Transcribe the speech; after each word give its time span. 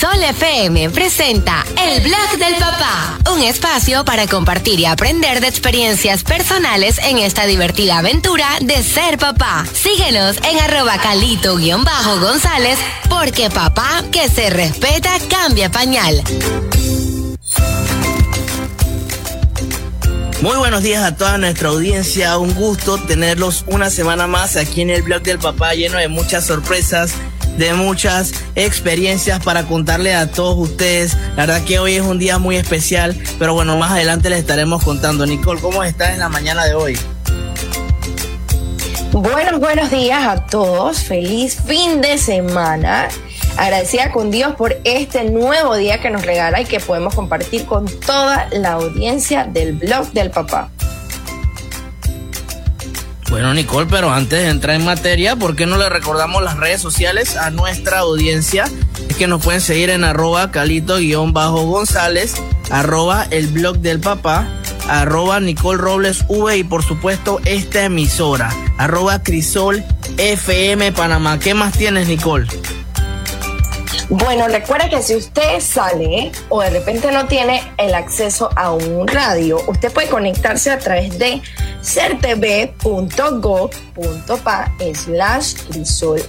Crisol 0.00 0.22
FM 0.22 0.88
presenta 0.88 1.62
El 1.76 2.00
Blog 2.00 2.38
del 2.38 2.54
Papá, 2.54 3.18
un 3.34 3.42
espacio 3.42 4.02
para 4.02 4.26
compartir 4.26 4.80
y 4.80 4.86
aprender 4.86 5.42
de 5.42 5.48
experiencias 5.48 6.24
personales 6.24 6.96
en 7.04 7.18
esta 7.18 7.44
divertida 7.44 7.98
aventura 7.98 8.46
de 8.62 8.82
ser 8.82 9.18
papá. 9.18 9.66
Síguenos 9.74 10.38
en 10.38 10.58
arroba 10.58 10.96
calito-gonzález, 10.96 12.78
porque 13.10 13.50
papá 13.50 14.02
que 14.10 14.30
se 14.30 14.48
respeta 14.48 15.10
cambia 15.28 15.70
pañal. 15.70 16.22
Muy 20.40 20.56
buenos 20.56 20.82
días 20.82 21.04
a 21.04 21.14
toda 21.14 21.36
nuestra 21.36 21.68
audiencia, 21.68 22.38
un 22.38 22.54
gusto 22.54 22.96
tenerlos 22.96 23.64
una 23.66 23.90
semana 23.90 24.26
más 24.26 24.56
aquí 24.56 24.80
en 24.80 24.88
el 24.88 25.02
blog 25.02 25.20
del 25.20 25.38
papá 25.38 25.74
lleno 25.74 25.98
de 25.98 26.08
muchas 26.08 26.46
sorpresas 26.46 27.12
de 27.60 27.74
muchas 27.74 28.32
experiencias 28.56 29.44
para 29.44 29.64
contarle 29.64 30.14
a 30.14 30.30
todos 30.30 30.56
ustedes. 30.56 31.14
La 31.36 31.44
verdad 31.44 31.62
que 31.62 31.78
hoy 31.78 31.94
es 31.94 32.02
un 32.02 32.18
día 32.18 32.38
muy 32.38 32.56
especial, 32.56 33.14
pero 33.38 33.52
bueno, 33.52 33.76
más 33.76 33.90
adelante 33.92 34.30
les 34.30 34.38
estaremos 34.40 34.82
contando. 34.82 35.26
Nicole, 35.26 35.60
¿cómo 35.60 35.84
estás 35.84 36.14
en 36.14 36.20
la 36.20 36.30
mañana 36.30 36.64
de 36.64 36.74
hoy? 36.74 36.98
Buenos, 39.12 39.60
buenos 39.60 39.90
días 39.90 40.26
a 40.26 40.46
todos. 40.46 41.00
Feliz 41.02 41.58
fin 41.66 42.00
de 42.00 42.16
semana. 42.16 43.08
Agradecida 43.58 44.10
con 44.10 44.30
Dios 44.30 44.54
por 44.54 44.80
este 44.84 45.24
nuevo 45.24 45.76
día 45.76 46.00
que 46.00 46.08
nos 46.08 46.24
regala 46.24 46.62
y 46.62 46.64
que 46.64 46.80
podemos 46.80 47.14
compartir 47.14 47.66
con 47.66 47.84
toda 48.00 48.48
la 48.52 48.72
audiencia 48.72 49.44
del 49.44 49.74
blog 49.74 50.10
del 50.12 50.30
papá. 50.30 50.70
Bueno, 53.30 53.54
Nicole, 53.54 53.86
pero 53.88 54.12
antes 54.12 54.42
de 54.42 54.48
entrar 54.48 54.74
en 54.74 54.84
materia, 54.84 55.36
¿por 55.36 55.54
qué 55.54 55.64
no 55.64 55.78
le 55.78 55.88
recordamos 55.88 56.42
las 56.42 56.56
redes 56.56 56.80
sociales 56.80 57.36
a 57.36 57.50
nuestra 57.50 58.00
audiencia? 58.00 58.64
Es 59.08 59.16
que 59.16 59.28
nos 59.28 59.42
pueden 59.42 59.60
seguir 59.60 59.90
en 59.90 60.02
arroba 60.02 60.50
calito-gonzález, 60.50 62.34
arroba 62.70 63.26
el 63.30 63.46
blog 63.46 63.78
del 63.78 64.00
papá, 64.00 64.48
arroba 64.88 65.38
Nicole 65.38 65.78
Robles 65.78 66.24
V 66.28 66.58
y 66.58 66.64
por 66.64 66.82
supuesto 66.82 67.40
esta 67.44 67.84
emisora, 67.84 68.50
arroba 68.78 69.22
Crisol 69.22 69.84
FM 70.18 70.90
Panamá. 70.90 71.38
¿Qué 71.38 71.54
más 71.54 71.72
tienes, 71.72 72.08
Nicole? 72.08 72.48
Bueno, 74.10 74.48
recuerda 74.48 74.88
que 74.88 75.00
si 75.02 75.14
usted 75.14 75.60
sale 75.60 76.32
o 76.48 76.60
de 76.60 76.70
repente 76.70 77.12
no 77.12 77.28
tiene 77.28 77.62
el 77.78 77.94
acceso 77.94 78.50
a 78.56 78.72
un 78.72 79.06
radio, 79.06 79.60
usted 79.68 79.92
puede 79.92 80.08
conectarse 80.08 80.72
a 80.72 80.80
través 80.80 81.16
de 81.16 81.40
certv.go.pa 81.80 82.72
slash 84.94 85.54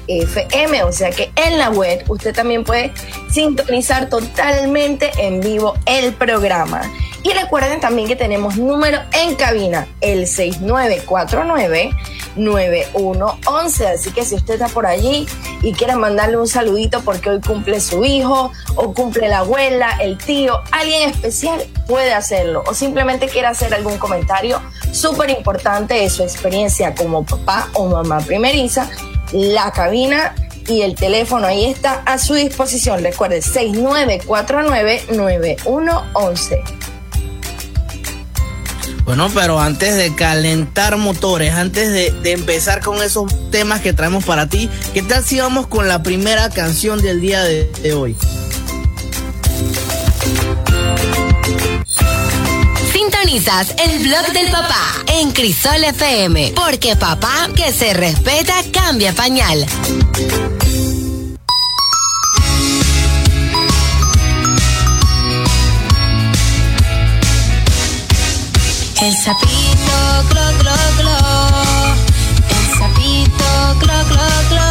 FM. 0.07 0.83
O 0.83 0.91
sea 0.91 1.09
que 1.09 1.31
en 1.35 1.57
la 1.57 1.71
web 1.71 2.03
usted 2.07 2.35
también 2.35 2.63
puede 2.63 2.93
sintonizar 3.31 4.09
totalmente 4.09 5.09
en 5.17 5.41
vivo 5.41 5.73
el 5.87 6.13
programa. 6.13 6.83
Y 7.23 7.33
recuerden 7.33 7.79
también 7.79 8.07
que 8.07 8.15
tenemos 8.15 8.57
número 8.57 8.99
en 9.11 9.35
cabina, 9.35 9.87
el 10.01 10.25
6949 10.25 11.91
9111. 12.35 13.87
Así 13.87 14.11
que 14.11 14.25
si 14.25 14.35
usted 14.35 14.55
está 14.55 14.67
por 14.69 14.85
allí 14.85 15.27
y 15.61 15.73
quiere 15.73 15.95
mandarle 15.95 16.37
un 16.37 16.47
saludito 16.47 17.01
porque 17.01 17.29
hoy 17.29 17.41
cumple 17.41 17.79
su 17.79 18.03
hijo 18.03 18.51
o 18.75 18.93
cumple 18.93 19.27
la 19.27 19.39
abuela, 19.39 19.97
el 20.01 20.17
tío, 20.17 20.61
alguien 20.71 21.09
especial, 21.09 21.61
puede 21.87 22.13
hacerlo. 22.13 22.63
O 22.65 22.73
simplemente 22.73 23.27
quiere 23.27 23.47
hacer 23.47 23.73
algún 23.73 23.97
comentario 23.97 24.59
súper 24.91 25.29
importante 25.29 25.93
de 25.93 26.09
su 26.09 26.23
experiencia 26.23 26.95
como 26.95 27.23
papá 27.23 27.69
o 27.73 27.87
mamá 27.87 28.19
primeriza, 28.21 28.89
la 29.31 29.71
cabina 29.71 30.35
y 30.67 30.81
el 30.81 30.95
teléfono 30.95 31.47
ahí 31.47 31.65
está 31.65 32.01
a 32.05 32.17
su 32.17 32.33
disposición. 32.33 33.03
Recuerde 33.03 33.41
6949 33.41 35.03
9111. 35.11 36.80
Bueno, 39.05 39.29
pero 39.33 39.59
antes 39.59 39.95
de 39.95 40.15
calentar 40.15 40.97
motores, 40.97 41.53
antes 41.53 41.91
de, 41.91 42.31
empezar 42.31 42.81
con 42.81 43.01
esos 43.01 43.25
temas 43.51 43.81
que 43.81 43.93
traemos 43.93 44.23
para 44.23 44.47
ti, 44.47 44.69
¿qué 44.93 45.01
tal 45.01 45.23
si 45.23 45.39
vamos 45.39 45.67
con 45.67 45.87
la 45.87 46.03
primera 46.03 46.49
canción 46.49 47.01
del 47.01 47.19
día 47.19 47.43
de, 47.43 47.71
de 47.81 47.93
hoy? 47.93 48.15
Sintonizas 52.93 53.73
el 53.77 53.99
blog 53.99 54.31
del 54.33 54.51
papá 54.51 54.91
en 55.07 55.31
Crisol 55.31 55.83
FM, 55.83 56.53
porque 56.55 56.95
papá 56.95 57.49
que 57.55 57.71
se 57.73 57.93
respeta 57.93 58.53
cambia 58.71 59.13
pañal. 59.13 59.65
El 69.01 69.15
sapito, 69.15 69.49
clo, 70.29 70.41
clo, 70.59 70.71
clo. 70.97 71.17
El 72.49 72.77
sapito, 72.77 73.79
clo, 73.79 73.93
clo, 74.07 74.27
clo. 74.49 74.70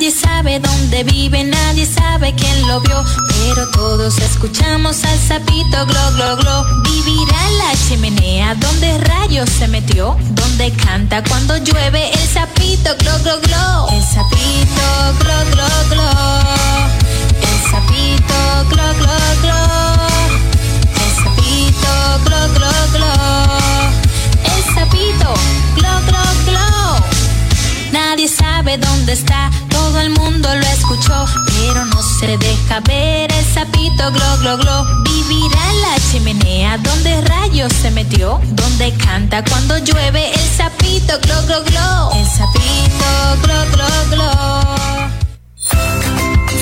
Nadie 0.00 0.12
sabe 0.12 0.58
dónde 0.60 1.04
vive, 1.04 1.44
nadie 1.44 1.84
sabe 1.84 2.34
quién 2.34 2.66
lo 2.66 2.80
vio, 2.80 3.04
pero 3.28 3.68
todos 3.68 4.16
escuchamos 4.16 5.04
al 5.04 5.18
sapito 5.18 5.84
glo 5.84 6.12
glo 6.14 6.36
glo. 6.38 6.64
Vivirá 6.84 7.50
la 7.58 7.76
chimenea 7.86 8.54
donde 8.54 8.96
rayos 8.96 9.50
se 9.50 9.68
metió, 9.68 10.16
donde 10.30 10.72
canta 10.72 11.22
cuando 11.22 11.58
llueve 11.58 12.10
el 12.14 12.28
sapito 12.28 12.96
glo 12.98 13.12
glo 13.22 13.40
glo. 13.42 13.88
El 13.92 14.02
sapito 14.02 14.86
glo 15.18 15.34
glo 15.52 15.68
glo. 15.90 16.10
El 17.42 17.70
sapito 17.70 18.70
glo 18.70 18.94
glo 18.94 19.18
glo. 19.42 19.69
Sabe 28.70 28.78
dónde 28.78 29.12
está, 29.12 29.50
todo 29.68 30.00
el 30.00 30.10
mundo 30.10 30.48
lo 30.54 30.66
escuchó, 30.66 31.26
pero 31.46 31.84
no 31.86 32.02
se 32.02 32.36
deja 32.38 32.80
ver 32.80 33.32
el 33.32 33.44
sapito 33.44 34.10
glo 34.12 34.38
glo 34.38 34.58
glo. 34.58 34.86
Vivirá 35.02 35.70
en 35.70 35.82
la 35.82 35.96
chimenea 36.10 36.78
donde 36.78 37.20
rayos 37.22 37.72
se 37.72 37.90
metió, 37.90 38.40
donde 38.50 38.92
canta 38.94 39.42
cuando 39.44 39.78
llueve 39.78 40.32
el 40.32 40.48
sapito 40.56 41.18
glo 41.22 41.42
glo 41.46 41.64
glo. 41.64 42.10
El 42.14 42.26
sapito 42.26 43.42
glo 43.42 43.64
glo 43.72 43.86
glo. 44.10 44.30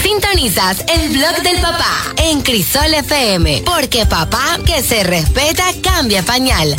Sintonizas 0.02 0.84
el 0.88 1.10
blog 1.10 1.42
del 1.42 1.60
papá 1.60 2.14
en 2.16 2.40
Crisol 2.42 2.94
FM, 2.94 3.64
porque 3.66 4.06
papá 4.06 4.58
que 4.64 4.82
se 4.82 5.02
respeta 5.02 5.64
cambia 5.82 6.22
pañal. 6.22 6.76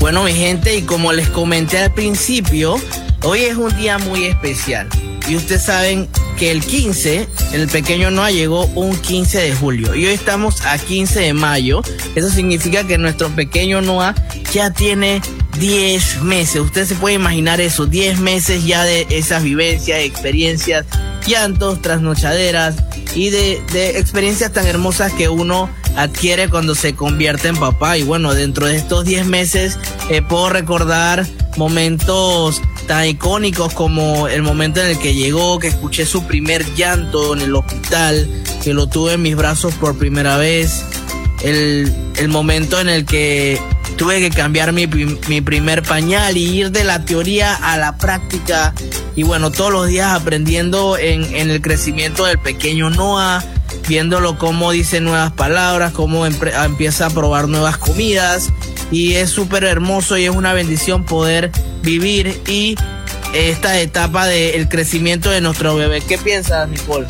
Bueno, 0.00 0.22
mi 0.22 0.32
gente, 0.32 0.76
y 0.76 0.82
como 0.82 1.12
les 1.12 1.28
comenté 1.28 1.78
al 1.78 1.92
principio, 1.92 2.76
hoy 3.24 3.40
es 3.40 3.56
un 3.56 3.76
día 3.76 3.98
muy 3.98 4.26
especial. 4.26 4.88
Y 5.28 5.34
ustedes 5.34 5.64
saben 5.64 6.08
que 6.38 6.52
el 6.52 6.64
15, 6.64 7.28
el 7.52 7.68
pequeño 7.68 8.10
Noah 8.12 8.30
llegó 8.30 8.66
un 8.66 8.96
15 8.96 9.40
de 9.40 9.54
julio. 9.54 9.94
Y 9.96 10.06
hoy 10.06 10.14
estamos 10.14 10.64
a 10.64 10.78
15 10.78 11.20
de 11.20 11.34
mayo. 11.34 11.82
Eso 12.14 12.30
significa 12.30 12.84
que 12.84 12.96
nuestro 12.96 13.28
pequeño 13.30 13.82
Noah 13.82 14.14
ya 14.52 14.70
tiene 14.70 15.20
10 15.58 16.22
meses. 16.22 16.60
Usted 16.60 16.86
se 16.86 16.94
puede 16.94 17.16
imaginar 17.16 17.60
eso, 17.60 17.86
10 17.86 18.20
meses 18.20 18.64
ya 18.64 18.84
de 18.84 19.06
esas 19.10 19.42
vivencias, 19.42 19.98
experiencias, 20.00 20.86
llantos, 21.26 21.82
trasnochaderas 21.82 22.76
y 23.14 23.30
de, 23.30 23.60
de 23.72 23.98
experiencias 23.98 24.52
tan 24.52 24.66
hermosas 24.66 25.12
que 25.12 25.28
uno 25.28 25.68
adquiere 25.98 26.48
cuando 26.48 26.74
se 26.74 26.94
convierte 26.94 27.48
en 27.48 27.56
papá. 27.56 27.98
Y 27.98 28.04
bueno, 28.04 28.32
dentro 28.32 28.66
de 28.66 28.76
estos 28.76 29.04
10 29.04 29.26
meses 29.26 29.78
eh, 30.10 30.22
puedo 30.22 30.48
recordar 30.48 31.26
momentos 31.56 32.62
tan 32.86 33.06
icónicos 33.06 33.74
como 33.74 34.28
el 34.28 34.42
momento 34.42 34.80
en 34.80 34.86
el 34.86 34.98
que 34.98 35.14
llegó, 35.14 35.58
que 35.58 35.66
escuché 35.66 36.06
su 36.06 36.24
primer 36.24 36.64
llanto 36.74 37.34
en 37.34 37.42
el 37.42 37.54
hospital, 37.54 38.28
que 38.62 38.72
lo 38.72 38.86
tuve 38.86 39.14
en 39.14 39.22
mis 39.22 39.36
brazos 39.36 39.74
por 39.74 39.98
primera 39.98 40.36
vez, 40.38 40.84
el, 41.42 41.92
el 42.16 42.28
momento 42.28 42.80
en 42.80 42.88
el 42.88 43.04
que 43.04 43.60
tuve 43.96 44.20
que 44.20 44.30
cambiar 44.30 44.72
mi, 44.72 44.86
mi, 44.86 45.40
primer 45.40 45.82
pañal 45.82 46.36
y 46.36 46.44
ir 46.44 46.70
de 46.70 46.84
la 46.84 47.04
teoría 47.04 47.54
a 47.54 47.76
la 47.76 47.98
práctica. 47.98 48.72
Y 49.16 49.24
bueno, 49.24 49.50
todos 49.50 49.72
los 49.72 49.88
días 49.88 50.12
aprendiendo 50.12 50.96
en, 50.96 51.24
en 51.34 51.50
el 51.50 51.60
crecimiento 51.60 52.24
del 52.24 52.38
pequeño 52.38 52.88
Noah, 52.90 53.44
viéndolo 53.86 54.38
cómo 54.38 54.72
dice 54.72 55.00
nuevas 55.00 55.32
palabras, 55.32 55.92
cómo 55.92 56.26
empieza 56.26 57.06
a 57.06 57.10
probar 57.10 57.48
nuevas 57.48 57.76
comidas. 57.76 58.50
Y 58.90 59.14
es 59.14 59.30
súper 59.30 59.64
hermoso 59.64 60.16
y 60.16 60.24
es 60.24 60.30
una 60.30 60.52
bendición 60.54 61.04
poder 61.04 61.50
vivir 61.82 62.40
y 62.46 62.74
esta 63.34 63.78
etapa 63.78 64.26
del 64.26 64.68
crecimiento 64.68 65.30
de 65.30 65.40
nuestro 65.40 65.76
bebé. 65.76 66.00
¿Qué 66.00 66.16
piensas, 66.18 66.68
Nicole? 66.68 67.06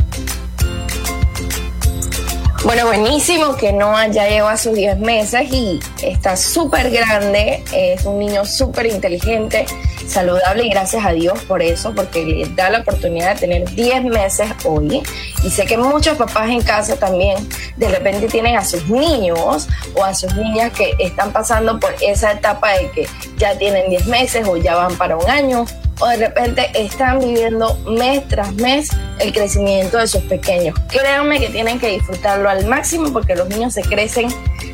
Bueno, 2.64 2.86
buenísimo 2.86 3.56
que 3.56 3.72
Noah 3.72 4.08
ya 4.08 4.28
llegó 4.28 4.48
a 4.48 4.56
sus 4.56 4.74
10 4.74 4.98
meses 4.98 5.50
y 5.52 5.78
está 6.02 6.36
súper 6.36 6.90
grande, 6.90 7.62
es 7.72 8.04
un 8.04 8.18
niño 8.18 8.44
súper 8.44 8.86
inteligente, 8.86 9.64
saludable 10.08 10.64
y 10.64 10.70
gracias 10.70 11.04
a 11.04 11.12
Dios 11.12 11.40
por 11.44 11.62
eso, 11.62 11.94
porque 11.94 12.24
le 12.24 12.48
da 12.54 12.70
la 12.70 12.80
oportunidad 12.80 13.34
de 13.34 13.40
tener 13.40 13.70
10 13.70 14.04
meses 14.04 14.50
hoy. 14.64 15.02
Y 15.44 15.50
sé 15.50 15.66
que 15.66 15.76
muchos 15.76 16.16
papás 16.16 16.48
en 16.50 16.62
casa 16.62 16.96
también 16.96 17.48
de 17.76 17.88
repente 17.88 18.26
tienen 18.26 18.56
a 18.56 18.64
sus 18.64 18.88
niños 18.88 19.68
o 19.94 20.04
a 20.04 20.14
sus 20.14 20.34
niñas 20.34 20.72
que 20.72 20.94
están 20.98 21.32
pasando 21.32 21.78
por 21.78 21.94
esa 22.00 22.32
etapa 22.32 22.72
de 22.72 22.90
que 22.90 23.08
ya 23.36 23.56
tienen 23.56 23.90
10 23.90 24.06
meses 24.06 24.46
o 24.46 24.56
ya 24.56 24.74
van 24.74 24.96
para 24.96 25.16
un 25.16 25.28
año 25.28 25.66
o 26.00 26.06
de 26.06 26.16
repente 26.16 26.70
están 26.74 27.18
viviendo 27.18 27.76
mes 27.86 28.26
tras 28.28 28.54
mes 28.54 28.88
el 29.18 29.32
crecimiento 29.32 29.98
de 29.98 30.06
sus 30.06 30.22
pequeños. 30.22 30.78
Créanme 30.88 31.40
que 31.40 31.48
tienen 31.48 31.78
que 31.78 31.88
disfrutarlo 31.88 32.48
al 32.48 32.66
máximo 32.66 33.12
porque 33.12 33.34
los 33.34 33.48
niños 33.48 33.74
se 33.74 33.82
crecen 33.82 34.28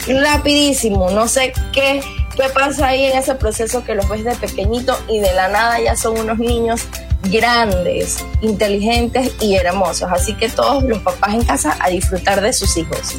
rapidísimo. 0.06 1.10
No 1.10 1.28
sé 1.28 1.52
qué, 1.72 2.02
qué 2.34 2.48
pasa 2.48 2.88
ahí 2.88 3.04
en 3.04 3.18
ese 3.18 3.34
proceso 3.34 3.84
que 3.84 3.94
los 3.94 4.08
ves 4.08 4.24
de 4.24 4.34
pequeñito 4.34 4.98
y 5.08 5.20
de 5.20 5.32
la 5.34 5.48
nada 5.48 5.80
ya 5.80 5.96
son 5.96 6.18
unos 6.18 6.38
niños 6.38 6.82
grandes, 7.30 8.24
inteligentes 8.40 9.32
y 9.40 9.54
hermosos. 9.54 10.10
Así 10.12 10.34
que 10.34 10.48
todos 10.48 10.82
los 10.84 10.98
papás 10.98 11.34
en 11.34 11.44
casa 11.44 11.76
a 11.80 11.88
disfrutar 11.88 12.40
de 12.40 12.52
sus 12.52 12.76
hijos. 12.76 13.16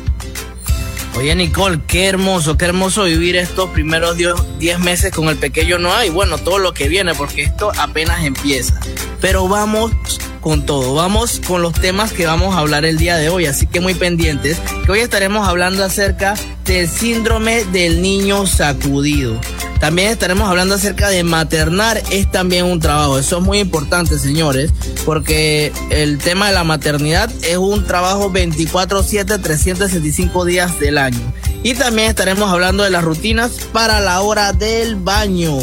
Oye 1.18 1.34
Nicole, 1.34 1.80
qué 1.88 2.08
hermoso, 2.08 2.58
qué 2.58 2.66
hermoso 2.66 3.06
vivir 3.06 3.38
estos 3.38 3.70
primeros 3.70 4.18
10 4.18 4.80
meses 4.80 5.14
con 5.14 5.30
el 5.30 5.38
pequeño 5.38 5.78
Noah 5.78 6.06
y 6.06 6.10
bueno, 6.10 6.38
todo 6.38 6.60
lo 6.60 6.74
que 6.74 6.90
viene, 6.90 7.16
porque 7.16 7.44
esto 7.44 7.72
apenas 7.78 8.26
empieza. 8.26 8.78
Pero 9.22 9.48
vamos 9.48 9.94
con 10.42 10.66
todo, 10.66 10.94
vamos 10.94 11.42
con 11.48 11.62
los 11.62 11.74
temas 11.74 12.12
que 12.12 12.26
vamos 12.26 12.54
a 12.54 12.60
hablar 12.60 12.84
el 12.84 12.98
día 12.98 13.16
de 13.16 13.30
hoy, 13.30 13.46
así 13.46 13.66
que 13.66 13.80
muy 13.80 13.94
pendientes, 13.94 14.60
que 14.86 14.92
hoy 14.92 15.00
estaremos 15.00 15.48
hablando 15.48 15.86
acerca 15.86 16.36
del 16.66 16.90
síndrome 16.90 17.64
del 17.66 18.02
niño 18.02 18.46
sacudido. 18.48 19.40
También 19.80 20.10
estaremos 20.10 20.50
hablando 20.50 20.76
acerca 20.76 21.10
de 21.10 21.24
maternar, 21.24 22.02
es 22.10 22.30
también 22.32 22.66
un 22.66 22.80
trabajo. 22.80 23.20
Eso 23.20 23.38
es 23.38 23.44
muy 23.44 23.60
importante, 23.60 24.18
señores, 24.18 24.72
porque 25.06 25.72
el 25.92 26.18
tema 26.18 26.48
de 26.48 26.54
la 26.54 26.64
maternidad 26.64 27.30
es 27.44 27.58
un 27.58 27.86
trabajo 27.86 28.32
24/7, 28.32 29.38
365 29.38 30.46
días 30.46 30.80
del 30.80 30.98
año. 30.98 31.22
Y 31.64 31.74
también 31.74 32.10
estaremos 32.10 32.52
hablando 32.52 32.84
de 32.84 32.90
las 32.90 33.04
rutinas 33.04 33.52
para 33.72 34.00
la 34.00 34.22
hora 34.22 34.54
del 34.54 34.96
baño. 34.96 35.58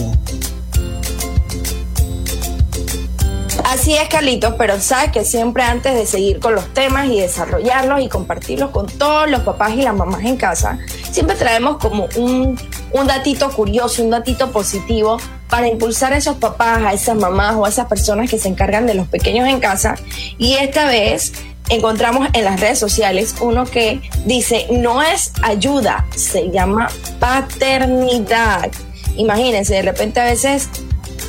Así 3.64 3.94
es, 3.94 4.09
Carlitos, 4.09 4.55
pero 4.59 4.81
sabes 4.81 5.12
que 5.12 5.25
siempre 5.25 5.62
antes 5.62 5.94
de 5.94 6.06
seguir 6.06 6.41
con 6.41 6.55
los 6.55 6.73
temas 6.75 7.06
y 7.06 7.20
desarrollarlos 7.20 8.00
y 8.00 8.09
compartirlos 8.09 8.70
con 8.70 8.87
todos 8.87 9.31
los 9.31 9.43
papás 9.43 9.73
y 9.73 9.82
las 9.82 9.94
mamás 9.94 10.25
en 10.25 10.37
casa, 10.37 10.79
siempre 11.11 11.37
traemos 11.37 11.79
como 11.79 12.09
un, 12.17 12.59
un 12.93 13.06
datito 13.06 13.50
curioso, 13.50 14.03
un 14.03 14.11
datito 14.11 14.50
positivo 14.50 15.19
para 15.49 15.69
impulsar 15.69 16.12
a 16.12 16.17
esos 16.17 16.37
papás, 16.37 16.82
a 16.85 16.93
esas 16.93 17.17
mamás 17.17 17.55
o 17.56 17.64
a 17.64 17.69
esas 17.69 17.87
personas 17.87 18.29
que 18.29 18.38
se 18.38 18.49
encargan 18.49 18.87
de 18.87 18.94
los 18.94 19.06
pequeños 19.06 19.49
en 19.49 19.61
casa. 19.61 19.94
Y 20.38 20.55
esta 20.55 20.87
vez 20.87 21.32
encontramos 21.69 22.29
en 22.32 22.44
las 22.44 22.61
redes 22.61 22.79
sociales 22.79 23.35
uno 23.41 23.64
que 23.64 24.00
dice, 24.26 24.67
no 24.70 25.03
es 25.03 25.32
ayuda, 25.43 26.06
se 26.17 26.50
llama 26.50 26.88
paternidad. 27.19 28.70
Imagínense, 29.17 29.75
de 29.75 29.82
repente 29.82 30.20
a 30.20 30.25
veces 30.25 30.69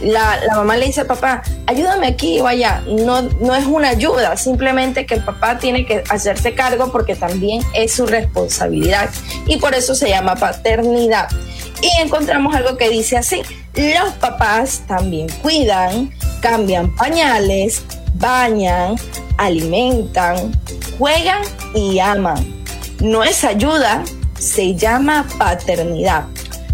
la, 0.03 0.39
mamá 0.55 0.77
le 0.77 0.87
dice 0.87 1.05
papá, 1.05 1.41
ayúdame 1.67 2.07
aquí 2.07 2.39
o 2.39 2.47
allá. 2.47 2.83
No, 2.87 3.21
no 3.21 3.55
es 3.55 3.65
una 3.65 3.89
ayuda, 3.89 4.37
simplemente 4.37 5.05
que 5.05 5.15
el 5.15 5.23
papá 5.23 5.57
tiene 5.57 5.85
que 5.85 6.03
hacerse 6.09 6.53
cargo 6.53 6.91
porque 6.91 7.15
también 7.15 7.61
es 7.73 7.93
su 7.93 8.05
responsabilidad. 8.05 9.09
Y 9.47 9.57
por 9.57 9.73
eso 9.73 9.95
se 9.95 10.09
llama 10.09 10.35
paternidad. 10.35 11.27
Y 11.81 12.01
encontramos 12.01 12.55
algo 12.55 12.77
que 12.77 12.89
dice 12.89 13.17
así, 13.17 13.41
los 13.75 14.13
papás 14.15 14.83
también 14.87 15.27
cuidan, 15.41 16.11
cambian 16.41 16.93
pañales, 16.95 17.83
bañan, 18.15 18.95
alimentan, 19.37 20.53
juegan 20.97 21.41
y 21.73 21.99
aman. 21.99 22.53
No 23.01 23.23
es 23.23 23.43
ayuda, 23.43 24.03
se 24.39 24.75
llama 24.75 25.27
paternidad. 25.37 26.25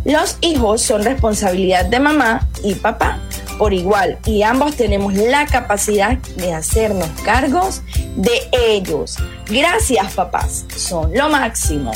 Los 0.05 0.37
hijos 0.41 0.81
son 0.81 1.03
responsabilidad 1.03 1.85
de 1.85 1.99
mamá 1.99 2.47
y 2.63 2.75
papá 2.75 3.19
por 3.57 3.73
igual 3.73 4.17
y 4.25 4.41
ambos 4.41 4.75
tenemos 4.77 5.13
la 5.13 5.45
capacidad 5.45 6.17
de 6.37 6.53
hacernos 6.53 7.09
cargos 7.25 7.81
de 8.15 8.31
ellos. 8.53 9.17
Gracias 9.47 10.13
papás, 10.13 10.65
son 10.75 11.13
lo 11.13 11.29
máximo. 11.29 11.91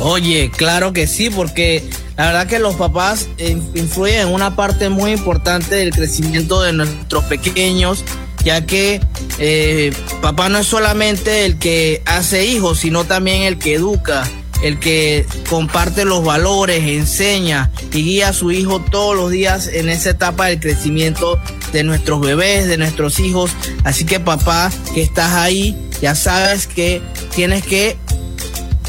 Oye, 0.00 0.50
claro 0.54 0.92
que 0.92 1.06
sí, 1.06 1.30
porque 1.30 1.88
la 2.16 2.26
verdad 2.26 2.46
que 2.46 2.58
los 2.58 2.74
papás 2.76 3.28
influyen 3.38 4.28
en 4.28 4.34
una 4.34 4.54
parte 4.54 4.90
muy 4.90 5.12
importante 5.12 5.76
del 5.76 5.92
crecimiento 5.92 6.60
de 6.60 6.74
nuestros 6.74 7.24
pequeños, 7.24 8.04
ya 8.44 8.66
que 8.66 9.00
eh, 9.38 9.92
papá 10.20 10.48
no 10.48 10.58
es 10.58 10.66
solamente 10.66 11.44
el 11.44 11.58
que 11.58 12.02
hace 12.06 12.44
hijos, 12.46 12.80
sino 12.80 13.04
también 13.04 13.42
el 13.42 13.58
que 13.58 13.74
educa, 13.74 14.28
el 14.62 14.78
que 14.78 15.26
comparte 15.50 16.04
los 16.04 16.24
valores, 16.24 16.82
enseña 16.84 17.70
y 17.92 18.02
guía 18.02 18.28
a 18.28 18.32
su 18.32 18.52
hijo 18.52 18.80
todos 18.80 19.16
los 19.16 19.30
días 19.30 19.66
en 19.66 19.88
esa 19.88 20.10
etapa 20.10 20.46
del 20.46 20.60
crecimiento 20.60 21.38
de 21.72 21.82
nuestros 21.82 22.20
bebés, 22.20 22.66
de 22.66 22.78
nuestros 22.78 23.18
hijos. 23.20 23.50
Así 23.82 24.04
que 24.04 24.20
papá, 24.20 24.70
que 24.94 25.02
estás 25.02 25.32
ahí, 25.32 25.76
ya 26.00 26.14
sabes 26.14 26.66
que 26.66 27.02
tienes 27.34 27.64
que 27.64 27.96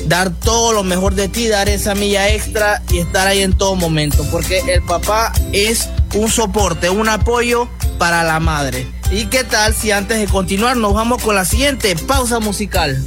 dar 0.06 0.30
todo 0.30 0.74
lo 0.74 0.84
mejor 0.84 1.16
de 1.16 1.28
ti, 1.28 1.48
dar 1.48 1.68
esa 1.68 1.96
milla 1.96 2.30
extra 2.30 2.84
y 2.92 3.00
estar 3.00 3.28
ahí 3.28 3.42
en 3.42 3.54
todo 3.54 3.76
momento, 3.76 4.26
porque 4.32 4.60
el 4.68 4.84
papá 4.84 5.34
es 5.52 5.90
un 6.14 6.30
soporte, 6.30 6.90
un 6.90 7.10
apoyo 7.10 7.68
para 7.98 8.24
la 8.24 8.40
madre. 8.40 8.95
¿Y 9.12 9.26
qué 9.28 9.44
tal 9.44 9.74
si 9.74 9.92
antes 9.92 10.20
de 10.20 10.28
continuar 10.28 10.78
nos 10.78 10.94
vamos 10.94 11.22
con 11.22 11.36
la 11.36 11.46
siguiente 11.46 11.96
pausa 11.96 12.40
musical? 12.40 13.02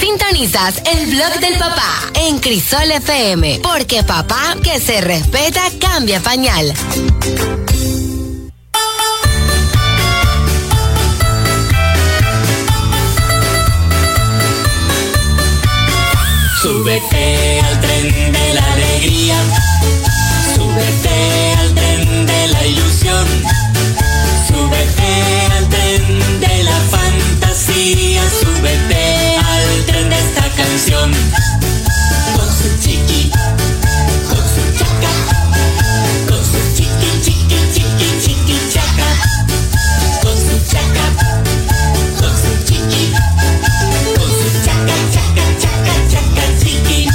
Sintonizas 0.00 0.82
el 0.84 1.06
blog 1.14 1.40
del 1.40 1.58
papá 1.58 2.10
en 2.14 2.38
Crisol 2.38 2.90
FM, 2.90 3.60
porque 3.62 4.02
papá 4.02 4.56
que 4.62 4.80
se 4.80 5.00
respeta 5.00 5.62
cambia 5.80 6.20
pañal. 6.20 6.72
Súbete 16.60 17.60
al 17.60 17.80
tren 17.80 18.32
de 18.32 18.54
la 18.54 18.72
alegría, 18.72 19.36
súbete 20.54 21.54
al 21.58 21.74
tren 21.74 22.26
de 22.26 22.48
la 22.48 22.66
ilusión, 22.66 23.26
Con 30.90 31.14
su 32.50 32.68
chiqui, 32.80 33.30
con 34.28 34.44
su 34.52 34.62
chaca, 34.78 35.12
con 36.28 36.44
su 36.44 36.58
chiqui, 36.74 37.10
chiqui, 37.22 37.58
chiqui, 37.72 38.08
chiqui, 38.20 38.56
chaca, 38.72 39.08
con 40.22 40.36
su 40.36 40.56
chaca, 40.70 41.06
con 42.20 42.34
su 42.36 42.52
chiqui, 42.64 43.12
con 44.16 44.28
su 44.28 44.48
chaca, 44.64 44.96
chaca, 45.14 45.44
chaca, 45.62 45.94
chaca, 46.10 46.44
chiqui. 46.60 47.08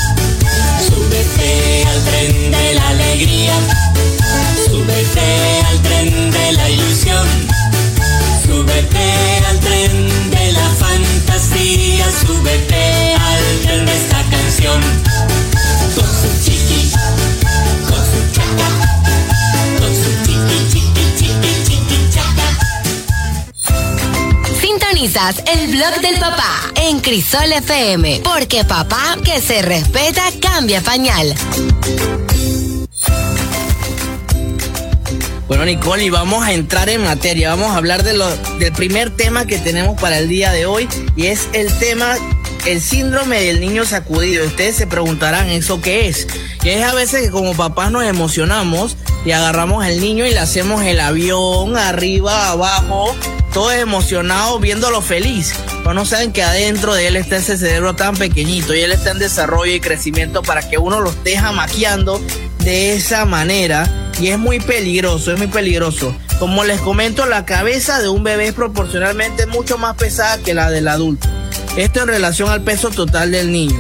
Súbete 0.87 1.85
al 1.87 1.99
tren 2.05 2.51
de 2.51 2.73
la 2.73 2.87
alegría, 2.89 3.55
súbete 4.65 5.27
al 5.69 5.81
tren 5.81 6.31
de 6.31 6.51
la 6.53 6.69
ilusión, 6.69 7.27
súbete 8.43 9.07
al 9.49 9.59
tren 9.59 10.29
de 10.31 10.51
la 10.53 10.69
fantasía, 10.79 12.05
súbete 12.25 12.96
esta 14.67 14.75
canción. 14.75 14.81
Con 15.95 16.05
su 16.05 16.27
chiqui, 16.43 16.91
con 17.87 18.01
su 18.05 18.19
chaca, 18.33 18.69
con 19.79 19.91
su 19.95 20.11
chiqui, 20.25 20.57
chiqui, 20.71 21.05
chiqui, 21.17 21.51
chiqui, 21.65 21.97
chaca. 22.13 22.47
Sintonizas 24.61 25.35
el 25.45 25.67
blog 25.71 25.93
del 26.01 26.19
papá 26.19 26.53
en 26.75 26.99
Crisol 26.99 27.51
FM, 27.53 28.21
porque 28.23 28.63
papá 28.63 29.17
que 29.23 29.41
se 29.41 29.61
respeta 29.61 30.23
cambia 30.41 30.81
pañal. 30.81 31.35
Bueno, 35.47 35.63
Nicole, 35.63 36.03
y 36.03 36.09
vamos 36.09 36.43
a 36.45 36.51
entrar 36.51 36.89
en 36.89 37.03
materia. 37.03 37.49
Vamos 37.51 37.69
a 37.69 37.77
hablar 37.77 38.03
de 38.03 38.13
lo, 38.13 38.27
del 38.59 38.73
primer 38.73 39.11
tema 39.11 39.45
que 39.47 39.57
tenemos 39.57 39.99
para 39.99 40.19
el 40.19 40.27
día 40.27 40.51
de 40.51 40.65
hoy 40.65 40.89
y 41.15 41.27
es 41.27 41.47
el 41.53 41.71
tema, 41.79 42.15
el 42.67 42.81
síndrome 42.81 43.41
del 43.41 43.61
niño 43.61 43.85
sacudido. 43.85 44.45
Ustedes 44.45 44.75
se 44.75 44.87
preguntarán, 44.87 45.47
¿eso 45.49 45.79
qué 45.79 46.09
es? 46.09 46.27
Y 46.63 46.69
es 46.69 46.83
a 46.83 46.93
veces 46.93 47.21
que 47.21 47.31
como 47.31 47.55
papás 47.55 47.91
nos 47.91 48.03
emocionamos 48.03 48.97
y 49.25 49.31
agarramos 49.31 49.85
al 49.85 50.01
niño 50.01 50.25
y 50.25 50.31
le 50.31 50.39
hacemos 50.39 50.83
el 50.83 50.99
avión 50.99 51.77
arriba, 51.77 52.49
abajo, 52.49 53.15
todo 53.53 53.71
emocionado 53.71 54.59
viéndolo 54.59 55.01
feliz. 55.01 55.53
Pero 55.77 55.93
no 55.93 56.05
saben 56.05 56.33
que 56.33 56.43
adentro 56.43 56.93
de 56.93 57.07
él 57.07 57.15
está 57.15 57.37
ese 57.37 57.57
cerebro 57.57 57.95
tan 57.95 58.17
pequeñito 58.17 58.75
y 58.75 58.81
él 58.81 58.91
está 58.91 59.11
en 59.11 59.19
desarrollo 59.19 59.73
y 59.73 59.79
crecimiento 59.79 60.43
para 60.43 60.67
que 60.67 60.77
uno 60.77 60.99
lo 60.99 61.11
esté 61.11 61.37
jamaqueando 61.37 62.21
de 62.59 62.95
esa 62.95 63.23
manera. 63.23 64.11
Y 64.19 64.27
es 64.27 64.37
muy 64.37 64.59
peligroso, 64.59 65.31
es 65.31 65.37
muy 65.37 65.47
peligroso. 65.47 66.13
Como 66.37 66.65
les 66.65 66.81
comento, 66.81 67.25
la 67.27 67.45
cabeza 67.45 68.01
de 68.01 68.09
un 68.09 68.23
bebé 68.23 68.47
es 68.47 68.53
proporcionalmente 68.53 69.45
mucho 69.45 69.77
más 69.77 69.95
pesada 69.95 70.37
que 70.39 70.53
la 70.53 70.69
del 70.69 70.89
adulto. 70.89 71.29
Esto 71.77 72.01
en 72.01 72.07
relación 72.07 72.49
al 72.49 72.63
peso 72.63 72.89
total 72.89 73.31
del 73.31 73.51
niño. 73.51 73.79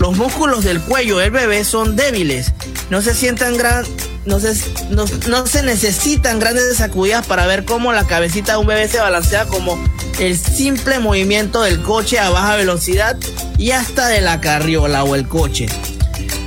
Los 0.00 0.16
músculos 0.16 0.64
del 0.64 0.80
cuello 0.80 1.18
del 1.18 1.30
bebé 1.30 1.64
son 1.64 1.94
débiles. 1.94 2.52
No 2.90 3.00
se 3.02 3.14
sientan 3.14 3.56
gran, 3.56 3.86
no 4.24 4.40
se, 4.40 4.52
no, 4.90 5.46
se 5.46 5.62
necesitan 5.62 6.40
grandes 6.40 6.76
sacudidas 6.76 7.24
para 7.24 7.46
ver 7.46 7.64
cómo 7.64 7.92
la 7.92 8.04
cabecita 8.04 8.52
de 8.52 8.58
un 8.58 8.66
bebé 8.66 8.88
se 8.88 8.98
balancea 8.98 9.46
como 9.46 9.78
el 10.18 10.36
simple 10.36 10.98
movimiento 10.98 11.62
del 11.62 11.80
coche 11.82 12.18
a 12.18 12.30
baja 12.30 12.56
velocidad 12.56 13.16
y 13.58 13.70
hasta 13.70 14.08
de 14.08 14.22
la 14.22 14.40
carriola 14.40 15.04
o 15.04 15.14
el 15.14 15.28
coche. 15.28 15.66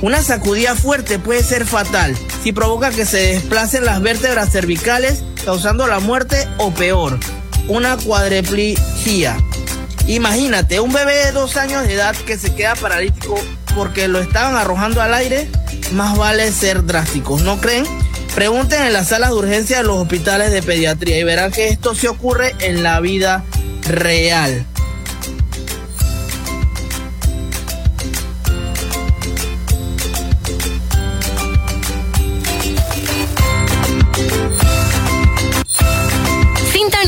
Una 0.02 0.22
sacudida 0.22 0.74
fuerte 0.74 1.18
puede 1.18 1.42
ser 1.42 1.64
fatal 1.64 2.14
si 2.42 2.52
provoca 2.52 2.90
que 2.90 3.06
se 3.06 3.18
desplacen 3.18 3.86
las 3.86 4.02
vértebras 4.02 4.52
cervicales 4.52 5.22
causando 5.46 5.86
la 5.86 5.98
muerte 5.98 6.46
o 6.58 6.72
peor, 6.72 7.18
una 7.68 7.96
cuadriplegia. 7.96 9.38
Imagínate, 10.10 10.80
un 10.80 10.92
bebé 10.92 11.26
de 11.26 11.30
dos 11.30 11.56
años 11.56 11.86
de 11.86 11.94
edad 11.94 12.16
que 12.16 12.36
se 12.36 12.52
queda 12.52 12.74
paralítico 12.74 13.38
porque 13.76 14.08
lo 14.08 14.18
estaban 14.18 14.56
arrojando 14.56 15.00
al 15.00 15.14
aire, 15.14 15.48
más 15.92 16.18
vale 16.18 16.50
ser 16.50 16.84
drásticos, 16.84 17.42
¿no 17.42 17.60
creen? 17.60 17.84
Pregunten 18.34 18.82
en 18.82 18.92
las 18.92 19.10
salas 19.10 19.30
de 19.30 19.36
urgencia 19.36 19.76
de 19.76 19.84
los 19.84 19.98
hospitales 19.98 20.50
de 20.50 20.64
pediatría 20.64 21.16
y 21.16 21.22
verán 21.22 21.52
que 21.52 21.68
esto 21.68 21.94
se 21.94 22.08
ocurre 22.08 22.56
en 22.58 22.82
la 22.82 22.98
vida 22.98 23.44
real. 23.86 24.66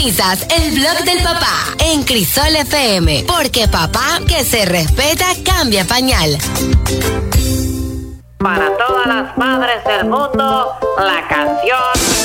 El 0.04 0.73
blog 0.73 1.04
del 1.04 1.23
papá 1.23 1.76
en 1.78 2.02
Crisol 2.02 2.56
FM, 2.56 3.25
porque 3.25 3.68
papá 3.68 4.18
que 4.26 4.44
se 4.44 4.64
respeta 4.64 5.26
cambia 5.44 5.85
pañal. 5.85 6.38
Para 8.38 8.76
todas 8.76 9.06
las 9.06 9.38
madres 9.38 9.85
del 9.85 10.06
mundo, 10.06 10.73
la 10.99 11.28
canción 11.28 12.22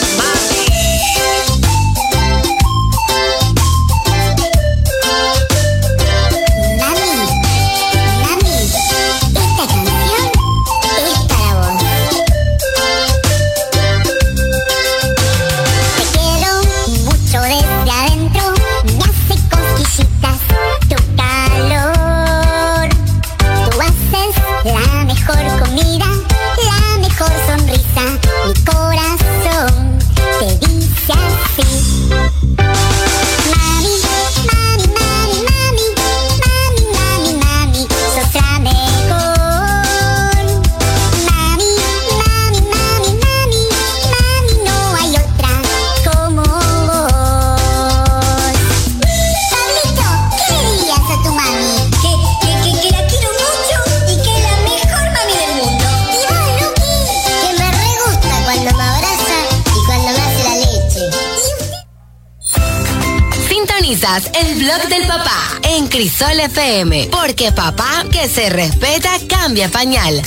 El 64.00 64.64
blog 64.64 64.90
del 64.90 65.08
papá 65.08 65.60
en 65.64 65.88
Crisol 65.88 66.40
FM, 66.40 67.10
porque 67.12 67.52
papá 67.52 68.06
que 68.12 68.30
se 68.30 68.48
respeta 68.48 69.10
cambia 69.28 69.70
pañal. 69.70 70.22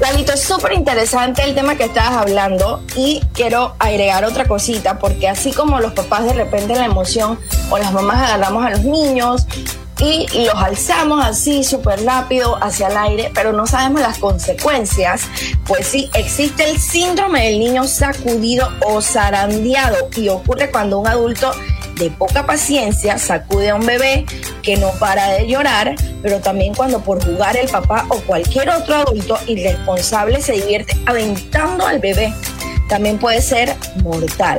Lalito, 0.00 0.32
es 0.32 0.42
súper 0.42 0.72
interesante 0.72 1.42
el 1.42 1.54
tema 1.54 1.76
que 1.76 1.84
estabas 1.84 2.12
hablando 2.12 2.82
y 2.96 3.20
quiero 3.34 3.76
agregar 3.78 4.24
otra 4.24 4.46
cosita, 4.46 4.98
porque 4.98 5.28
así 5.28 5.52
como 5.52 5.80
los 5.80 5.92
papás 5.92 6.24
de 6.24 6.32
repente 6.32 6.74
la 6.74 6.86
emoción 6.86 7.38
o 7.68 7.76
las 7.76 7.92
mamás 7.92 8.22
agarramos 8.22 8.64
a 8.64 8.70
los 8.70 8.82
niños 8.82 9.46
y 10.00 10.26
los 10.44 10.54
alzamos 10.54 11.24
así 11.24 11.62
súper 11.62 12.04
rápido 12.04 12.56
hacia 12.62 12.88
el 12.88 12.96
aire, 12.96 13.30
pero 13.34 13.52
no 13.52 13.66
sabemos 13.66 14.00
las 14.00 14.18
consecuencias, 14.18 15.22
pues 15.66 15.86
sí, 15.86 16.10
existe 16.14 16.68
el 16.68 16.78
síndrome 16.78 17.46
del 17.46 17.58
niño 17.58 17.84
sacudido 17.84 18.68
o 18.86 19.02
zarandeado 19.02 20.08
y 20.16 20.28
ocurre 20.28 20.70
cuando 20.70 20.98
un 20.98 21.06
adulto 21.06 21.52
de 21.96 22.10
poca 22.10 22.46
paciencia 22.46 23.18
sacude 23.18 23.70
a 23.70 23.74
un 23.74 23.84
bebé 23.84 24.24
que 24.62 24.78
no 24.78 24.90
para 24.92 25.32
de 25.32 25.46
llorar, 25.46 25.94
pero 26.22 26.40
también 26.40 26.74
cuando 26.74 27.00
por 27.00 27.22
jugar 27.22 27.56
el 27.58 27.68
papá 27.68 28.06
o 28.08 28.16
cualquier 28.22 28.70
otro 28.70 28.94
adulto 28.94 29.38
irresponsable 29.46 30.40
se 30.40 30.52
divierte 30.52 30.96
aventando 31.04 31.86
al 31.86 31.98
bebé. 31.98 32.32
También 32.88 33.18
puede 33.18 33.42
ser 33.42 33.76
mortal. 34.02 34.58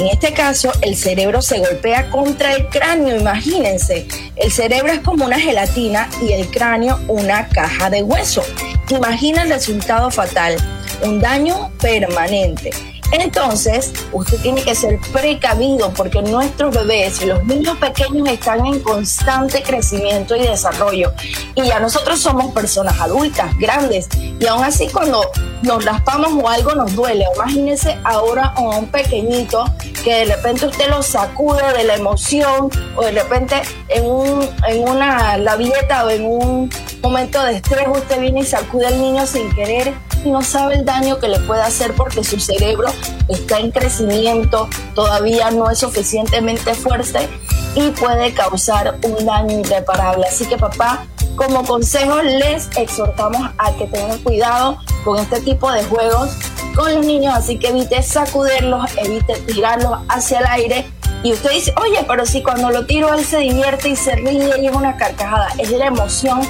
En 0.00 0.06
este 0.06 0.32
caso, 0.32 0.72
el 0.80 0.96
cerebro 0.96 1.42
se 1.42 1.58
golpea 1.58 2.08
contra 2.08 2.54
el 2.54 2.68
cráneo, 2.68 3.20
imagínense. 3.20 4.08
El 4.34 4.50
cerebro 4.50 4.90
es 4.90 5.00
como 5.00 5.26
una 5.26 5.38
gelatina 5.38 6.08
y 6.26 6.32
el 6.32 6.50
cráneo 6.50 6.98
una 7.06 7.46
caja 7.48 7.90
de 7.90 8.02
hueso. 8.02 8.42
Imagina 8.88 9.42
el 9.42 9.50
resultado 9.50 10.10
fatal, 10.10 10.56
un 11.02 11.20
daño 11.20 11.70
permanente. 11.82 12.70
Entonces, 13.12 13.92
usted 14.12 14.40
tiene 14.40 14.62
que 14.62 14.74
ser 14.74 14.98
precavido 15.12 15.92
porque 15.94 16.22
nuestros 16.22 16.74
bebés 16.74 17.24
los 17.24 17.44
niños 17.44 17.76
pequeños 17.78 18.28
están 18.28 18.64
en 18.66 18.80
constante 18.80 19.62
crecimiento 19.62 20.36
y 20.36 20.40
desarrollo. 20.40 21.12
Y 21.54 21.64
ya 21.64 21.80
nosotros 21.80 22.20
somos 22.20 22.52
personas 22.52 23.00
adultas, 23.00 23.56
grandes. 23.58 24.08
Y 24.38 24.46
aún 24.46 24.64
así 24.64 24.88
cuando 24.88 25.30
nos 25.62 25.84
raspamos 25.84 26.32
o 26.42 26.48
algo 26.48 26.74
nos 26.74 26.94
duele. 26.94 27.26
Imagínese 27.34 27.98
ahora 28.04 28.52
a 28.56 28.60
un 28.60 28.86
pequeñito 28.86 29.64
que 30.04 30.14
de 30.14 30.36
repente 30.36 30.66
usted 30.66 30.88
lo 30.88 31.02
sacude 31.02 31.72
de 31.76 31.84
la 31.84 31.96
emoción 31.96 32.70
o 32.96 33.02
de 33.02 33.12
repente 33.12 33.60
en, 33.88 34.06
un, 34.06 34.48
en 34.66 34.88
una 34.88 35.36
labieta 35.36 36.04
o 36.06 36.10
en 36.10 36.24
un 36.24 36.70
momento 37.02 37.42
de 37.44 37.56
estrés 37.56 37.86
usted 37.92 38.20
viene 38.20 38.40
y 38.40 38.46
sacude 38.46 38.86
al 38.86 39.00
niño 39.00 39.26
sin 39.26 39.54
querer 39.54 39.92
y 40.24 40.30
no 40.30 40.42
sabe 40.42 40.74
el 40.74 40.84
daño 40.84 41.18
que 41.18 41.28
le 41.28 41.38
puede 41.40 41.62
hacer 41.62 41.92
porque 41.92 42.24
su 42.24 42.38
cerebro 42.38 42.90
está 43.28 43.58
en 43.58 43.70
crecimiento, 43.70 44.68
todavía 44.94 45.50
no 45.50 45.70
es 45.70 45.78
suficientemente 45.78 46.74
fuerte 46.74 47.28
y 47.74 47.90
puede 47.90 48.32
causar 48.34 48.98
un 49.02 49.24
daño 49.24 49.60
irreparable. 49.60 50.26
Así 50.26 50.44
que 50.46 50.56
papá, 50.56 51.06
como 51.36 51.64
consejo 51.64 52.20
les 52.22 52.68
exhortamos 52.76 53.50
a 53.58 53.72
que 53.72 53.86
tengan 53.86 54.18
cuidado 54.18 54.78
con 55.04 55.18
este 55.18 55.40
tipo 55.40 55.70
de 55.72 55.84
juegos 55.84 56.30
con 56.74 56.94
los 56.94 57.04
niños, 57.04 57.34
así 57.34 57.58
que 57.58 57.68
evite 57.68 58.02
sacudirlos, 58.02 58.90
evite 58.96 59.34
tirarlos 59.40 60.00
hacia 60.08 60.40
el 60.40 60.46
aire. 60.46 60.86
Y 61.22 61.32
usted 61.32 61.50
dice, 61.50 61.74
oye, 61.80 62.04
pero 62.08 62.24
si 62.24 62.42
cuando 62.42 62.70
lo 62.70 62.86
tiro 62.86 63.12
él 63.12 63.24
se 63.24 63.38
divierte 63.38 63.90
y 63.90 63.96
se 63.96 64.16
ríe 64.16 64.58
y 64.60 64.66
es 64.66 64.74
una 64.74 64.96
carcajada, 64.96 65.48
es 65.58 65.70
la 65.70 65.86
emoción 65.86 66.40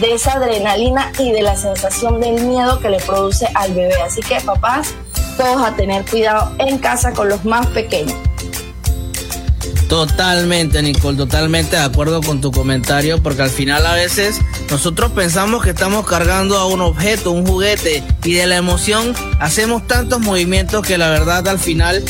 de 0.00 0.14
esa 0.14 0.34
adrenalina 0.34 1.12
y 1.18 1.32
de 1.32 1.42
la 1.42 1.56
sensación 1.56 2.20
del 2.20 2.42
miedo 2.44 2.80
que 2.80 2.88
le 2.88 2.98
produce 2.98 3.48
al 3.54 3.72
bebé. 3.74 4.00
Así 4.02 4.22
que 4.22 4.40
papás, 4.40 4.94
todos 5.36 5.62
a 5.62 5.74
tener 5.76 6.04
cuidado 6.04 6.54
en 6.58 6.78
casa 6.78 7.12
con 7.12 7.28
los 7.28 7.44
más 7.44 7.66
pequeños. 7.68 8.14
Totalmente, 9.88 10.82
Nicole, 10.82 11.16
totalmente 11.16 11.76
de 11.76 11.82
acuerdo 11.82 12.20
con 12.22 12.40
tu 12.40 12.50
comentario, 12.50 13.22
porque 13.22 13.42
al 13.42 13.50
final 13.50 13.86
a 13.86 13.94
veces 13.94 14.40
nosotros 14.70 15.12
pensamos 15.12 15.62
que 15.62 15.70
estamos 15.70 16.06
cargando 16.06 16.58
a 16.58 16.66
un 16.66 16.80
objeto, 16.80 17.30
un 17.30 17.46
juguete, 17.46 18.02
y 18.24 18.34
de 18.34 18.46
la 18.46 18.56
emoción 18.56 19.14
hacemos 19.40 19.86
tantos 19.86 20.20
movimientos 20.20 20.84
que 20.86 20.98
la 20.98 21.10
verdad 21.10 21.46
al 21.48 21.58
final 21.58 22.02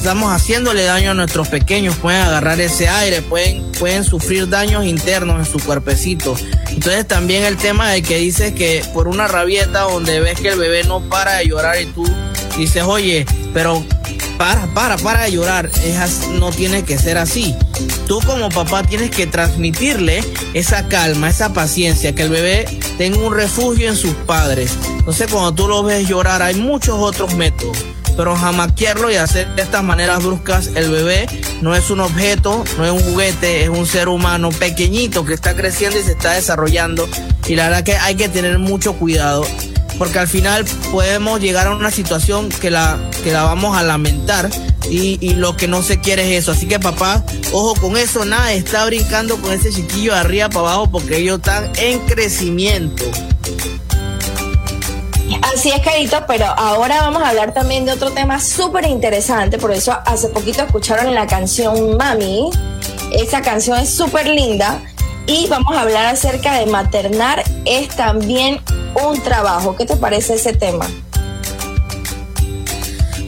estamos 0.00 0.32
haciéndole 0.32 0.84
daño 0.84 1.10
a 1.10 1.14
nuestros 1.14 1.48
pequeños, 1.48 1.94
pueden 1.96 2.22
agarrar 2.22 2.58
ese 2.58 2.88
aire, 2.88 3.20
pueden, 3.20 3.70
pueden 3.72 4.02
sufrir 4.02 4.48
daños 4.48 4.86
internos 4.86 5.38
en 5.38 5.44
su 5.44 5.62
cuerpecito. 5.62 6.34
Entonces 6.70 7.06
también 7.06 7.44
el 7.44 7.58
tema 7.58 7.90
de 7.90 8.00
que 8.00 8.16
dices 8.16 8.54
que 8.54 8.82
por 8.94 9.08
una 9.08 9.28
rabieta 9.28 9.80
donde 9.82 10.20
ves 10.20 10.40
que 10.40 10.48
el 10.48 10.58
bebé 10.58 10.84
no 10.84 11.02
para 11.02 11.36
de 11.36 11.48
llorar 11.48 11.78
y 11.82 11.84
tú 11.84 12.02
dices, 12.56 12.82
oye, 12.82 13.26
pero 13.52 13.84
para, 14.38 14.66
para, 14.68 14.96
para 14.96 15.24
de 15.24 15.32
llorar. 15.32 15.70
Es 15.84 16.28
no 16.28 16.50
tiene 16.50 16.82
que 16.82 16.96
ser 16.96 17.18
así. 17.18 17.54
Tú 18.06 18.20
como 18.24 18.48
papá 18.48 18.82
tienes 18.82 19.10
que 19.10 19.26
transmitirle 19.26 20.24
esa 20.54 20.88
calma, 20.88 21.28
esa 21.28 21.52
paciencia, 21.52 22.14
que 22.14 22.22
el 22.22 22.30
bebé 22.30 22.64
tenga 22.96 23.18
un 23.18 23.34
refugio 23.34 23.90
en 23.90 23.96
sus 23.96 24.14
padres. 24.14 24.78
Entonces 24.96 25.30
cuando 25.30 25.52
tú 25.52 25.68
lo 25.68 25.82
ves 25.82 26.08
llorar, 26.08 26.40
hay 26.40 26.54
muchos 26.54 26.98
otros 26.98 27.34
métodos. 27.34 27.76
Pero 28.16 28.36
jamaquearlo 28.36 29.10
y 29.10 29.16
hacer 29.16 29.54
de 29.54 29.62
estas 29.62 29.82
maneras 29.82 30.22
bruscas, 30.22 30.68
el 30.74 30.90
bebé 30.90 31.26
no 31.60 31.74
es 31.74 31.90
un 31.90 32.00
objeto, 32.00 32.64
no 32.76 32.84
es 32.84 32.90
un 32.90 33.00
juguete, 33.00 33.62
es 33.62 33.68
un 33.68 33.86
ser 33.86 34.08
humano 34.08 34.50
pequeñito 34.50 35.24
que 35.24 35.34
está 35.34 35.54
creciendo 35.54 35.98
y 35.98 36.02
se 36.02 36.12
está 36.12 36.32
desarrollando. 36.32 37.08
Y 37.46 37.54
la 37.54 37.68
verdad 37.68 37.84
que 37.84 37.96
hay 37.96 38.14
que 38.14 38.28
tener 38.28 38.58
mucho 38.58 38.94
cuidado 38.94 39.46
porque 40.00 40.18
al 40.18 40.28
final 40.28 40.64
podemos 40.90 41.40
llegar 41.40 41.66
a 41.66 41.76
una 41.76 41.90
situación 41.90 42.48
que 42.48 42.70
la, 42.70 42.98
que 43.22 43.32
la 43.32 43.42
vamos 43.42 43.76
a 43.76 43.82
lamentar 43.82 44.48
y, 44.88 45.18
y 45.20 45.34
lo 45.34 45.58
que 45.58 45.68
no 45.68 45.82
se 45.82 46.00
quiere 46.00 46.22
es 46.22 46.42
eso. 46.42 46.52
Así 46.52 46.66
que 46.66 46.78
papá, 46.78 47.22
ojo 47.52 47.74
con 47.78 47.98
eso, 47.98 48.24
nada, 48.24 48.54
está 48.54 48.86
brincando 48.86 49.36
con 49.36 49.52
ese 49.52 49.70
chiquillo 49.70 50.14
de 50.14 50.20
arriba 50.20 50.48
para 50.48 50.60
abajo 50.60 50.90
porque 50.90 51.18
ellos 51.18 51.40
están 51.40 51.70
en 51.76 51.98
crecimiento. 52.06 53.04
Así 55.54 55.70
es, 55.70 55.80
Carito, 55.80 56.24
pero 56.28 56.46
ahora 56.46 57.02
vamos 57.02 57.22
a 57.22 57.30
hablar 57.30 57.52
también 57.52 57.84
de 57.84 57.92
otro 57.92 58.10
tema 58.12 58.40
súper 58.40 58.84
interesante. 58.86 59.58
Por 59.58 59.72
eso 59.72 59.96
hace 60.06 60.28
poquito 60.28 60.62
escucharon 60.62 61.14
la 61.14 61.26
canción 61.26 61.96
Mami. 61.96 62.50
Esa 63.12 63.42
canción 63.42 63.78
es 63.78 63.90
súper 63.90 64.28
linda. 64.28 64.80
Y 65.26 65.48
vamos 65.48 65.76
a 65.76 65.82
hablar 65.82 66.06
acerca 66.06 66.54
de 66.54 66.66
maternar 66.66 67.42
es 67.64 67.88
también 67.88 68.60
un 69.04 69.20
trabajo. 69.22 69.76
¿Qué 69.76 69.86
te 69.86 69.96
parece 69.96 70.34
ese 70.34 70.52
tema? 70.52 70.86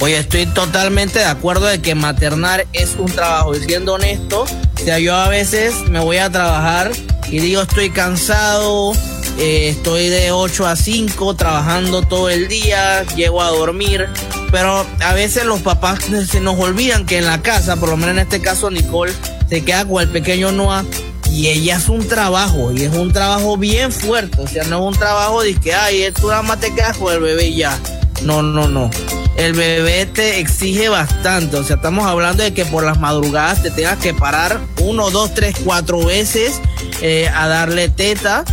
Oye, 0.00 0.18
estoy 0.18 0.46
totalmente 0.46 1.20
de 1.20 1.26
acuerdo 1.26 1.66
de 1.66 1.80
que 1.80 1.94
maternar 1.94 2.66
es 2.72 2.96
un 2.96 3.06
trabajo. 3.06 3.54
Y 3.54 3.60
siendo 3.60 3.94
honesto, 3.94 4.42
o 4.42 4.78
sea, 4.84 4.98
yo 4.98 5.14
a 5.14 5.28
veces 5.28 5.74
me 5.90 6.00
voy 6.00 6.18
a 6.18 6.30
trabajar 6.30 6.90
y 7.28 7.38
digo 7.38 7.62
estoy 7.62 7.90
cansado, 7.90 8.94
eh, 9.38 9.68
estoy 9.70 10.08
de 10.08 10.32
8 10.32 10.66
a 10.66 10.76
5 10.76 11.34
trabajando 11.34 12.02
todo 12.02 12.28
el 12.28 12.48
día, 12.48 13.04
llego 13.16 13.42
a 13.42 13.48
dormir. 13.48 14.08
Pero 14.50 14.86
a 15.00 15.14
veces 15.14 15.44
los 15.44 15.60
papás 15.60 16.00
se 16.28 16.40
nos 16.40 16.58
olvidan 16.58 17.06
que 17.06 17.18
en 17.18 17.26
la 17.26 17.40
casa, 17.40 17.76
por 17.76 17.88
lo 17.88 17.96
menos 17.96 18.16
en 18.16 18.18
este 18.20 18.40
caso 18.40 18.70
Nicole, 18.70 19.12
se 19.48 19.64
queda 19.64 19.86
con 19.86 20.02
el 20.02 20.08
pequeño 20.08 20.52
Noah 20.52 20.84
y 21.32 21.48
ella 21.48 21.76
es 21.76 21.88
un 21.88 22.06
trabajo, 22.06 22.72
y 22.72 22.82
es 22.82 22.94
un 22.94 23.10
trabajo 23.10 23.56
bien 23.56 23.90
fuerte, 23.90 24.38
o 24.42 24.46
sea, 24.46 24.64
no 24.64 24.80
es 24.80 24.94
un 24.94 25.00
trabajo 25.00 25.42
de 25.42 25.54
que, 25.54 25.72
ay, 25.72 26.04
tú 26.12 26.28
nada 26.28 26.42
más 26.42 26.60
te 26.60 26.74
quedas 26.74 26.98
con 26.98 27.12
el 27.12 27.20
bebé 27.20 27.46
y 27.46 27.56
ya. 27.56 27.78
No, 28.22 28.42
no, 28.42 28.68
no. 28.68 28.90
El 29.36 29.54
bebé 29.54 30.04
te 30.04 30.40
exige 30.40 30.90
bastante, 30.90 31.56
o 31.56 31.64
sea, 31.64 31.76
estamos 31.76 32.06
hablando 32.06 32.42
de 32.42 32.52
que 32.52 32.66
por 32.66 32.84
las 32.84 33.00
madrugadas 33.00 33.62
te 33.62 33.70
tengas 33.70 33.96
que 33.96 34.12
parar 34.12 34.60
uno, 34.80 35.10
dos, 35.10 35.32
tres, 35.32 35.56
cuatro 35.64 36.04
veces 36.04 36.60
eh, 37.00 37.28
a 37.34 37.48
darle 37.48 37.88
teta. 37.88 38.44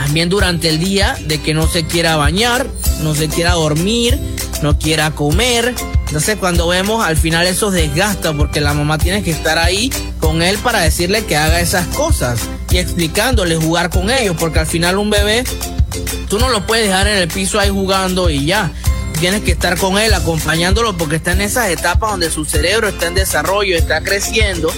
También 0.00 0.30
durante 0.30 0.70
el 0.70 0.78
día 0.78 1.14
de 1.26 1.42
que 1.42 1.52
no 1.52 1.68
se 1.68 1.84
quiera 1.84 2.16
bañar, 2.16 2.66
no 3.02 3.14
se 3.14 3.28
quiera 3.28 3.52
dormir, 3.52 4.18
no 4.62 4.78
quiera 4.78 5.10
comer. 5.10 5.74
Entonces 6.06 6.38
cuando 6.40 6.66
vemos 6.66 7.04
al 7.04 7.18
final 7.18 7.46
eso 7.46 7.70
desgasta 7.70 8.32
porque 8.32 8.62
la 8.62 8.72
mamá 8.72 8.96
tiene 8.96 9.22
que 9.22 9.30
estar 9.30 9.58
ahí 9.58 9.92
con 10.18 10.40
él 10.40 10.56
para 10.56 10.80
decirle 10.80 11.26
que 11.26 11.36
haga 11.36 11.60
esas 11.60 11.86
cosas 11.88 12.40
y 12.70 12.78
explicándole 12.78 13.56
jugar 13.56 13.90
con 13.90 14.10
ellos 14.10 14.36
porque 14.40 14.60
al 14.60 14.66
final 14.66 14.96
un 14.96 15.10
bebé 15.10 15.44
tú 16.30 16.38
no 16.38 16.48
lo 16.48 16.66
puedes 16.66 16.86
dejar 16.86 17.06
en 17.06 17.18
el 17.18 17.28
piso 17.28 17.60
ahí 17.60 17.68
jugando 17.68 18.30
y 18.30 18.46
ya. 18.46 18.72
Tienes 19.20 19.42
que 19.42 19.52
estar 19.52 19.76
con 19.76 19.98
él, 19.98 20.14
acompañándolo, 20.14 20.96
porque 20.96 21.16
está 21.16 21.32
en 21.32 21.42
esas 21.42 21.68
etapas 21.68 22.12
donde 22.12 22.30
su 22.30 22.46
cerebro 22.46 22.88
está 22.88 23.06
en 23.06 23.14
desarrollo, 23.14 23.76
está 23.76 24.00
creciendo, 24.00 24.72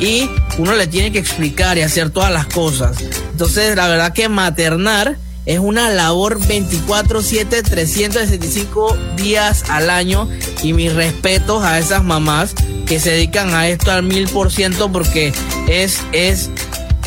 y 0.00 0.28
uno 0.58 0.74
le 0.74 0.86
tiene 0.86 1.12
que 1.12 1.18
explicar 1.18 1.78
y 1.78 1.82
hacer 1.82 2.10
todas 2.10 2.32
las 2.32 2.46
cosas. 2.46 2.96
Entonces, 3.32 3.76
la 3.76 3.88
verdad 3.88 4.12
que 4.12 4.28
maternar 4.28 5.16
es 5.46 5.58
una 5.58 5.90
labor 5.90 6.40
24/7, 6.40 7.62
365 7.62 8.96
días 9.16 9.64
al 9.68 9.90
año, 9.90 10.28
y 10.62 10.72
mis 10.72 10.92
respetos 10.92 11.62
a 11.64 11.78
esas 11.78 12.02
mamás 12.02 12.54
que 12.86 12.98
se 12.98 13.10
dedican 13.10 13.54
a 13.54 13.68
esto 13.68 13.90
al 13.90 14.02
mil 14.02 14.28
por 14.28 14.52
ciento, 14.52 14.90
porque 14.90 15.32
es, 15.68 16.00
es, 16.12 16.50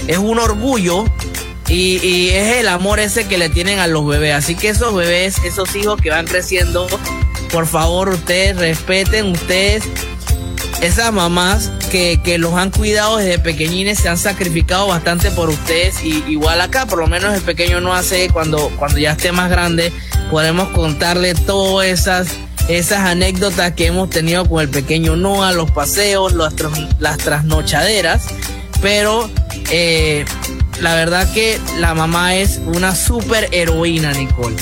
es 0.08 0.18
un 0.18 0.40
orgullo 0.40 1.06
y, 1.68 1.98
y 2.06 2.30
es 2.30 2.58
el 2.58 2.68
amor 2.68 3.00
ese 3.00 3.28
que 3.28 3.38
le 3.38 3.50
tienen 3.50 3.80
a 3.80 3.88
los 3.88 4.06
bebés. 4.06 4.36
Así 4.36 4.56
que 4.56 4.70
esos 4.70 4.94
bebés, 4.94 5.38
esos 5.44 5.76
hijos 5.76 6.00
que 6.02 6.10
van 6.10 6.26
creciendo, 6.26 6.88
por 7.52 7.66
favor, 7.66 8.10
ustedes 8.10 8.58
respeten, 8.58 9.32
ustedes, 9.32 9.84
esas 10.82 11.12
mamás 11.12 11.72
que, 11.88 12.20
que 12.24 12.38
los 12.38 12.54
han 12.54 12.72
cuidado 12.72 13.18
desde 13.18 13.40
pequeñines, 13.40 14.00
se 14.00 14.10
han 14.10 14.18
sacrificado 14.18 14.88
bastante 14.88 15.32
por 15.32 15.50
ustedes. 15.50 16.04
Y 16.04 16.24
igual 16.28 16.62
acá, 16.62 16.86
por 16.86 17.00
lo 17.00 17.08
menos 17.08 17.34
el 17.34 17.42
pequeño 17.42 17.82
no 17.82 17.94
hace, 17.94 18.30
cuando, 18.30 18.70
cuando 18.78 18.98
ya 19.00 19.12
esté 19.14 19.32
más 19.32 19.50
grande, 19.50 19.92
podemos 20.32 20.70
contarle 20.70 21.34
todas 21.34 21.88
esas 21.88 22.28
esas 22.68 23.00
anécdotas 23.00 23.72
que 23.72 23.86
hemos 23.86 24.10
tenido 24.10 24.46
con 24.46 24.62
el 24.62 24.68
pequeño 24.68 25.16
Noah, 25.16 25.54
los 25.54 25.72
paseos, 25.72 26.34
las, 26.34 26.54
tras- 26.54 26.96
las 27.00 27.18
trasnochaderas, 27.18 28.26
pero 28.82 29.30
eh, 29.72 30.26
la 30.82 30.94
verdad 30.94 31.32
que 31.32 31.62
la 31.80 31.94
mamá 31.94 32.36
es 32.36 32.60
una 32.66 32.94
super 32.94 33.48
heroína, 33.54 34.12
Nicole. 34.12 34.58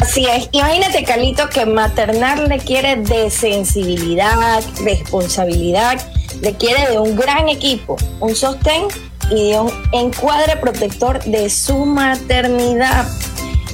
Así 0.00 0.26
es. 0.26 0.48
Imagínate, 0.50 1.04
Carlito, 1.04 1.48
que 1.48 1.64
maternar 1.66 2.48
requiere 2.48 2.96
de 2.96 3.30
sensibilidad, 3.30 4.60
responsabilidad, 4.84 6.04
requiere 6.42 6.90
de 6.90 6.98
un 6.98 7.16
gran 7.16 7.48
equipo, 7.48 7.96
un 8.20 8.34
sostén 8.34 8.84
y 9.30 9.50
de 9.50 9.60
un 9.60 9.72
encuadre 9.92 10.56
protector 10.56 11.22
de 11.24 11.50
su 11.50 11.84
maternidad. 11.86 13.06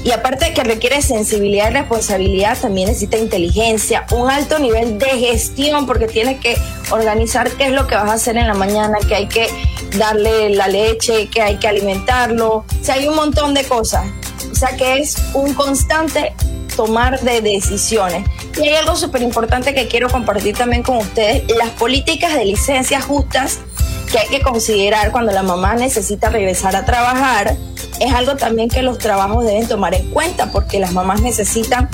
Y 0.03 0.12
aparte 0.12 0.46
de 0.46 0.55
que 0.55 0.64
requiere 0.64 1.03
sensibilidad 1.03 1.70
y 1.70 1.75
responsabilidad, 1.75 2.57
también 2.59 2.88
necesita 2.88 3.18
inteligencia, 3.18 4.07
un 4.12 4.31
alto 4.31 4.59
nivel 4.59 4.99
de 4.99 5.07
gestión, 5.07 5.87
porque 5.87 6.07
tienes 6.07 6.40
que 6.40 6.57
organizar 6.90 7.51
qué 7.51 7.66
es 7.66 7.73
lo 7.73 7.87
que 7.87 7.96
vas 7.96 8.09
a 8.09 8.14
hacer 8.14 8.38
en 8.38 8.46
la 8.46 8.55
mañana, 8.55 8.96
que 9.07 9.14
hay 9.14 9.29
que 9.29 9.49
darle 9.99 10.51
la 10.51 10.68
leche, 10.68 11.29
que 11.29 11.42
hay 11.42 11.57
que 11.57 11.68
alimentarlo. 11.68 12.64
O 12.81 12.85
sea, 12.85 12.94
hay 12.94 13.09
un 13.09 13.16
montón 13.16 13.53
de 13.53 13.64
cosas. 13.64 14.07
O 14.51 14.55
sea, 14.55 14.75
que 14.77 15.01
es 15.01 15.16
un 15.35 15.53
constante 15.53 16.35
tomar 16.76 17.20
de 17.20 17.40
decisiones. 17.40 18.26
Y 18.56 18.68
hay 18.68 18.74
algo 18.76 18.96
súper 18.96 19.22
importante 19.22 19.74
que 19.74 19.88
quiero 19.88 20.09
compartir 20.09 20.56
también 20.56 20.83
con 20.83 20.96
ustedes, 20.98 21.44
las 21.56 21.70
políticas 21.70 22.35
de 22.35 22.44
licencias 22.44 23.04
justas 23.04 23.59
que 24.11 24.18
hay 24.18 24.28
que 24.28 24.40
considerar 24.40 25.12
cuando 25.12 25.33
la 25.33 25.42
mamá 25.42 25.74
necesita 25.74 26.30
regresar 26.30 26.74
a 26.74 26.85
trabajar 26.85 27.56
es 28.00 28.14
algo 28.14 28.37
también 28.37 28.68
que 28.68 28.83
los 28.83 28.98
trabajos 28.98 29.44
deben 29.44 29.68
tomar 29.68 29.94
en 29.94 30.09
cuenta 30.11 30.50
porque 30.50 30.80
las 30.80 30.92
mamás 30.92 31.20
necesitan 31.20 31.88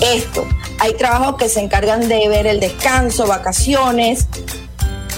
esto. 0.00 0.46
Hay 0.78 0.92
trabajos 0.92 1.36
que 1.36 1.48
se 1.48 1.60
encargan 1.60 2.06
de 2.06 2.28
ver 2.28 2.46
el 2.46 2.60
descanso, 2.60 3.26
vacaciones, 3.26 4.26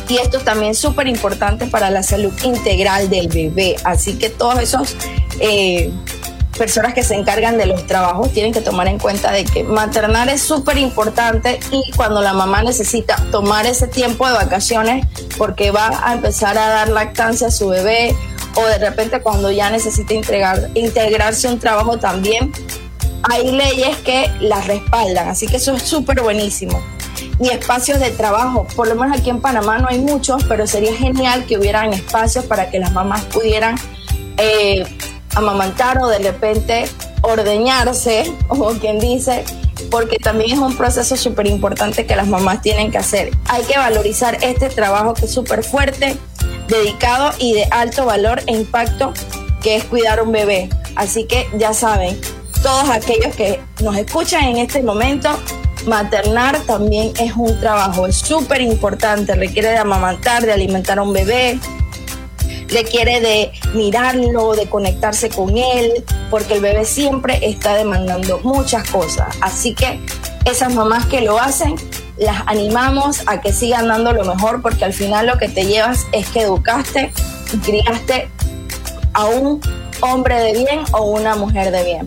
y 0.09 0.19
esto 0.19 0.39
es 0.39 0.45
también 0.45 0.75
súper 0.75 1.07
importante 1.09 1.67
para 1.67 1.91
la 1.91 2.03
salud 2.03 2.33
integral 2.45 3.11
del 3.11 3.29
bebé. 3.29 3.77
Así 3.85 4.15
que 4.15 4.31
todos 4.31 4.59
esos 4.61 4.97
eh, 5.41 5.93
personas 6.61 6.93
que 6.93 7.03
se 7.03 7.15
encargan 7.15 7.57
de 7.57 7.65
los 7.65 7.87
trabajos 7.87 8.35
tienen 8.35 8.53
que 8.53 8.61
tomar 8.61 8.87
en 8.87 8.99
cuenta 8.99 9.33
de 9.33 9.47
que 9.47 9.65
maternar 9.65 10.29
es 10.29 10.43
súper 10.43 10.77
importante 10.77 11.59
y 11.71 11.91
cuando 11.97 12.21
la 12.21 12.35
mamá 12.35 12.63
necesita 12.63 13.17
tomar 13.33 13.65
ese 13.65 13.89
tiempo 13.89 14.29
de 14.29 14.35
vacaciones 14.35 15.07
porque 15.39 15.71
va 15.71 16.07
a 16.07 16.13
empezar 16.13 16.59
a 16.59 16.69
dar 16.69 16.91
lactancia 16.91 17.47
a 17.47 17.51
su 17.51 17.69
bebé 17.69 18.15
o 18.57 18.67
de 18.67 18.77
repente 18.77 19.23
cuando 19.23 19.51
ya 19.51 19.71
necesita 19.71 20.13
integrar, 20.13 20.69
integrarse 20.75 21.49
un 21.49 21.59
trabajo 21.59 21.97
también, 21.97 22.53
hay 23.23 23.53
leyes 23.53 23.97
que 24.05 24.31
las 24.41 24.67
respaldan, 24.67 25.31
así 25.31 25.47
que 25.47 25.57
eso 25.57 25.75
es 25.75 25.83
súper 25.85 26.21
buenísimo. 26.21 26.79
Y 27.39 27.49
espacios 27.49 28.01
de 28.01 28.11
trabajo, 28.11 28.67
por 28.77 28.87
lo 28.87 28.97
menos 28.97 29.19
aquí 29.19 29.31
en 29.31 29.41
Panamá 29.41 29.79
no 29.79 29.89
hay 29.89 29.99
muchos, 29.99 30.45
pero 30.45 30.67
sería 30.67 30.95
genial 30.95 31.47
que 31.47 31.57
hubieran 31.57 31.95
espacios 31.95 32.45
para 32.45 32.71
que 32.71 32.79
las 32.79 32.93
mamás 32.93 33.25
pudieran 33.25 33.77
eh, 34.37 34.85
amamantar 35.35 35.99
o 35.99 36.09
de 36.09 36.19
repente 36.19 36.85
ordeñarse, 37.23 38.33
como 38.49 38.71
quien 38.73 38.99
dice, 38.99 39.45
porque 39.91 40.19
también 40.19 40.53
es 40.53 40.59
un 40.59 40.77
proceso 40.77 41.17
súper 41.17 41.47
importante 41.47 42.07
que 42.07 42.17
las 42.17 42.27
mamás 42.27 42.63
tienen 42.63 42.91
que 42.91 42.99
hacer. 42.99 43.31
Hay 43.49 43.63
que 43.65 43.79
valorizar 43.79 44.39
este 44.43 44.69
trabajo 44.69 45.15
que 45.15 45.27
es 45.27 45.33
súper 45.33 45.65
fuerte, 45.65 46.17
dedicado 46.69 47.33
y 47.39 47.55
de 47.55 47.65
alto 47.71 48.05
valor 48.05 48.43
e 48.47 48.55
impacto 48.55 49.13
que 49.63 49.77
es 49.77 49.85
cuidar 49.85 50.23
un 50.23 50.33
bebé. 50.33 50.69
Así 50.97 51.25
que 51.25 51.49
ya 51.59 51.75
saben, 51.75 52.19
todos 52.63 52.89
aquellos 52.91 53.35
que 53.35 53.61
nos 53.83 53.97
escuchan 53.97 54.45
en 54.45 54.57
este 54.59 54.83
momento, 54.83 55.31
maternar 55.87 56.59
también 56.61 57.13
es 57.19 57.33
un 57.37 57.59
trabajo 57.61 58.11
súper 58.13 58.61
importante, 58.61 59.35
requiere 59.35 59.71
de 59.71 59.79
amamantar, 59.79 60.45
de 60.45 60.53
alimentar 60.53 60.99
a 60.99 61.03
un 61.03 61.13
bebé, 61.13 61.59
requiere 62.71 63.21
de 63.21 63.53
mirarlo, 63.75 64.55
de 64.55 64.67
conectarse 64.67 65.29
con 65.29 65.57
él, 65.57 66.05
porque 66.31 66.55
el 66.55 66.61
bebé 66.61 66.85
siempre 66.85 67.39
está 67.43 67.75
demandando 67.75 68.41
muchas 68.43 68.89
cosas. 68.89 69.37
Así 69.41 69.75
que 69.75 70.01
esas 70.45 70.75
mamás 70.75 71.07
que 71.07 71.21
lo 71.21 71.39
hacen, 71.39 71.75
las 72.19 72.43
animamos 72.47 73.23
a 73.27 73.41
que 73.41 73.53
sigan 73.53 73.89
dando 73.89 74.13
lo 74.13 74.25
mejor, 74.25 74.63
porque 74.63 74.85
al 74.85 74.93
final 74.93 75.27
lo 75.27 75.39
que 75.39 75.49
te 75.49 75.67
llevas 75.67 76.07
es 76.13 76.29
que 76.29 76.43
educaste 76.43 77.13
y 77.53 77.59
criaste 77.59 78.29
a 79.13 79.27
un 79.27 79.61
hombre 80.01 80.41
de 80.41 80.53
bien 80.53 80.81
o 80.93 81.05
una 81.05 81.37
mujer 81.37 81.71
de 81.71 81.85
bien. 81.85 82.07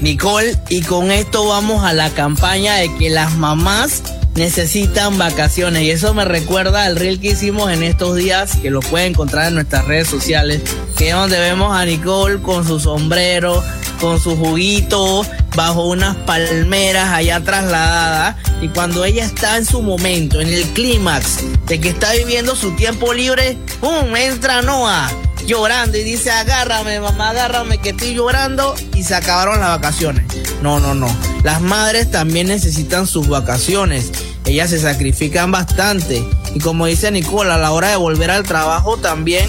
Nicole, 0.00 0.56
y 0.68 0.82
con 0.82 1.10
esto 1.10 1.46
vamos 1.48 1.84
a 1.84 1.92
la 1.92 2.10
campaña 2.10 2.76
de 2.76 2.94
que 2.96 3.10
las 3.10 3.34
mamás 3.34 4.02
necesitan 4.34 5.18
vacaciones. 5.18 5.82
Y 5.82 5.90
eso 5.90 6.14
me 6.14 6.24
recuerda 6.24 6.84
al 6.84 6.96
reel 6.96 7.20
que 7.20 7.28
hicimos 7.28 7.70
en 7.70 7.82
estos 7.82 8.16
días, 8.16 8.56
que 8.56 8.70
lo 8.70 8.80
pueden 8.80 9.12
encontrar 9.12 9.48
en 9.48 9.54
nuestras 9.54 9.84
redes 9.84 10.08
sociales, 10.08 10.62
que 10.96 11.08
es 11.08 11.14
donde 11.14 11.38
vemos 11.38 11.76
a 11.76 11.84
Nicole 11.84 12.40
con 12.40 12.66
su 12.66 12.80
sombrero, 12.80 13.62
con 14.00 14.20
su 14.20 14.36
juguito, 14.36 15.26
bajo 15.56 15.86
unas 15.86 16.16
palmeras 16.16 17.10
allá 17.10 17.40
trasladada. 17.40 18.38
Y 18.60 18.68
cuando 18.68 19.04
ella 19.04 19.24
está 19.24 19.56
en 19.56 19.66
su 19.66 19.82
momento, 19.82 20.40
en 20.40 20.48
el 20.48 20.64
clímax 20.68 21.40
de 21.66 21.80
que 21.80 21.88
está 21.88 22.12
viviendo 22.12 22.56
su 22.56 22.72
tiempo 22.72 23.12
libre, 23.12 23.56
¡pum! 23.80 24.14
entra 24.16 24.62
Noah 24.62 25.27
llorando 25.48 25.96
y 25.98 26.04
dice, 26.04 26.30
agárrame, 26.30 27.00
mamá, 27.00 27.30
agárrame 27.30 27.78
que 27.78 27.90
estoy 27.90 28.14
llorando 28.14 28.74
y 28.94 29.02
se 29.02 29.16
acabaron 29.16 29.58
las 29.58 29.70
vacaciones. 29.70 30.24
No, 30.62 30.78
no, 30.78 30.94
no. 30.94 31.08
Las 31.42 31.60
madres 31.60 32.10
también 32.10 32.46
necesitan 32.46 33.06
sus 33.06 33.28
vacaciones. 33.28 34.12
Ellas 34.44 34.70
se 34.70 34.78
sacrifican 34.78 35.50
bastante. 35.50 36.22
Y 36.54 36.60
como 36.60 36.86
dice 36.86 37.10
Nicola, 37.10 37.54
a 37.54 37.58
la 37.58 37.72
hora 37.72 37.88
de 37.88 37.96
volver 37.96 38.30
al 38.30 38.44
trabajo 38.44 38.98
también, 38.98 39.48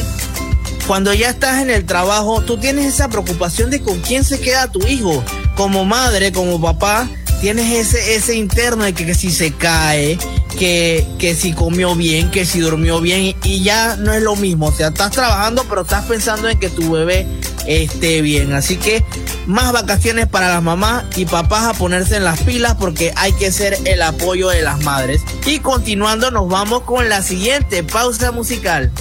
cuando 0.88 1.14
ya 1.14 1.30
estás 1.30 1.62
en 1.62 1.70
el 1.70 1.86
trabajo, 1.86 2.42
tú 2.42 2.58
tienes 2.58 2.86
esa 2.86 3.10
preocupación 3.10 3.70
de 3.70 3.82
con 3.82 4.00
quién 4.00 4.24
se 4.24 4.40
queda 4.40 4.72
tu 4.72 4.80
hijo. 4.88 5.24
Como 5.56 5.84
madre, 5.84 6.32
como 6.32 6.62
papá, 6.62 7.08
tienes 7.42 7.72
ese, 7.74 8.16
ese 8.16 8.36
interno 8.36 8.86
de 8.86 8.94
que, 8.94 9.06
que 9.06 9.16
si 9.16 9.32
se 9.32 9.52
cae, 9.52 10.18
que, 10.58 11.08
que 11.18 11.36
si 11.36 11.54
comió 11.54 11.96
bien, 11.96 12.32
que 12.32 12.46
si 12.46 12.60
durmió 12.60 13.02
bien 13.02 13.36
y 13.44 13.64
ya 13.64 13.96
no 13.96 14.14
es 14.14 14.22
lo 14.22 14.36
mismo. 14.36 14.68
O 14.68 14.72
sea, 14.72 14.90
estás 14.90 15.12
trabajando 15.12 15.66
pero 15.70 15.82
estás 15.82 16.06
pensando 16.06 16.50
en 16.50 16.60
que 16.60 16.70
tu 16.70 16.92
bebé 16.92 17.28
esté 17.66 18.22
bien. 18.22 18.54
Así 18.54 18.78
que 18.78 19.04
más 19.46 19.72
vacaciones 19.72 20.28
para 20.28 20.50
las 20.50 20.62
mamás 20.62 21.06
y 21.16 21.26
papás 21.26 21.66
a 21.66 21.74
ponerse 21.74 22.18
en 22.18 22.24
las 22.24 22.40
pilas 22.42 22.76
porque 22.80 23.14
hay 23.16 23.34
que 23.34 23.52
ser 23.52 23.78
el 23.86 24.02
apoyo 24.02 24.50
de 24.50 24.62
las 24.62 24.84
madres. 24.84 25.22
Y 25.46 25.60
continuando 25.60 26.32
nos 26.32 26.48
vamos 26.50 26.84
con 26.84 27.10
la 27.10 27.22
siguiente 27.22 27.84
pausa 27.84 28.32
musical. 28.32 28.92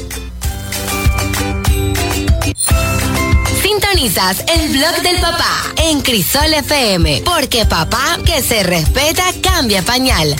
Sintonizas 3.62 4.44
el 4.46 4.70
blog 4.70 5.02
del 5.02 5.20
papá 5.20 5.74
en 5.76 6.00
Crisol 6.00 6.54
FM, 6.54 7.22
porque 7.24 7.66
papá 7.66 8.18
que 8.24 8.42
se 8.42 8.62
respeta 8.62 9.24
cambia 9.42 9.82
pañal. 9.82 10.36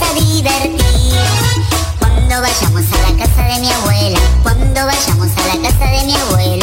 A 0.00 0.14
divertir. 0.14 1.18
Cuando 1.98 2.40
vayamos 2.40 2.84
a 2.92 3.10
la 3.10 3.18
casa 3.18 3.42
de 3.42 3.60
mi 3.60 3.70
abuela, 3.70 4.20
cuando 4.42 4.86
vayamos 4.86 5.28
a 5.36 5.56
la 5.56 5.68
casa 5.68 5.90
de 5.90 6.04
mi 6.04 6.14
abuelo, 6.14 6.61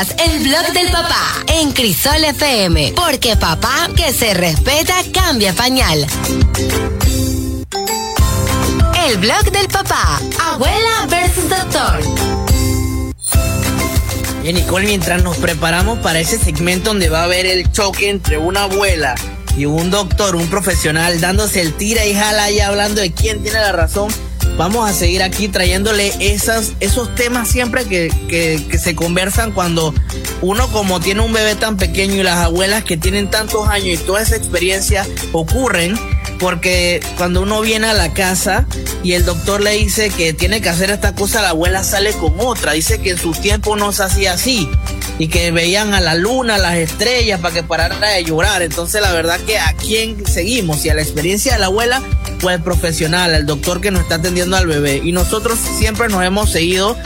El 0.00 0.44
blog 0.44 0.72
del 0.74 0.92
papá 0.92 1.44
en 1.48 1.72
Crisol 1.72 2.24
FM, 2.24 2.92
porque 2.94 3.34
papá 3.34 3.88
que 3.96 4.12
se 4.12 4.32
respeta 4.32 4.94
cambia 5.12 5.52
pañal. 5.52 6.06
El 9.08 9.16
blog 9.16 9.50
del 9.50 9.66
papá, 9.66 10.20
abuela 10.52 11.06
versus 11.08 11.48
doctor. 11.48 12.00
Bien, 14.42 14.54
Nicole, 14.54 14.86
mientras 14.86 15.20
nos 15.24 15.36
preparamos 15.38 15.98
para 15.98 16.20
ese 16.20 16.38
segmento 16.38 16.90
donde 16.90 17.08
va 17.08 17.22
a 17.22 17.24
haber 17.24 17.46
el 17.46 17.68
choque 17.72 18.08
entre 18.08 18.38
una 18.38 18.64
abuela 18.64 19.16
y 19.56 19.64
un 19.64 19.90
doctor, 19.90 20.36
un 20.36 20.46
profesional, 20.48 21.20
dándose 21.20 21.60
el 21.60 21.74
tira 21.74 22.06
y 22.06 22.14
jala 22.14 22.52
y 22.52 22.60
hablando 22.60 23.00
de 23.00 23.12
quién 23.12 23.42
tiene 23.42 23.58
la 23.58 23.72
razón, 23.72 24.12
vamos 24.58 24.90
a 24.90 24.92
seguir 24.92 25.22
aquí 25.22 25.48
trayéndole 25.48 26.12
esas, 26.18 26.72
esos 26.80 27.14
temas 27.14 27.48
siempre 27.48 27.84
que, 27.84 28.12
que, 28.28 28.78
se 28.78 28.94
conversan 28.94 29.52
cuando 29.52 29.94
uno 30.42 30.68
como 30.68 31.00
tiene 31.00 31.20
un 31.20 31.32
bebé 31.32 31.54
tan 31.54 31.76
pequeño 31.76 32.16
y 32.16 32.22
las 32.22 32.38
abuelas 32.38 32.84
que 32.84 32.96
tienen 32.96 33.30
tantos 33.30 33.68
años 33.68 34.00
y 34.00 34.04
toda 34.04 34.20
esa 34.20 34.36
experiencia 34.36 35.06
ocurren 35.32 35.96
porque 36.38 37.00
cuando 37.16 37.42
uno 37.42 37.60
viene 37.60 37.88
a 37.88 37.94
la 37.94 38.12
casa 38.12 38.66
y 39.02 39.12
el 39.12 39.24
doctor 39.24 39.60
le 39.60 39.72
dice 39.72 40.10
que 40.10 40.32
tiene 40.32 40.60
que 40.60 40.68
hacer 40.68 40.90
esta 40.90 41.14
cosa, 41.14 41.42
la 41.42 41.50
abuela 41.50 41.82
sale 41.82 42.12
con 42.12 42.34
otra. 42.38 42.72
Dice 42.72 43.00
que 43.00 43.10
en 43.10 43.18
su 43.18 43.32
tiempo 43.32 43.76
no 43.76 43.92
se 43.92 44.04
hacía 44.04 44.34
así 44.34 44.68
y 45.18 45.28
que 45.28 45.50
veían 45.50 45.94
a 45.94 46.00
la 46.00 46.14
luna, 46.14 46.56
a 46.56 46.58
las 46.58 46.76
estrellas 46.76 47.40
para 47.40 47.54
que 47.54 47.62
parara 47.62 48.10
de 48.10 48.24
llorar. 48.24 48.62
Entonces 48.62 49.00
la 49.02 49.12
verdad 49.12 49.40
que 49.40 49.58
a 49.58 49.74
quién 49.74 50.24
seguimos, 50.26 50.84
y 50.84 50.90
a 50.90 50.94
la 50.94 51.02
experiencia 51.02 51.54
de 51.54 51.58
la 51.58 51.66
abuela 51.66 52.02
el 52.46 52.62
profesional, 52.62 53.34
el 53.34 53.46
doctor 53.46 53.80
que 53.80 53.90
nos 53.90 54.02
está 54.02 54.16
atendiendo 54.16 54.56
al 54.56 54.66
bebé. 54.66 55.00
Y 55.04 55.12
nosotros 55.12 55.58
siempre 55.58 56.08
nos 56.08 56.24
hemos 56.24 56.50
seguido 56.50 56.96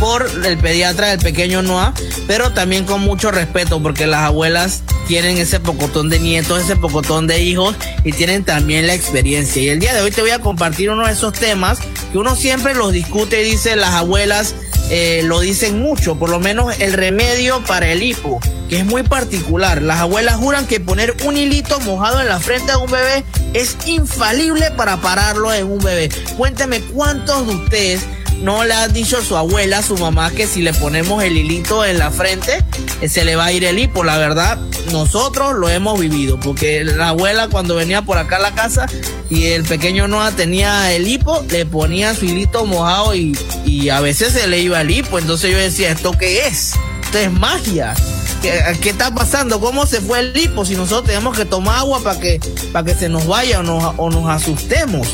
por 0.00 0.28
el 0.44 0.56
pediatra 0.56 1.08
del 1.08 1.18
pequeño 1.18 1.60
Noah, 1.60 1.92
pero 2.26 2.52
también 2.52 2.84
con 2.84 3.02
mucho 3.02 3.30
respeto 3.30 3.82
porque 3.82 4.06
las 4.06 4.22
abuelas 4.22 4.82
tienen 5.06 5.36
ese 5.36 5.60
pocotón 5.60 6.08
de 6.08 6.18
nietos, 6.18 6.62
ese 6.62 6.74
pocotón 6.76 7.26
de 7.26 7.42
hijos 7.42 7.76
y 8.02 8.12
tienen 8.12 8.42
también 8.42 8.86
la 8.86 8.94
experiencia. 8.94 9.62
Y 9.62 9.68
el 9.68 9.78
día 9.78 9.92
de 9.92 10.00
hoy 10.00 10.10
te 10.10 10.22
voy 10.22 10.30
a 10.30 10.38
compartir 10.38 10.90
uno 10.90 11.06
de 11.06 11.12
esos 11.12 11.34
temas 11.34 11.78
que 12.12 12.18
uno 12.18 12.34
siempre 12.34 12.74
los 12.74 12.92
discute 12.92 13.42
y 13.42 13.50
dice 13.50 13.76
las 13.76 13.90
abuelas 13.90 14.54
eh, 14.90 15.22
lo 15.24 15.38
dicen 15.40 15.80
mucho, 15.80 16.16
por 16.16 16.30
lo 16.30 16.40
menos 16.40 16.78
el 16.80 16.92
remedio 16.92 17.62
para 17.64 17.88
el 17.92 18.02
hipo, 18.02 18.40
que 18.68 18.78
es 18.78 18.84
muy 18.84 19.04
particular. 19.04 19.82
Las 19.82 20.00
abuelas 20.00 20.34
juran 20.34 20.66
que 20.66 20.80
poner 20.80 21.16
un 21.24 21.36
hilito 21.36 21.78
mojado 21.80 22.20
en 22.20 22.28
la 22.28 22.40
frente 22.40 22.72
de 22.72 22.78
un 22.78 22.90
bebé 22.90 23.24
es 23.54 23.76
infalible 23.86 24.70
para 24.72 24.96
pararlo 24.96 25.52
en 25.52 25.70
un 25.70 25.78
bebé. 25.78 26.08
Cuénteme 26.36 26.80
cuántos 26.80 27.46
de 27.46 27.54
ustedes 27.54 28.06
no 28.40 28.64
le 28.64 28.74
ha 28.74 28.88
dicho 28.88 29.18
a 29.18 29.22
su 29.22 29.36
abuela, 29.36 29.78
a 29.78 29.82
su 29.82 29.96
mamá, 29.96 30.30
que 30.30 30.46
si 30.46 30.62
le 30.62 30.72
ponemos 30.72 31.22
el 31.22 31.36
hilito 31.36 31.84
en 31.84 31.98
la 31.98 32.10
frente, 32.10 32.64
eh, 33.00 33.08
se 33.08 33.24
le 33.24 33.36
va 33.36 33.46
a 33.46 33.52
ir 33.52 33.64
el 33.64 33.78
hipo. 33.78 34.04
La 34.04 34.18
verdad, 34.18 34.58
nosotros 34.92 35.54
lo 35.56 35.68
hemos 35.68 35.98
vivido, 36.00 36.38
porque 36.40 36.84
la 36.84 37.08
abuela 37.08 37.48
cuando 37.48 37.76
venía 37.76 38.02
por 38.02 38.18
acá 38.18 38.36
a 38.36 38.40
la 38.40 38.52
casa 38.52 38.86
y 39.28 39.46
el 39.46 39.64
pequeño 39.64 40.08
Noah 40.08 40.32
tenía 40.32 40.92
el 40.92 41.06
hipo, 41.06 41.44
le 41.50 41.66
ponía 41.66 42.14
su 42.14 42.24
hilito 42.24 42.64
mojado 42.66 43.14
y, 43.14 43.38
y 43.64 43.90
a 43.90 44.00
veces 44.00 44.32
se 44.32 44.46
le 44.46 44.60
iba 44.60 44.80
el 44.80 44.90
hipo. 44.90 45.18
Entonces 45.18 45.50
yo 45.52 45.58
decía, 45.58 45.90
¿esto 45.90 46.12
qué 46.12 46.46
es? 46.46 46.74
Esto 47.04 47.18
es 47.18 47.32
magia. 47.32 47.94
¿Qué, 48.42 48.62
qué 48.80 48.90
está 48.90 49.14
pasando? 49.14 49.60
¿Cómo 49.60 49.84
se 49.84 50.00
fue 50.00 50.20
el 50.20 50.36
hipo? 50.36 50.64
Si 50.64 50.74
nosotros 50.74 51.08
tenemos 51.08 51.36
que 51.36 51.44
tomar 51.44 51.80
agua 51.80 52.00
para 52.02 52.18
que, 52.18 52.40
para 52.72 52.86
que 52.86 52.94
se 52.98 53.08
nos 53.08 53.26
vaya 53.26 53.60
o 53.60 53.62
nos, 53.62 53.94
o 53.98 54.10
nos 54.10 54.28
asustemos. 54.30 55.06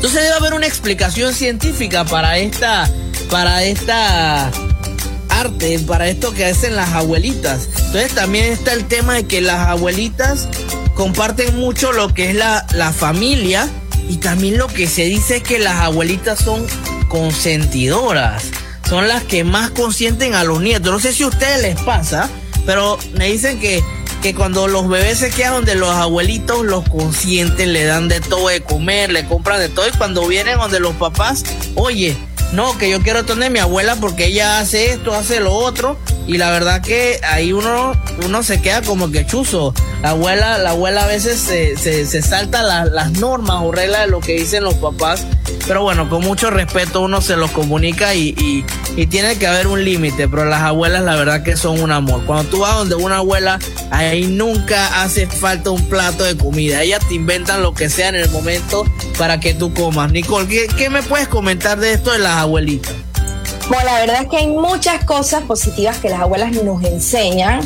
Entonces 0.00 0.22
debe 0.22 0.34
haber 0.34 0.54
una 0.54 0.66
explicación 0.66 1.34
científica 1.34 2.06
para 2.06 2.38
esta, 2.38 2.90
para 3.28 3.64
esta, 3.64 4.50
arte 5.28 5.78
para 5.80 6.08
esto 6.08 6.32
que 6.32 6.46
hacen 6.46 6.74
las 6.74 6.88
abuelitas. 6.94 7.68
Entonces 7.76 8.14
también 8.14 8.46
está 8.46 8.72
el 8.72 8.86
tema 8.86 9.12
de 9.12 9.26
que 9.26 9.42
las 9.42 9.68
abuelitas 9.68 10.48
comparten 10.94 11.54
mucho 11.54 11.92
lo 11.92 12.14
que 12.14 12.30
es 12.30 12.34
la, 12.34 12.64
la 12.72 12.94
familia 12.94 13.68
y 14.08 14.16
también 14.16 14.56
lo 14.56 14.68
que 14.68 14.86
se 14.88 15.04
dice 15.04 15.36
es 15.36 15.42
que 15.42 15.58
las 15.58 15.76
abuelitas 15.80 16.38
son 16.38 16.66
consentidoras. 17.08 18.44
Son 18.88 19.06
las 19.06 19.22
que 19.24 19.44
más 19.44 19.68
consienten 19.68 20.34
a 20.34 20.44
los 20.44 20.62
nietos. 20.62 20.90
No 20.90 20.98
sé 20.98 21.12
si 21.12 21.24
a 21.24 21.26
ustedes 21.26 21.60
les 21.60 21.78
pasa, 21.82 22.30
pero 22.64 22.96
me 23.18 23.30
dicen 23.30 23.60
que, 23.60 23.84
que 24.20 24.34
cuando 24.34 24.68
los 24.68 24.88
bebés 24.88 25.18
se 25.18 25.30
quedan 25.30 25.54
donde 25.54 25.74
los 25.74 25.90
abuelitos 25.90 26.64
los 26.64 26.88
consienten, 26.88 27.72
le 27.72 27.84
dan 27.84 28.08
de 28.08 28.20
todo 28.20 28.48
de 28.48 28.60
comer, 28.60 29.10
le 29.10 29.24
compran 29.26 29.58
de 29.58 29.68
todo. 29.68 29.88
Y 29.88 29.92
cuando 29.92 30.26
vienen 30.26 30.58
donde 30.58 30.80
los 30.80 30.94
papás, 30.94 31.44
oye, 31.74 32.16
no, 32.52 32.76
que 32.78 32.90
yo 32.90 33.00
quiero 33.00 33.24
tener 33.24 33.50
mi 33.50 33.58
abuela 33.60 33.96
porque 33.96 34.26
ella 34.26 34.58
hace 34.58 34.90
esto, 34.92 35.14
hace 35.14 35.40
lo 35.40 35.52
otro. 35.52 35.96
Y 36.26 36.38
la 36.38 36.50
verdad 36.50 36.80
que 36.80 37.18
ahí 37.28 37.52
uno, 37.52 37.92
uno 38.24 38.42
se 38.42 38.60
queda 38.60 38.82
como 38.82 39.10
que 39.10 39.26
chuzo. 39.26 39.74
La 40.02 40.10
abuela, 40.10 40.58
la 40.58 40.70
abuela 40.70 41.04
a 41.04 41.06
veces 41.06 41.38
se, 41.40 41.76
se, 41.76 42.06
se 42.06 42.22
salta 42.22 42.62
la- 42.62 42.84
las 42.84 43.12
normas 43.12 43.58
o 43.62 43.72
reglas 43.72 44.02
de 44.02 44.06
lo 44.08 44.20
que 44.20 44.34
dicen 44.34 44.62
los 44.64 44.74
papás. 44.74 45.24
Pero 45.66 45.82
bueno, 45.82 46.08
con 46.08 46.22
mucho 46.22 46.50
respeto 46.50 47.00
uno 47.02 47.20
se 47.20 47.36
los 47.36 47.50
comunica 47.50 48.14
y, 48.14 48.34
y, 48.38 48.64
y 48.96 49.06
tiene 49.06 49.36
que 49.38 49.46
haber 49.46 49.66
un 49.66 49.84
límite. 49.84 50.28
Pero 50.28 50.44
las 50.44 50.62
abuelas 50.62 51.02
la 51.02 51.16
verdad 51.16 51.42
que 51.42 51.56
son 51.56 51.80
un 51.80 51.90
amor. 51.90 52.24
Cuando 52.26 52.48
tú 52.50 52.60
vas 52.60 52.76
donde 52.76 52.94
una 52.94 53.18
abuela, 53.18 53.58
ahí 53.90 54.26
nunca 54.26 55.02
hace 55.02 55.26
falta 55.26 55.70
un 55.70 55.84
plato 55.88 56.22
de 56.24 56.36
comida. 56.36 56.82
Ellas 56.82 57.00
te 57.08 57.14
inventan 57.14 57.62
lo 57.62 57.74
que 57.74 57.90
sea 57.90 58.08
en 58.08 58.14
el 58.14 58.30
momento 58.30 58.84
para 59.18 59.40
que 59.40 59.52
tú 59.54 59.74
comas. 59.74 60.12
Nicole, 60.12 60.46
¿qué, 60.48 60.66
qué 60.78 60.90
me 60.90 61.02
puedes 61.02 61.28
comentar 61.28 61.78
de 61.78 61.92
esto 61.92 62.12
de 62.12 62.18
las 62.20 62.36
abuelitas? 62.40 62.94
Bueno, 63.68 63.84
la 63.84 64.00
verdad 64.00 64.22
es 64.22 64.28
que 64.28 64.36
hay 64.38 64.48
muchas 64.48 65.04
cosas 65.04 65.42
positivas 65.42 65.98
que 65.98 66.08
las 66.08 66.20
abuelas 66.20 66.52
nos 66.62 66.82
enseñan 66.82 67.60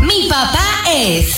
Mi 0.04 0.30
papá 0.30 0.84
es. 0.90 1.36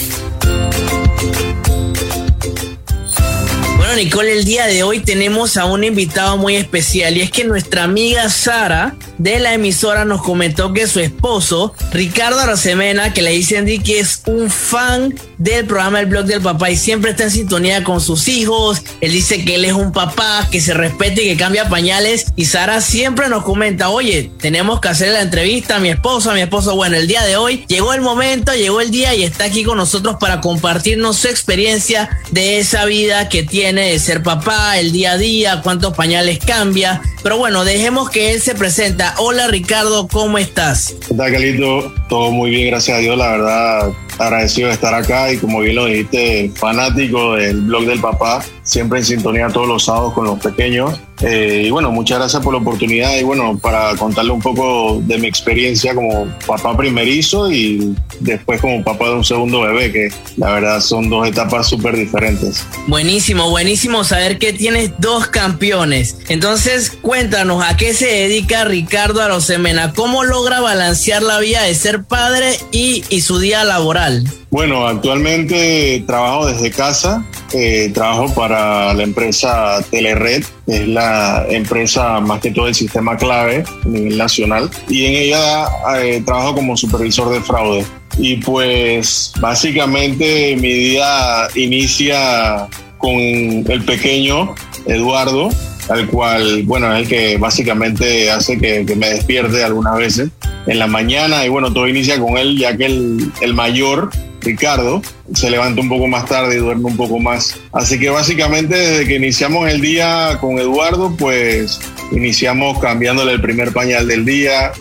Bueno, 3.78 3.96
Nicole, 3.96 4.34
el 4.34 4.46
día 4.46 4.68
de 4.68 4.84
hoy 4.84 5.00
tenemos 5.00 5.58
a 5.58 5.66
un 5.66 5.84
invitado 5.84 6.38
muy 6.38 6.56
especial 6.56 7.18
y 7.18 7.22
es 7.22 7.32
que 7.32 7.44
nuestra 7.44 7.84
amiga 7.84 8.30
Sara 8.30 8.96
de 9.18 9.40
la 9.40 9.54
emisora 9.54 10.06
nos 10.06 10.22
comentó 10.22 10.74
que 10.74 10.88
su 10.88 11.00
esposo, 11.00 11.74
Ricardo 11.92 12.40
Arosemena, 12.40 13.14
que 13.14 13.22
le 13.22 13.32
dicen 13.32 13.66
di 13.66 13.80
que 13.80 14.00
es 14.00 14.22
un 14.26 14.50
fan 14.50 15.14
del 15.38 15.66
programa 15.66 16.00
El 16.00 16.06
Blog 16.06 16.26
del 16.26 16.42
Papá 16.42 16.72
y 16.72 16.78
siempre 16.78 17.12
está 17.12 17.24
en 17.24 17.32
sintonía 17.32 17.84
con 17.84 18.00
sus 18.02 18.28
hijos. 18.28 18.82
Él 19.02 19.12
dice 19.12 19.44
que 19.44 19.56
él 19.56 19.66
es 19.66 19.74
un 19.74 19.92
papá 19.92 20.48
que 20.50 20.62
se 20.62 20.74
respeta 20.74 21.22
y 21.22 21.26
que 21.26 21.38
cambia 21.38 21.70
pañales. 21.70 22.28
Y 22.36 22.46
Sara 22.46 22.82
siempre 22.82 23.30
nos 23.30 23.44
comenta, 23.44 23.90
oye, 23.90 24.32
tenemos 24.40 24.80
que 24.80 24.88
hacer 24.88 25.12
la 25.12 25.22
entrevista 25.22 25.78
a 25.78 25.80
mi 25.80 25.90
esposo, 25.90 26.32
a 26.32 26.34
mi 26.34 26.42
esposo. 26.42 26.76
Bueno, 26.76 26.96
el 26.96 27.08
día 27.08 27.24
de 27.24 27.36
hoy 27.36 27.66
llegó 27.68 27.94
el 27.94 28.02
momento, 28.02 28.54
llegó 28.54 28.82
el 28.82 28.92
día 28.92 29.14
y 29.16 29.24
está 29.24 29.46
aquí 29.46 29.64
con 29.64 29.78
nosotros 29.78 30.18
para 30.20 30.42
compartirnos 30.42 31.18
su 31.18 31.28
experiencia 31.28 32.10
de 32.32 32.60
esa 32.60 32.86
vida 32.86 33.30
que 33.30 33.44
tiene 33.44 33.92
de 33.92 34.00
ser 34.00 34.24
papá, 34.24 34.78
el 34.80 34.92
día 34.92 35.14
a 35.14 35.18
día, 35.18 35.62
cuántos 35.62 35.94
pañales 35.94 36.40
cambia. 36.40 37.02
Pero 37.22 37.38
bueno, 37.38 37.64
dejemos 37.64 38.10
que 38.10 38.34
él 38.34 38.42
se 38.42 38.56
presenta. 38.56 39.03
Hola 39.18 39.48
Ricardo, 39.48 40.08
¿cómo 40.08 40.38
estás? 40.38 40.96
¿Qué 41.08 41.14
tal, 41.14 41.32
Calito? 41.32 41.94
Todo 42.08 42.32
muy 42.32 42.52
bien, 42.52 42.68
gracias 42.68 42.98
a 42.98 43.02
Dios. 43.02 43.18
La 43.18 43.32
verdad, 43.32 43.92
agradecido 44.18 44.68
de 44.68 44.74
estar 44.74 44.94
acá 44.94 45.32
y 45.32 45.38
como 45.38 45.60
bien 45.60 45.76
lo 45.76 45.86
dijiste, 45.86 46.52
fanático 46.56 47.36
del 47.36 47.62
blog 47.62 47.86
del 47.86 48.00
papá, 48.00 48.44
siempre 48.64 49.00
en 49.00 49.06
sintonía 49.06 49.48
todos 49.50 49.68
los 49.68 49.86
sábados 49.86 50.14
con 50.14 50.26
los 50.26 50.40
pequeños. 50.40 51.00
Eh, 51.22 51.64
y 51.68 51.70
bueno, 51.72 51.92
muchas 51.92 52.18
gracias 52.18 52.44
por 52.44 52.54
la 52.54 52.60
oportunidad 52.60 53.16
y 53.18 53.24
bueno, 53.24 53.58
para 53.58 53.96
contarle 53.96 54.32
un 54.32 54.42
poco 54.42 55.00
de 55.06 55.18
mi 55.20 55.28
experiencia 55.28 55.96
como 55.96 56.28
papá 56.46 56.76
primerizo 56.76 57.50
y 57.50 57.96
después 58.20 58.60
como 58.60 58.84
papá 58.84 59.06
de 59.06 59.16
un 59.16 59.24
segundo 59.24 59.62
bebé, 59.62 59.92
que 59.92 60.10
la 60.36 60.52
verdad 60.52 60.82
son 60.82 61.10
dos 61.10 61.28
etapas 61.28 61.70
súper 61.70 61.96
diferentes. 61.96 62.66
Buenísimo, 62.88 63.50
buenísimo 63.50 64.04
saber 64.04 64.38
que 64.38 64.52
tienes 64.54 64.92
dos 64.98 65.28
campeones. 65.28 66.18
Entonces, 66.28 66.92
cuéntanos 67.02 67.64
a 67.64 67.78
qué 67.78 67.94
se 67.94 68.08
dedica 68.08 68.66
Ricardo 68.66 69.22
Arosemena, 69.22 69.94
cómo 69.94 70.24
logra 70.24 70.60
balancear 70.60 71.24
la 71.24 71.40
vida 71.40 71.64
de 71.64 71.76
ser 71.76 72.04
padre 72.04 72.58
y, 72.72 73.04
y 73.10 73.22
su 73.22 73.40
día 73.40 73.64
laboral. 73.64 74.03
Bueno, 74.50 74.86
actualmente 74.86 76.04
trabajo 76.06 76.48
desde 76.48 76.72
casa, 76.72 77.26
eh, 77.54 77.90
trabajo 77.94 78.34
para 78.34 78.94
la 78.94 79.04
empresa 79.04 79.84
Telered, 79.90 80.44
es 80.68 80.88
la 80.88 81.46
empresa 81.50 82.20
más 82.20 82.42
que 82.42 82.52
todo 82.52 82.66
del 82.66 82.76
sistema 82.76 83.16
clave 83.16 83.64
a 83.86 83.88
nivel 83.88 84.18
nacional, 84.18 84.70
y 84.90 85.06
en 85.06 85.14
ella 85.14 85.66
eh, 86.00 86.22
trabajo 86.26 86.56
como 86.56 86.76
supervisor 86.76 87.30
de 87.30 87.42
fraude. 87.42 87.86
Y 88.18 88.38
pues 88.38 89.32
básicamente 89.40 90.56
mi 90.58 90.72
día 90.72 91.48
inicia 91.56 92.68
con 92.98 93.16
el 93.16 93.84
pequeño 93.86 94.54
Eduardo, 94.86 95.50
al 95.90 96.08
cual, 96.08 96.64
bueno, 96.64 96.94
es 96.94 97.04
el 97.04 97.08
que 97.08 97.38
básicamente 97.38 98.32
hace 98.32 98.58
que, 98.58 98.84
me 98.96 99.10
despierte 99.10 99.64
algunas 99.64 99.98
veces 99.98 100.30
en 100.66 100.80
la 100.80 100.88
mañana 100.88 101.46
y 101.46 101.50
bueno, 101.50 101.74
todo 101.74 101.88
inicia 101.88 102.20
con 102.20 102.38
él, 102.38 102.58
ya 102.58 102.76
que 102.78 102.86
el, 102.86 103.32
el 103.42 103.54
mayor, 103.54 104.10
Ricardo, 104.42 105.02
se 105.34 105.50
levanta 105.50 105.82
un 105.82 105.90
poco 105.90 106.08
más 106.08 106.26
tarde 106.26 106.56
y 106.56 106.60
duerme 106.60 106.86
un 106.86 106.98
poco 106.98 107.20
más. 107.20 107.60
Así 107.72 108.00
que 108.00 108.10
básicamente 108.10 108.76
desde 108.76 109.08
que 109.08 109.16
iniciamos 109.16 109.70
el 109.70 109.82
día 109.82 110.38
con 110.40 110.60
Eduardo, 110.60 111.16
pues 111.18 111.80
iniciamos 112.12 112.80
cambiándole 112.80 113.34
el 113.34 113.42
primer 113.42 113.72
pañal 113.74 114.08
del 114.08 114.26
día, 114.26 114.72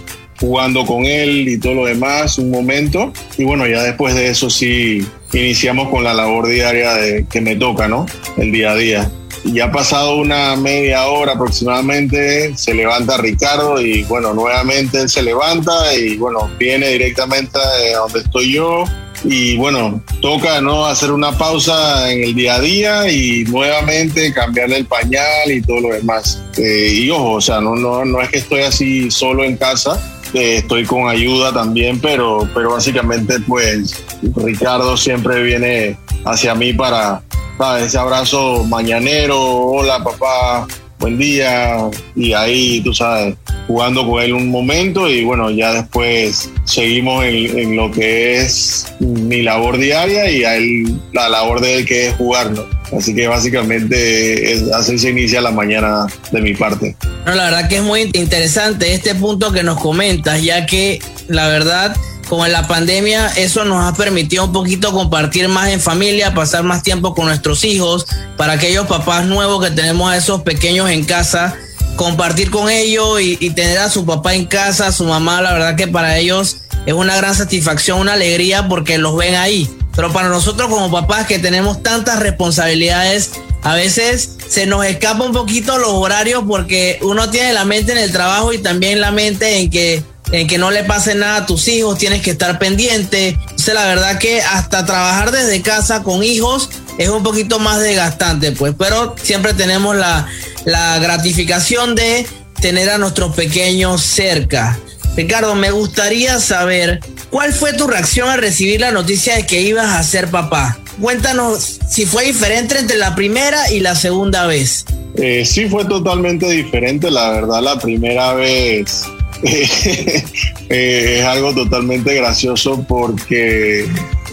jugando 0.43 0.85
con 0.85 1.05
él 1.05 1.49
y 1.49 1.59
todo 1.59 1.75
lo 1.75 1.85
demás 1.87 2.38
un 2.38 2.51
momento. 2.51 3.12
Y 3.38 3.45
bueno, 3.45 3.67
ya 3.67 3.83
después 3.83 4.15
de 4.15 4.29
eso 4.29 4.51
sí 4.51 5.07
iniciamos 5.33 5.88
con 5.88 6.05
la 6.05 6.15
labor 6.15 6.49
diaria 6.49 6.95
de, 6.95 7.27
que 7.31 7.41
me 7.41 7.57
toca, 7.57 7.88
¿no? 7.88 8.07
El 8.37 8.53
día 8.53 8.73
a 8.73 8.77
día. 8.77 9.11
Ya 9.44 9.64
ha 9.64 9.72
pasado 9.72 10.16
una 10.16 10.55
media 10.57 11.07
hora 11.07 11.33
aproximadamente, 11.33 12.57
se 12.57 12.74
levanta 12.74 13.16
Ricardo 13.16 13.81
y 13.81 14.05
bueno, 14.05 14.33
nuevamente 14.35 15.00
él 15.00 15.09
se 15.09 15.22
levanta 15.22 15.94
y 15.94 16.16
bueno, 16.16 16.50
viene 16.59 16.88
directamente 16.88 17.59
a 17.59 17.98
donde 17.98 18.20
estoy 18.20 18.52
yo, 18.52 18.85
y 19.24 19.57
bueno, 19.57 20.02
toca 20.20 20.61
no 20.61 20.87
hacer 20.87 21.12
una 21.12 21.37
pausa 21.37 22.11
en 22.11 22.24
el 22.24 22.35
día 22.35 22.57
a 22.57 22.61
día 22.61 23.11
y 23.11 23.44
nuevamente 23.44 24.33
cambiarle 24.33 24.78
el 24.78 24.87
pañal 24.87 25.50
y 25.50 25.62
todo 25.62 25.81
lo 25.81 25.94
demás. 25.94 26.42
Eh, 26.57 26.92
y 26.92 27.11
ojo, 27.11 27.35
o 27.35 27.40
sea, 27.40 27.61
no, 27.61 27.76
no, 27.76 28.05
no 28.05 28.20
es 28.20 28.31
que 28.31 28.38
estoy 28.38 28.62
así 28.62 29.11
solo 29.11 29.44
en 29.44 29.57
casa, 29.57 30.00
eh, 30.35 30.59
estoy 30.59 30.85
con 30.85 31.09
ayuda 31.09 31.53
también, 31.53 32.01
pero, 32.01 32.49
pero 32.55 32.73
básicamente 32.73 33.38
pues 33.40 34.03
Ricardo 34.37 34.97
siempre 34.97 35.42
viene 35.42 35.99
hacia 36.25 36.55
mí 36.55 36.73
para 36.73 37.23
¿sabes? 37.59 37.87
ese 37.87 37.99
abrazo 37.99 38.64
mañanero, 38.64 39.38
hola 39.40 40.03
papá, 40.03 40.66
buen 41.03 41.19
día, 41.19 41.77
y 42.15 42.33
ahí 42.33 42.81
tú 42.83 42.95
sabes, 42.95 43.35
jugando 43.67 44.07
con 44.09 44.23
él 44.23 44.33
un 44.35 44.49
momento 44.51 45.11
y 45.11 45.25
bueno, 45.25 45.51
ya 45.51 45.73
después 45.73 46.49
seguimos 46.65 47.25
en, 47.25 47.77
lo 47.77 47.91
que 47.91 48.41
es 48.41 48.87
mi 49.01 49.43
labor 49.43 49.79
diaria 49.79 50.31
y 50.31 50.45
a 50.45 50.55
él, 50.57 50.85
la 51.12 51.29
labor 51.29 51.61
de 51.61 51.79
él 51.79 51.85
que 51.87 52.09
es 52.09 52.15
jugar, 52.15 52.53
¿no? 52.53 52.65
Así 52.97 53.15
que 53.15 53.27
básicamente 53.27 54.53
es- 54.53 54.71
así 54.73 54.97
se 54.99 55.11
inicia 55.11 55.41
la 55.41 55.51
mañana 55.51 56.07
de 56.31 56.41
mi 56.41 56.55
parte. 56.55 56.95
No, 57.27 57.35
la 57.35 57.45
verdad 57.47 57.69
que 57.69 57.77
es 57.77 57.83
muy 57.83 58.09
interesante 58.12 58.93
este 58.95 59.15
punto 59.17 59.51
que 59.51 59.62
nos 59.65 59.81
comentas, 59.81 60.41
ya 60.43 60.67
que 60.67 61.01
la 61.27 61.49
verdad, 61.49 61.97
con 62.33 62.51
la 62.51 62.66
pandemia, 62.66 63.27
eso 63.37 63.66
nos 63.66 63.85
ha 63.85 63.95
permitido 63.95 64.47
un 64.47 64.53
poquito 64.53 64.90
compartir 64.90 65.49
más 65.49 65.68
en 65.68 65.83
familia, 65.83 66.33
pasar 66.33 66.62
más 66.62 66.83
tiempo 66.83 67.14
con 67.14 67.27
nuestros 67.27 67.62
hijos, 67.62 68.07
para 68.38 68.55
aquellos 68.55 68.87
papás 68.87 69.27
nuevos 69.27 69.62
que 69.62 69.71
tenemos 69.71 70.11
a 70.11 70.16
esos 70.16 70.40
pequeños 70.40 70.88
en 70.88 71.05
casa, 71.05 71.55
compartir 71.95 72.51
con 72.51 72.71
ellos 72.71 73.21
y, 73.21 73.51
tener 73.51 73.77
a 73.77 73.90
su 73.90 74.07
papá 74.07 74.35
en 74.35 74.47
casa, 74.47 74.87
a 74.87 74.92
su 74.92 75.05
mamá, 75.05 75.42
la 75.42 75.53
verdad 75.53 75.77
que 75.77 75.88
para 75.88 76.16
ellos 76.16 76.57
es 76.87 76.95
una 76.95 77.18
gran 77.18 77.35
satisfacción, 77.35 78.01
una 78.01 78.14
alegría 78.14 78.66
porque 78.66 78.97
los 78.97 79.14
ven 79.14 79.35
ahí. 79.35 79.68
Pero 79.95 80.11
para 80.11 80.31
nosotros 80.31 80.71
como 80.71 80.90
papás 80.90 81.27
que 81.27 81.38
tenemos 81.38 81.83
tantas 81.83 82.18
responsabilidades, 82.18 83.33
a 83.62 83.75
veces 83.75 84.38
se 84.49 84.64
nos 84.64 84.87
escapa 84.87 85.23
un 85.23 85.33
poquito 85.33 85.77
los 85.77 85.90
horarios 85.90 86.45
porque 86.49 86.99
uno 87.03 87.29
tiene 87.29 87.53
la 87.53 87.66
mente 87.66 87.92
en 87.92 87.99
el 87.99 88.11
trabajo 88.11 88.55
y 88.55 88.59
también 88.59 89.03
la 89.03 89.11
mente 89.11 89.59
en 89.59 89.68
que 89.68 90.03
en 90.33 90.47
que 90.47 90.59
no 90.59 90.71
le 90.71 90.83
pase 90.83 91.14
nada 91.14 91.37
a 91.37 91.47
tus 91.47 91.68
hijos, 91.68 91.99
tienes 91.99 92.23
que 92.23 92.33
estar 92.33 92.59
pendiente. 92.59 93.29
Entonces 93.29 93.75
la 93.75 93.87
verdad 93.87 94.18
que 94.18 94.40
hasta 94.40 94.85
trabajar 94.85 95.31
desde 95.31 95.61
casa 95.62 96.03
con 96.03 96.25
hijos 96.25 96.71
es 96.99 97.09
un 97.09 97.23
poquito 97.23 97.59
más 97.59 97.81
desgastante, 97.81 98.53
pues, 98.53 98.75
pero 98.77 99.14
siempre 99.23 99.55
tenemos 99.55 99.95
la, 99.95 100.27
la 100.64 100.99
gratificación 100.99 101.95
de 101.95 102.27
tener 102.61 102.90
a 102.90 102.99
nuestros 102.99 103.35
pequeños 103.35 104.03
cerca. 104.03 104.79
Ricardo, 105.16 105.55
me 105.55 105.71
gustaría 105.71 106.40
saber 106.40 107.01
cuál 107.31 107.53
fue 107.53 107.75
tu 107.75 107.87
reacción 107.87 108.31
al 108.31 108.40
recibir 108.40 108.81
la 108.81 108.92
noticia 108.92 109.37
de 109.37 109.47
que 109.47 109.61
ibas 109.61 109.95
a 109.95 110.03
ser 110.03 110.29
papá. 110.29 110.79
Cuéntanos 111.01 111.81
si 111.88 112.07
fue 112.07 112.25
diferente 112.25 112.79
entre 112.79 112.97
la 112.97 113.14
primera 113.14 113.71
y 113.71 113.81
la 113.81 113.95
segunda 113.95 114.47
vez. 114.47 114.87
Eh, 115.16 115.45
sí 115.45 115.68
fue 115.68 115.85
totalmente 115.85 116.49
diferente, 116.49 117.11
la 117.11 117.31
verdad, 117.31 117.61
la 117.62 117.79
primera 117.79 118.33
vez 118.33 119.05
eh, 120.68 121.18
es 121.18 121.24
algo 121.24 121.55
totalmente 121.55 122.14
gracioso 122.14 122.85
porque 122.88 123.87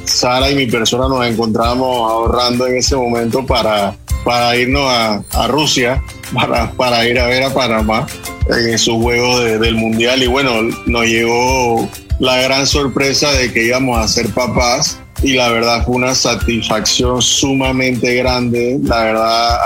Sara 0.06 0.50
y 0.52 0.56
mi 0.56 0.68
persona 0.68 1.08
nos 1.08 1.26
encontrábamos 1.26 2.12
ahorrando 2.12 2.68
en 2.68 2.78
ese 2.78 2.96
momento 2.96 3.46
para, 3.46 3.96
para 4.24 4.56
irnos 4.56 4.88
a, 4.88 5.48
Rusia, 5.48 6.04
para, 6.34 6.72
para 6.74 7.08
ir 7.08 7.20
a 7.20 7.28
ver 7.28 7.44
a 7.44 7.54
Panamá 7.54 8.08
en 8.50 8.78
sus 8.78 8.96
juegos 9.02 9.44
de- 9.44 9.60
del 9.60 9.76
Mundial 9.76 10.24
y 10.24 10.28
bueno, 10.28 10.62
nos 10.86 11.06
llegó 11.06 11.88
la 12.20 12.38
gran 12.42 12.66
sorpresa 12.68 13.32
de 13.32 13.52
que 13.54 13.66
íbamos 13.66 13.98
a 13.98 14.08
ser 14.08 14.30
papás 14.30 15.00
y 15.22 15.34
la 15.34 15.50
verdad 15.50 15.86
fue 15.86 15.96
una 15.96 16.16
satisfacción 16.16 17.22
sumamente 17.22 18.16
grande. 18.16 18.80
La 18.84 19.04
verdad 19.04 19.60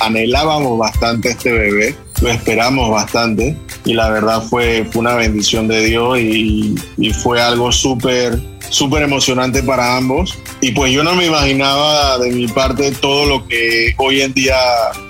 anhelábamos 0.00 0.78
bastante 0.78 1.30
este 1.30 1.52
bebé, 1.52 1.94
lo 2.20 2.28
esperamos 2.28 2.90
bastante 2.90 3.56
y 3.84 3.94
la 3.94 4.10
verdad 4.10 4.42
fue, 4.42 4.86
fue 4.90 5.00
una 5.00 5.14
bendición 5.14 5.68
de 5.68 5.84
Dios 5.84 6.18
y, 6.18 6.74
y 6.98 7.12
fue 7.12 7.40
algo 7.40 7.72
súper 7.72 8.38
súper 8.70 9.02
emocionante 9.02 9.62
para 9.64 9.96
ambos 9.96 10.38
y 10.60 10.70
pues 10.70 10.92
yo 10.92 11.02
no 11.02 11.14
me 11.16 11.26
imaginaba 11.26 12.18
de 12.18 12.30
mi 12.30 12.46
parte 12.46 12.92
todo 12.92 13.26
lo 13.26 13.46
que 13.46 13.94
hoy 13.98 14.20
en 14.20 14.32
día 14.32 14.56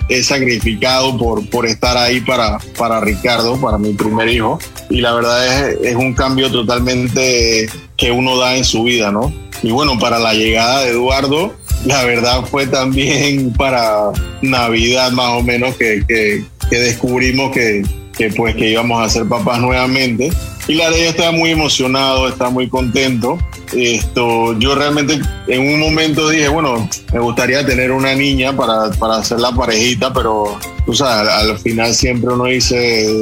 he 0.09 0.23
sacrificado 0.23 1.15
por, 1.15 1.47
por 1.47 1.67
estar 1.67 1.95
ahí 1.95 2.21
para, 2.21 2.57
para 2.77 2.99
Ricardo, 2.99 3.61
para 3.61 3.77
mi 3.77 3.93
primer 3.93 4.29
hijo 4.29 4.57
y 4.89 5.01
la 5.01 5.13
verdad 5.13 5.69
es, 5.69 5.77
es 5.83 5.95
un 5.95 6.13
cambio 6.13 6.51
totalmente 6.51 7.69
que 7.97 8.11
uno 8.11 8.37
da 8.37 8.57
en 8.57 8.65
su 8.65 8.83
vida, 8.83 9.11
¿no? 9.11 9.31
Y 9.63 9.71
bueno, 9.71 9.97
para 9.99 10.19
la 10.19 10.33
llegada 10.33 10.81
de 10.81 10.91
Eduardo, 10.91 11.53
la 11.85 12.03
verdad 12.03 12.43
fue 12.45 12.67
también 12.67 13.53
para 13.53 14.11
Navidad 14.41 15.11
más 15.11 15.29
o 15.29 15.43
menos 15.43 15.75
que, 15.75 16.03
que, 16.07 16.45
descubrimos 16.69 17.51
que, 17.51 17.83
que 18.17 18.29
pues 18.29 18.55
que 18.55 18.69
íbamos 18.69 19.03
a 19.03 19.09
ser 19.09 19.27
papás 19.27 19.59
nuevamente. 19.59 20.31
Y 20.67 20.75
la 20.75 20.85
verdad 20.85 20.99
yo 20.99 21.09
estaba 21.09 21.31
muy 21.31 21.51
emocionado, 21.51 22.27
estaba 22.27 22.49
muy 22.49 22.69
contento. 22.69 23.37
Esto, 23.73 24.57
yo 24.59 24.75
realmente 24.75 25.19
en 25.47 25.73
un 25.73 25.79
momento 25.79 26.29
dije, 26.29 26.47
bueno, 26.49 26.87
me 27.13 27.19
gustaría 27.19 27.65
tener 27.65 27.91
una 27.91 28.13
niña 28.15 28.55
para, 28.55 28.91
para 28.91 29.17
hacer 29.17 29.39
la 29.39 29.51
parejita, 29.51 30.13
pero 30.13 30.57
tú 30.91 30.97
sabes, 30.97 31.31
al, 31.31 31.51
al 31.51 31.57
final 31.57 31.95
siempre 31.95 32.33
uno 32.33 32.45
dice, 32.45 32.75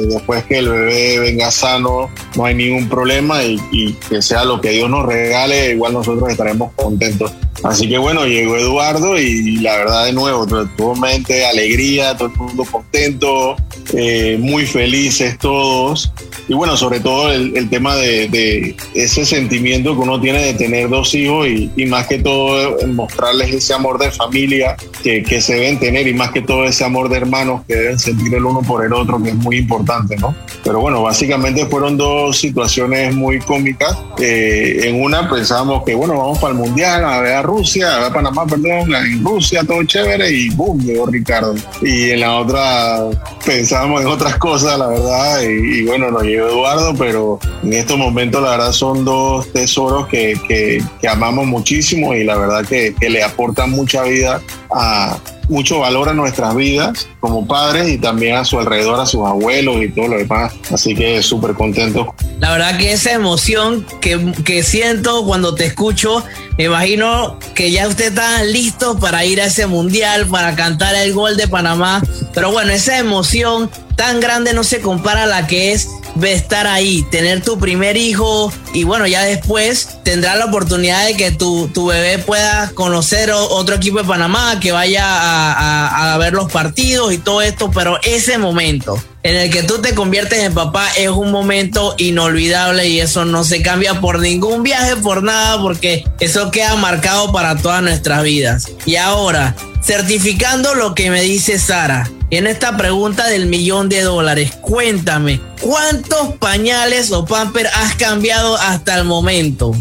después 0.08 0.42
que 0.44 0.58
el 0.58 0.68
bebé 0.68 1.20
venga 1.20 1.52
sano, 1.52 2.10
no 2.34 2.44
hay 2.44 2.56
ningún 2.56 2.88
problema 2.88 3.44
y, 3.44 3.92
que 4.08 4.20
sea 4.22 4.44
lo 4.44 4.60
que 4.60 4.70
Dios 4.70 4.90
nos 4.90 5.06
regale, 5.06 5.70
igual 5.70 5.92
nosotros 5.92 6.28
estaremos 6.28 6.72
contentos. 6.74 7.32
Así 7.62 7.88
que 7.88 7.98
bueno, 7.98 8.26
llegó 8.26 8.56
Eduardo 8.56 9.18
y 9.18 9.58
la 9.58 9.76
verdad 9.76 10.06
de 10.06 10.12
nuevo, 10.12 10.46
tuvo 10.76 10.96
mente, 10.96 11.46
alegría, 11.46 12.16
todo 12.16 12.28
el 12.28 12.34
mundo 12.34 12.64
contento, 12.64 13.56
eh, 13.92 14.36
muy 14.40 14.66
felices 14.66 15.38
todos. 15.38 16.12
Y 16.48 16.54
bueno, 16.54 16.76
sobre 16.76 16.98
todo 16.98 17.30
el, 17.30 17.68
tema 17.70 17.94
de, 17.94 18.74
ese 18.94 19.24
sentimiento 19.24 19.94
que 19.94 20.00
uno 20.00 20.20
tiene 20.20 20.42
de 20.42 20.54
tener 20.54 20.88
dos 20.88 21.14
hijos 21.14 21.46
y, 21.46 21.86
más 21.86 22.08
que 22.08 22.18
todo 22.18 22.76
mostrarles 22.88 23.52
ese 23.52 23.74
amor 23.74 23.98
de 23.98 24.10
familia 24.10 24.76
que, 25.02 25.22
que 25.22 25.40
se 25.40 25.54
deben 25.54 25.78
tener 25.78 26.08
y 26.08 26.14
más 26.14 26.32
que 26.32 26.42
todo 26.42 26.64
ese 26.64 26.84
amor 26.84 27.08
de 27.08 27.18
hermanos 27.18 27.59
que 27.66 27.74
deben 27.74 27.98
sentir 27.98 28.34
el 28.34 28.44
uno 28.44 28.62
por 28.62 28.84
el 28.84 28.92
otro, 28.92 29.22
que 29.22 29.30
es 29.30 29.34
muy 29.34 29.58
importante, 29.58 30.16
¿no? 30.16 30.34
Pero 30.64 30.80
bueno, 30.80 31.02
básicamente 31.02 31.66
fueron 31.66 31.96
dos 31.96 32.38
situaciones 32.38 33.14
muy 33.14 33.38
cómicas. 33.40 33.96
Eh, 34.18 34.80
en 34.84 35.02
una 35.02 35.28
pensábamos 35.28 35.84
que, 35.84 35.94
bueno, 35.94 36.18
vamos 36.18 36.38
para 36.38 36.52
el 36.52 36.58
Mundial, 36.58 37.04
a 37.04 37.20
ver 37.20 37.34
a 37.34 37.42
Rusia, 37.42 37.94
a 37.94 37.98
ver 37.98 38.10
a 38.10 38.12
Panamá, 38.12 38.46
perdón, 38.46 38.94
en 38.94 39.24
Rusia, 39.24 39.62
todo 39.66 39.82
chévere, 39.84 40.30
y 40.30 40.50
boom, 40.50 40.80
llegó 40.80 41.06
Ricardo. 41.06 41.54
Y 41.82 42.10
en 42.10 42.20
la 42.20 42.34
otra 42.34 43.08
pensábamos 43.44 44.02
en 44.02 44.08
otras 44.08 44.36
cosas, 44.36 44.78
la 44.78 44.88
verdad, 44.88 45.42
y, 45.42 45.80
y 45.80 45.84
bueno, 45.84 46.10
nos 46.10 46.22
llegó 46.22 46.48
Eduardo, 46.48 46.94
pero 46.98 47.38
en 47.62 47.72
estos 47.72 47.96
momentos 47.96 48.42
la 48.42 48.50
verdad 48.50 48.72
son 48.72 49.04
dos 49.04 49.50
tesoros 49.52 50.06
que, 50.08 50.34
que, 50.46 50.82
que 51.00 51.08
amamos 51.08 51.46
muchísimo 51.46 52.14
y 52.14 52.24
la 52.24 52.36
verdad 52.36 52.64
que, 52.66 52.94
que 52.98 53.10
le 53.10 53.22
aportan 53.22 53.70
mucha 53.70 54.02
vida 54.02 54.40
a 54.70 55.18
mucho 55.50 55.80
valor 55.80 56.08
a 56.08 56.14
nuestras 56.14 56.54
vidas 56.54 57.08
como 57.18 57.46
padres 57.46 57.88
y 57.88 57.98
también 57.98 58.36
a 58.36 58.44
su 58.44 58.58
alrededor, 58.58 59.00
a 59.00 59.06
sus 59.06 59.26
abuelos 59.26 59.82
y 59.82 59.90
todo 59.90 60.08
lo 60.08 60.16
demás. 60.16 60.54
Así 60.72 60.94
que 60.94 61.22
súper 61.22 61.54
contento. 61.54 62.14
La 62.38 62.52
verdad 62.52 62.78
que 62.78 62.92
esa 62.92 63.12
emoción 63.12 63.84
que, 64.00 64.32
que 64.44 64.62
siento 64.62 65.24
cuando 65.26 65.54
te 65.54 65.66
escucho, 65.66 66.24
me 66.56 66.64
imagino 66.64 67.38
que 67.54 67.70
ya 67.70 67.88
usted 67.88 68.08
está 68.08 68.42
listo 68.44 68.98
para 68.98 69.24
ir 69.24 69.40
a 69.40 69.46
ese 69.46 69.66
mundial, 69.66 70.26
para 70.26 70.54
cantar 70.54 70.94
el 70.94 71.12
gol 71.12 71.36
de 71.36 71.48
Panamá. 71.48 72.02
Pero 72.32 72.52
bueno, 72.52 72.72
esa 72.72 72.96
emoción 72.96 73.68
tan 73.96 74.20
grande 74.20 74.54
no 74.54 74.64
se 74.64 74.80
compara 74.80 75.24
a 75.24 75.26
la 75.26 75.46
que 75.46 75.72
es 75.72 75.88
de 76.14 76.32
estar 76.32 76.66
ahí, 76.66 77.04
tener 77.10 77.42
tu 77.42 77.58
primer 77.58 77.96
hijo 77.96 78.52
y 78.74 78.84
bueno, 78.84 79.06
ya 79.06 79.22
después 79.22 79.88
tendrás 80.04 80.36
la 80.38 80.46
oportunidad 80.46 81.06
de 81.06 81.16
que 81.16 81.30
tu, 81.30 81.68
tu 81.68 81.86
bebé 81.86 82.18
pueda 82.18 82.70
conocer 82.74 83.30
otro 83.32 83.76
equipo 83.76 83.98
de 83.98 84.04
Panamá, 84.04 84.58
que 84.60 84.72
vaya 84.72 85.04
a- 85.04 86.14
a 86.14 86.18
ver 86.18 86.32
los 86.32 86.50
partidos 86.50 87.12
y 87.12 87.18
todo 87.18 87.42
esto, 87.42 87.70
pero 87.70 87.98
ese 88.02 88.38
momento 88.38 89.02
en 89.22 89.36
el 89.36 89.50
que 89.50 89.62
tú 89.62 89.80
te 89.82 89.94
conviertes 89.94 90.38
en 90.40 90.54
papá 90.54 90.88
es 90.96 91.10
un 91.10 91.30
momento 91.30 91.94
inolvidable 91.98 92.88
y 92.88 93.00
eso 93.00 93.24
no 93.24 93.44
se 93.44 93.60
cambia 93.62 94.00
por 94.00 94.18
ningún 94.18 94.62
viaje, 94.62 94.96
por 94.96 95.22
nada, 95.22 95.60
porque 95.60 96.04
eso 96.20 96.50
queda 96.50 96.74
marcado 96.76 97.30
para 97.30 97.56
todas 97.56 97.82
nuestras 97.82 98.22
vidas. 98.22 98.68
Y 98.86 98.96
ahora, 98.96 99.54
certificando 99.82 100.74
lo 100.74 100.94
que 100.94 101.10
me 101.10 101.20
dice 101.22 101.58
Sara, 101.58 102.10
en 102.30 102.46
esta 102.46 102.76
pregunta 102.76 103.26
del 103.26 103.46
millón 103.46 103.88
de 103.88 104.02
dólares, 104.02 104.52
cuéntame, 104.60 105.40
¿cuántos 105.60 106.34
pañales 106.34 107.10
o 107.12 107.24
pamper 107.24 107.66
has 107.66 107.94
cambiado 107.96 108.56
hasta 108.56 108.98
el 108.98 109.04
momento? 109.04 109.72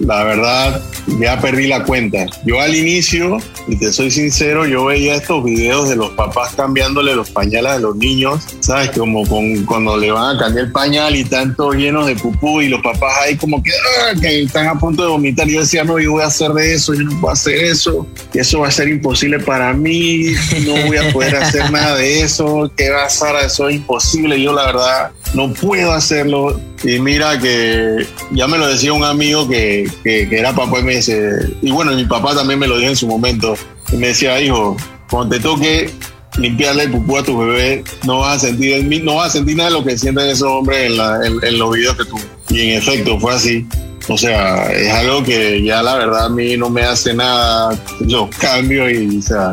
La 0.00 0.24
verdad, 0.24 0.82
ya 1.20 1.40
perdí 1.40 1.66
la 1.66 1.84
cuenta. 1.84 2.26
Yo 2.44 2.60
al 2.60 2.74
inicio 2.74 3.38
Y 3.68 3.76
te 3.76 3.92
soy 3.92 4.10
sincero, 4.10 4.66
yo 4.66 4.86
veía 4.86 5.14
estos 5.14 5.44
videos 5.44 5.88
de 5.88 5.96
los 5.96 6.10
papás 6.10 6.54
cambiándole 6.54 7.14
los 7.14 7.30
pañales 7.30 7.72
a 7.72 7.78
los 7.78 7.94
niños, 7.96 8.42
¿sabes? 8.60 8.90
Como 8.90 9.26
con, 9.26 9.64
cuando 9.64 9.96
le 9.96 10.10
van 10.10 10.36
a 10.36 10.38
cambiar 10.38 10.66
el 10.66 10.72
pañal 10.72 11.14
y 11.16 11.24
todos 11.24 11.76
llenos 11.76 12.06
de 12.06 12.16
pupú 12.16 12.60
y 12.60 12.68
los 12.68 12.82
papás 12.82 13.12
ahí 13.22 13.36
como 13.36 13.62
que, 13.62 13.70
ah, 13.70 14.18
que 14.20 14.42
están 14.42 14.66
a 14.66 14.78
punto 14.78 15.02
de 15.02 15.08
vomitar. 15.08 15.46
Yo 15.46 15.60
decía, 15.60 15.84
no, 15.84 15.98
yo 15.98 16.12
voy 16.12 16.22
a 16.22 16.26
hacer 16.26 16.50
de 16.52 16.74
eso, 16.74 16.94
yo 16.94 17.02
no 17.02 17.20
puedo 17.20 17.32
hacer 17.32 17.54
eso, 17.54 18.06
eso 18.34 18.60
va 18.60 18.68
a 18.68 18.70
ser 18.70 18.88
imposible 18.88 19.38
para 19.38 19.72
mí, 19.72 20.32
no 20.66 20.86
voy 20.86 20.96
a 20.96 21.12
poder 21.12 21.36
hacer 21.36 21.70
nada 21.70 21.96
de 21.96 22.22
eso, 22.22 22.70
¿qué 22.76 22.90
va 22.90 23.02
a 23.02 23.10
pasar? 23.10 23.44
Eso 23.44 23.68
es 23.68 23.76
imposible. 23.76 24.40
Yo 24.40 24.52
la 24.52 24.66
verdad 24.66 25.10
no 25.34 25.52
puedo 25.52 25.92
hacerlo. 25.92 26.60
Y 26.82 26.98
mira 26.98 27.38
que 27.38 28.06
ya 28.32 28.46
me 28.48 28.56
lo 28.58 28.66
decía 28.66 28.92
un 28.92 29.04
amigo 29.04 29.48
que, 29.48 29.86
que, 30.02 30.26
era 30.30 30.54
papá 30.54 30.80
y 30.80 30.82
me 30.82 30.96
dice, 30.96 31.30
y 31.60 31.70
bueno, 31.70 31.92
mi 31.92 32.04
papá 32.04 32.34
también 32.34 32.58
me 32.58 32.66
lo 32.66 32.76
dijo 32.78 32.90
en 32.90 32.96
su 32.96 33.06
momento, 33.06 33.54
y 33.92 33.96
me 33.96 34.08
decía, 34.08 34.40
hijo, 34.40 34.76
cuando 35.10 35.36
te 35.36 35.42
toque 35.42 35.90
limpiarle 36.38 36.84
el 36.84 36.90
pupú 36.92 37.18
a 37.18 37.22
tu 37.22 37.36
bebé, 37.38 37.84
no 38.06 38.20
vas 38.20 38.36
a 38.38 38.46
sentir 38.46 39.02
no 39.04 39.16
vas 39.16 39.28
a 39.28 39.30
sentir 39.32 39.56
nada 39.56 39.68
de 39.68 39.76
lo 39.76 39.84
que 39.84 39.98
sienten 39.98 40.28
esos 40.28 40.48
hombres 40.48 40.86
en, 40.90 40.96
la- 40.96 41.20
en- 41.26 41.58
los 41.58 41.72
videos 41.74 41.96
que 41.96 42.04
tú. 42.04 42.18
Y 42.48 42.60
en 42.70 42.78
efecto 42.78 43.18
fue 43.20 43.34
así. 43.34 43.66
O 44.08 44.16
sea, 44.16 44.72
es 44.72 44.90
algo 44.92 45.22
que 45.22 45.62
ya 45.62 45.82
la 45.82 45.96
verdad 45.96 46.26
a 46.26 46.28
mí 46.30 46.56
no 46.56 46.70
me 46.70 46.82
hace 46.82 47.12
nada, 47.12 47.78
los 48.00 48.30
cambios 48.36 48.90
y 48.90 49.20
sea, 49.20 49.52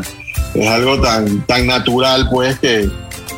es 0.54 0.66
algo 0.68 0.98
tan, 1.00 1.44
tan 1.46 1.66
natural 1.66 2.28
pues 2.30 2.58
que, 2.58 2.88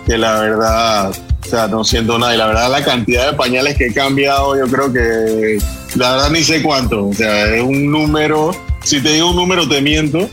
que 0.07 0.17
la 0.17 0.41
verdad, 0.41 1.13
sea, 1.51 1.69
no 1.69 1.85
siento 1.85 2.19
nada. 2.19 2.35
Y 2.35 2.39
la 2.39 2.47
verdad 2.47 2.71
la 2.71 2.85
cantidad 2.85 3.31
de 3.31 3.37
pañales 3.37 3.77
que 3.77 3.87
he 3.87 3.95
cambiado, 3.95 4.57
yo 4.57 4.71
creo 4.71 4.93
que 4.93 5.59
la 5.97 6.13
verdad 6.13 6.31
ni 6.31 6.43
sé 6.43 6.63
cuánto. 6.63 7.09
O 7.09 7.15
sea, 7.15 7.55
es 7.55 7.63
un 7.63 7.91
número, 7.91 8.53
si 8.83 9.01
te 9.01 9.13
digo 9.13 9.31
un 9.31 9.37
número 9.37 9.69
te 9.69 9.81
miento, 9.81 10.29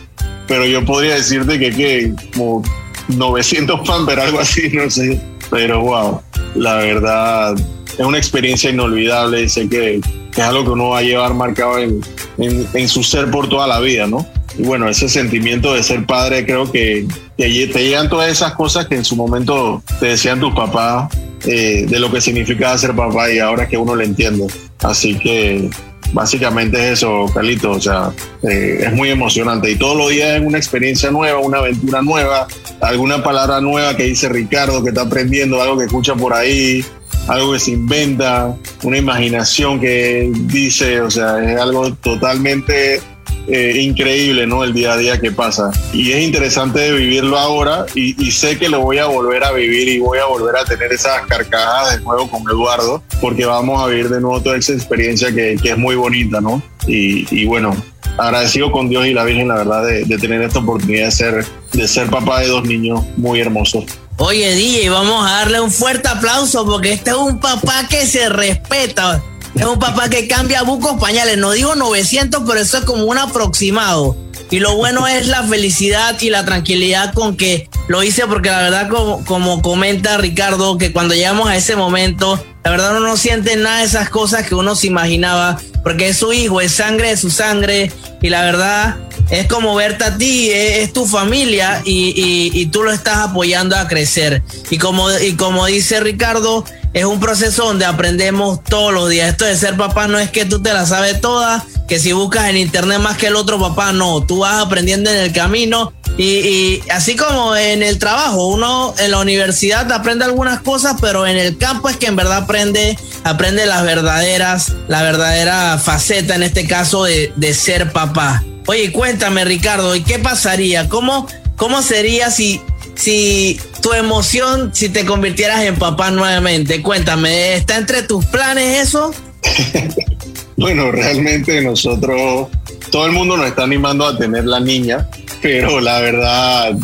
pero 0.47 0.65
yo 0.65 0.85
podría 0.85 1.15
decirte 1.15 1.59
que, 1.59 1.71
que 1.71 2.13
como 2.33 2.63
900 3.09 3.87
pamper, 3.87 4.19
algo 4.19 4.39
así, 4.39 4.69
no 4.69 4.89
sé. 4.89 5.19
Pero 5.49 5.81
wow, 5.81 6.21
la 6.55 6.75
verdad 6.75 7.55
es 7.97 8.05
una 8.05 8.17
experiencia 8.17 8.69
inolvidable 8.69 9.47
sé 9.49 9.67
que, 9.67 9.95
es 9.95 10.43
algo 10.43 10.63
que 10.65 10.69
uno 10.69 10.89
va 10.89 10.99
a 10.99 11.01
llevar 11.01 11.33
marcado 11.33 11.79
en, 11.79 11.99
en 12.37 12.87
su 12.87 13.01
ser 13.01 13.31
por 13.31 13.49
toda 13.49 13.65
la 13.65 13.79
vida, 13.79 14.05
¿no? 14.05 14.23
Y 14.57 14.63
bueno, 14.63 14.89
ese 14.89 15.07
sentimiento 15.07 15.73
de 15.73 15.83
ser 15.83 16.05
padre, 16.05 16.45
creo 16.45 16.71
que, 16.71 17.07
te 17.37 17.49
llegan 17.49 18.09
todas 18.09 18.31
esas 18.31 18.53
cosas 18.53 18.87
que 18.87 18.95
en 18.95 19.05
su 19.05 19.15
momento 19.15 19.83
te 19.99 20.07
decían 20.07 20.39
tus 20.39 20.53
papás 20.53 21.15
eh, 21.45 21.85
de 21.87 21.99
lo 21.99 22.11
que 22.11 22.19
significaba 22.19 22.77
ser 22.77 22.95
papá 22.95 23.31
y 23.31 23.39
ahora 23.39 23.67
que 23.67 23.77
uno 23.77 23.95
lo 23.95 24.03
entiende. 24.03 24.47
Así 24.81 25.17
que 25.19 25.69
básicamente 26.13 26.77
es 26.77 26.99
eso, 26.99 27.25
Carlito. 27.33 27.71
O 27.71 27.81
sea, 27.81 28.11
eh, 28.43 28.79
es 28.81 28.93
muy 28.93 29.09
emocionante 29.09 29.69
y 29.69 29.75
todos 29.75 29.95
los 29.95 30.09
días 30.09 30.39
es 30.39 30.45
una 30.45 30.57
experiencia 30.57 31.11
nueva, 31.11 31.39
una 31.39 31.59
aventura 31.59 32.01
nueva, 32.01 32.47
alguna 32.81 33.23
palabra 33.23 33.61
nueva 33.61 33.95
que 33.95 34.03
dice 34.03 34.29
Ricardo 34.29 34.83
que 34.83 34.89
está 34.89 35.03
aprendiendo, 35.03 35.61
algo 35.61 35.77
que 35.77 35.85
escucha 35.85 36.15
por 36.15 36.33
ahí, 36.33 36.83
algo 37.27 37.53
que 37.53 37.59
se 37.59 37.71
inventa, 37.71 38.55
una 38.83 38.97
imaginación 38.97 39.79
que 39.79 40.31
dice, 40.33 41.01
o 41.01 41.11
sea, 41.11 41.39
es 41.43 41.59
algo 41.59 41.93
totalmente 41.95 43.01
eh, 43.47 43.81
increíble, 43.81 44.45
¿no? 44.45 44.63
El 44.63 44.73
día 44.73 44.93
a 44.93 44.97
día 44.97 45.19
que 45.19 45.31
pasa. 45.31 45.71
Y 45.93 46.11
es 46.11 46.23
interesante 46.23 46.91
vivirlo 46.91 47.37
ahora 47.37 47.85
y, 47.95 48.21
y 48.21 48.31
sé 48.31 48.57
que 48.57 48.69
lo 48.69 48.81
voy 48.81 48.97
a 48.97 49.05
volver 49.05 49.43
a 49.43 49.51
vivir 49.51 49.87
y 49.87 49.99
voy 49.99 50.19
a 50.19 50.25
volver 50.25 50.55
a 50.57 50.65
tener 50.65 50.91
esas 50.91 51.25
carcajadas 51.27 51.97
de 51.97 52.03
nuevo 52.03 52.29
con 52.29 52.41
Eduardo, 52.49 53.01
porque 53.21 53.45
vamos 53.45 53.81
a 53.81 53.87
vivir 53.87 54.09
de 54.09 54.19
nuevo 54.19 54.41
toda 54.41 54.57
esa 54.57 54.73
experiencia 54.73 55.33
que, 55.33 55.57
que 55.61 55.71
es 55.71 55.77
muy 55.77 55.95
bonita, 55.95 56.41
¿no? 56.41 56.61
Y, 56.87 57.25
y 57.35 57.45
bueno, 57.45 57.75
agradecido 58.17 58.71
con 58.71 58.89
Dios 58.89 59.07
y 59.07 59.13
la 59.13 59.23
Virgen, 59.23 59.47
la 59.47 59.55
verdad, 59.55 59.85
de, 59.85 60.05
de 60.05 60.17
tener 60.17 60.41
esta 60.41 60.59
oportunidad 60.59 61.05
de 61.05 61.11
ser, 61.11 61.45
de 61.73 61.87
ser 61.87 62.09
papá 62.09 62.41
de 62.41 62.47
dos 62.47 62.63
niños 62.63 63.03
muy 63.15 63.39
hermosos. 63.39 63.85
Oye, 64.17 64.55
DJ, 64.55 64.89
vamos 64.89 65.25
a 65.25 65.33
darle 65.33 65.61
un 65.61 65.71
fuerte 65.71 66.07
aplauso 66.07 66.65
porque 66.65 66.93
este 66.93 67.11
es 67.11 67.15
un 67.15 67.39
papá 67.39 67.87
que 67.87 68.05
se 68.07 68.29
respeta. 68.29 69.23
Es 69.55 69.65
un 69.65 69.79
papá 69.79 70.09
que 70.09 70.27
cambia 70.27 70.61
bucos 70.63 70.99
pañales. 70.99 71.37
No 71.37 71.51
digo 71.51 71.75
900, 71.75 72.43
pero 72.47 72.59
eso 72.59 72.77
es 72.77 72.83
como 72.85 73.05
un 73.05 73.17
aproximado. 73.17 74.15
Y 74.49 74.59
lo 74.59 74.75
bueno 74.77 75.07
es 75.07 75.27
la 75.27 75.43
felicidad 75.43 76.19
y 76.21 76.29
la 76.29 76.45
tranquilidad 76.45 77.13
con 77.13 77.35
que 77.35 77.69
lo 77.89 78.01
hice, 78.03 78.25
porque 78.27 78.49
la 78.49 78.61
verdad, 78.61 78.87
como, 78.87 79.25
como 79.25 79.61
comenta 79.61 80.17
Ricardo, 80.17 80.77
que 80.77 80.93
cuando 80.93 81.15
llegamos 81.15 81.49
a 81.49 81.57
ese 81.57 81.75
momento, 81.75 82.41
la 82.63 82.71
verdad 82.71 82.91
uno 82.91 83.01
no 83.07 83.17
siente 83.17 83.57
nada 83.57 83.79
de 83.79 83.85
esas 83.85 84.09
cosas 84.09 84.47
que 84.47 84.55
uno 84.55 84.75
se 84.75 84.87
imaginaba, 84.87 85.57
porque 85.83 86.09
es 86.09 86.17
su 86.17 86.31
hijo, 86.31 86.61
es 86.61 86.71
sangre 86.73 87.09
de 87.09 87.17
su 87.17 87.29
sangre, 87.29 87.91
y 88.21 88.29
la 88.29 88.43
verdad 88.43 88.95
es 89.29 89.47
como 89.47 89.75
verte 89.75 90.05
a 90.05 90.17
ti, 90.17 90.49
es, 90.49 90.93
tu 90.93 91.05
familia 91.05 91.81
y, 91.83 92.13
y- 92.15 92.51
y 92.57 92.65
tú 92.67 92.83
lo 92.83 92.93
estás 92.93 93.17
apoyando 93.17 93.75
a 93.75 93.87
crecer. 93.89 94.43
Y 94.69 94.77
como, 94.77 95.11
y 95.19 95.33
como 95.33 95.65
dice 95.65 95.99
Ricardo, 95.99 96.63
es 96.93 97.05
un 97.05 97.19
proceso 97.19 97.65
donde 97.65 97.85
aprendemos 97.85 98.63
todos 98.63 98.93
los 98.93 99.09
días. 99.09 99.29
Esto 99.29 99.45
de 99.45 99.55
ser 99.55 99.75
papá 99.77 100.07
no 100.07 100.19
es 100.19 100.31
que 100.31 100.45
tú 100.45 100.61
te 100.61 100.73
la 100.73 100.85
sabes 100.85 101.21
toda, 101.21 101.65
que 101.87 101.99
si 101.99 102.11
buscas 102.13 102.49
en 102.49 102.57
internet 102.57 102.99
más 102.99 103.17
que 103.17 103.27
el 103.27 103.35
otro 103.35 103.59
papá, 103.59 103.93
no, 103.93 104.23
tú 104.23 104.39
vas 104.39 104.63
aprendiendo 104.63 105.09
en 105.09 105.17
el 105.17 105.33
camino. 105.33 105.93
Y, 106.17 106.81
así 106.89 107.15
como 107.15 107.55
en 107.55 107.83
el 107.83 107.99
trabajo, 107.99 108.47
uno 108.47 108.95
en 108.97 109.11
la 109.11 109.19
universidad 109.19 109.91
aprende 109.91 110.25
algunas 110.25 110.61
cosas, 110.61 110.95
pero 110.99 111.27
en 111.27 111.37
el 111.37 111.57
campo 111.59 111.89
es 111.89 111.97
que 111.97 112.07
en 112.07 112.15
verdad 112.15 112.37
aprende, 112.37 112.97
aprende 113.23 113.67
las 113.67 113.83
verdaderas, 113.83 114.73
la 114.87 115.03
verdadera 115.03 115.77
faceta 115.77 116.35
en 116.35 116.41
este 116.41 116.65
caso 116.65 117.03
de, 117.03 117.31
de 117.35 117.53
ser 117.53 117.91
papá. 117.91 118.43
Oye, 118.65 118.91
cuéntame, 118.91 119.45
Ricardo, 119.45 119.95
¿y 119.95 120.03
qué 120.03 120.17
pasaría? 120.17 120.89
¿Cómo, 120.89 121.27
cómo 121.55 121.83
sería 121.83 122.31
si, 122.31 122.61
si 122.97 123.59
tu 123.81 123.93
emoción, 123.93 124.71
si 124.73 124.89
te 124.89 125.05
convirtieras 125.05 125.61
en 125.61 125.75
papá 125.75 126.11
nuevamente? 126.11 126.81
Cuéntame, 126.81 127.55
¿está 127.55 127.77
entre 127.77 128.03
tus 128.03 128.25
planes 128.25 128.87
eso? 128.87 129.13
Bueno, 130.57 130.91
realmente 130.91 131.61
nosotros, 131.61 132.47
todo 132.91 133.05
el 133.05 133.11
mundo 133.11 133.37
nos 133.37 133.45
está 133.45 133.63
animando 133.63 134.07
a 134.07 134.17
tener 134.17 134.45
la 134.45 134.59
niña, 134.59 135.07
pero 135.39 135.79
la 135.79 136.01
verdad, 136.01 136.75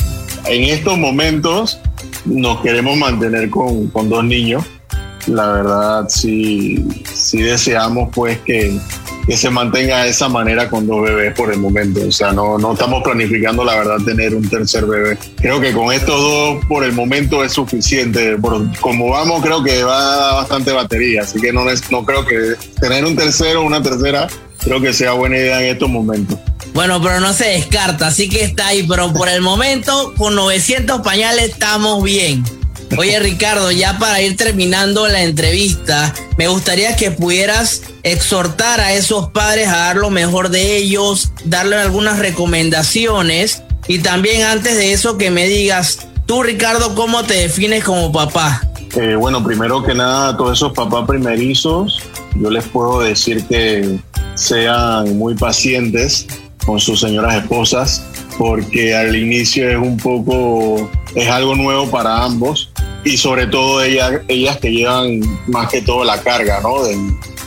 en 0.46 0.64
estos 0.66 0.96
momentos 1.00 1.80
nos 2.24 2.62
queremos 2.62 2.96
mantener 2.98 3.50
con, 3.50 3.88
con 3.88 4.10
dos 4.10 4.24
niños. 4.24 4.64
La 5.26 5.48
verdad, 5.48 6.06
sí, 6.08 6.86
sí 7.12 7.42
deseamos 7.42 8.10
pues 8.14 8.38
que, 8.42 8.78
que 9.26 9.38
se 9.38 9.50
mantenga 9.50 10.04
de 10.04 10.10
esa 10.10 10.28
manera 10.30 10.70
con 10.70 10.86
dos 10.86 11.02
bebés 11.04 11.34
por 11.34 11.52
el 11.52 11.60
momento. 11.60 12.02
O 12.08 12.12
sea, 12.12 12.32
no, 12.34 12.58
no 12.58 12.74
estamos 12.74 13.02
planificando, 13.04 13.64
la 13.64 13.76
verdad, 13.76 13.98
tener 14.06 14.36
un 14.36 14.48
tercer 14.50 14.86
bebé. 14.86 15.18
Creo 15.38 15.62
que 15.62 15.72
con 15.74 15.92
estos 15.94 16.20
dos 16.20 16.66
por 16.66 16.84
el 16.84 16.92
momento 16.94 17.44
es 17.44 17.54
suficiente. 17.54 18.38
Por, 18.38 18.66
como 18.80 19.10
vamos, 19.10 19.42
creo 19.44 19.64
que 19.64 19.84
va 19.84 19.98
a 19.98 20.16
dar 20.18 20.34
bastante 20.36 20.72
batería. 20.72 21.22
Así 21.22 21.40
que 21.40 21.54
no, 21.54 21.70
es- 21.70 21.90
no 21.92 22.04
creo 22.06 22.26
que 22.26 22.56
tener 22.82 23.06
un 23.06 23.16
tercero 23.16 23.62
o 23.62 23.66
una 23.66 23.82
tercera, 23.82 24.28
creo 24.60 24.82
que 24.82 24.92
sea 24.94 25.14
buena 25.14 25.38
idea 25.38 25.62
en 25.62 25.68
estos 25.74 25.90
momentos. 25.90 26.38
Bueno, 26.74 27.00
pero 27.02 27.20
no 27.20 27.34
se 27.34 27.46
descarta, 27.50 28.08
así 28.08 28.28
que 28.30 28.44
está 28.44 28.68
ahí. 28.68 28.84
Pero 28.88 29.14
por 29.14 29.30
el 29.30 29.42
momento, 29.42 30.14
con 30.18 30.36
900 30.36 31.02
pañales 31.02 31.50
estamos 31.52 32.04
bien. 32.04 32.44
Oye, 32.98 33.20
Ricardo, 33.20 33.72
ya 33.72 33.98
para 33.98 34.22
ir 34.22 34.38
terminando 34.38 35.08
la 35.08 35.24
entrevista, 35.24 36.14
me 36.38 36.48
gustaría 36.48 36.96
que 36.96 37.10
pudieras 37.10 37.82
exhortar 38.04 38.80
a 38.80 38.94
esos 38.94 39.30
padres 39.30 39.68
a 39.70 39.78
dar 39.78 39.96
lo 39.96 40.12
mejor 40.12 40.50
de 40.50 40.78
ellos, 40.78 41.32
darle 41.44 41.78
algunas 41.78 42.20
recomendaciones 42.20 43.64
y 43.88 44.00
también 44.00 44.44
antes 44.44 44.76
de 44.76 44.94
eso 44.94 45.18
que 45.18 45.32
me 45.32 45.48
digas, 45.48 46.08
tú, 46.28 46.44
Ricardo, 46.44 46.94
¿cómo 46.94 47.24
te 47.24 47.34
defines 47.34 47.84
como 47.84 48.12
papá? 48.12 48.62
Eh, 48.96 49.16
bueno, 49.16 49.44
primero 49.44 49.84
que 49.84 49.96
nada, 49.96 50.30
a 50.30 50.38
todos 50.38 50.60
esos 50.60 50.74
papás 50.74 51.06
primerizos, 51.08 52.00
yo 52.36 52.52
les 52.52 52.64
puedo 52.66 53.00
decir 53.00 53.44
que 53.48 53.98
sean 54.36 55.18
muy 55.18 55.34
pacientes 55.34 56.28
con 56.64 56.80
sus 56.80 57.00
señoras 57.00 57.36
esposas, 57.38 58.06
porque 58.38 58.96
al 58.96 59.16
inicio 59.16 59.68
es 59.68 59.78
un 59.78 59.98
poco, 59.98 60.92
es 61.16 61.28
algo 61.30 61.56
nuevo 61.56 61.90
para 61.90 62.24
ambos 62.24 62.73
y 63.04 63.18
sobre 63.18 63.48
todo 63.48 63.84
ellas, 63.84 64.22
ellas 64.28 64.58
que 64.58 64.72
llevan 64.72 65.20
más 65.48 65.70
que 65.70 65.82
todo 65.82 66.04
la 66.04 66.22
carga, 66.22 66.62
¿no? 66.62 66.84
De, 66.84 66.98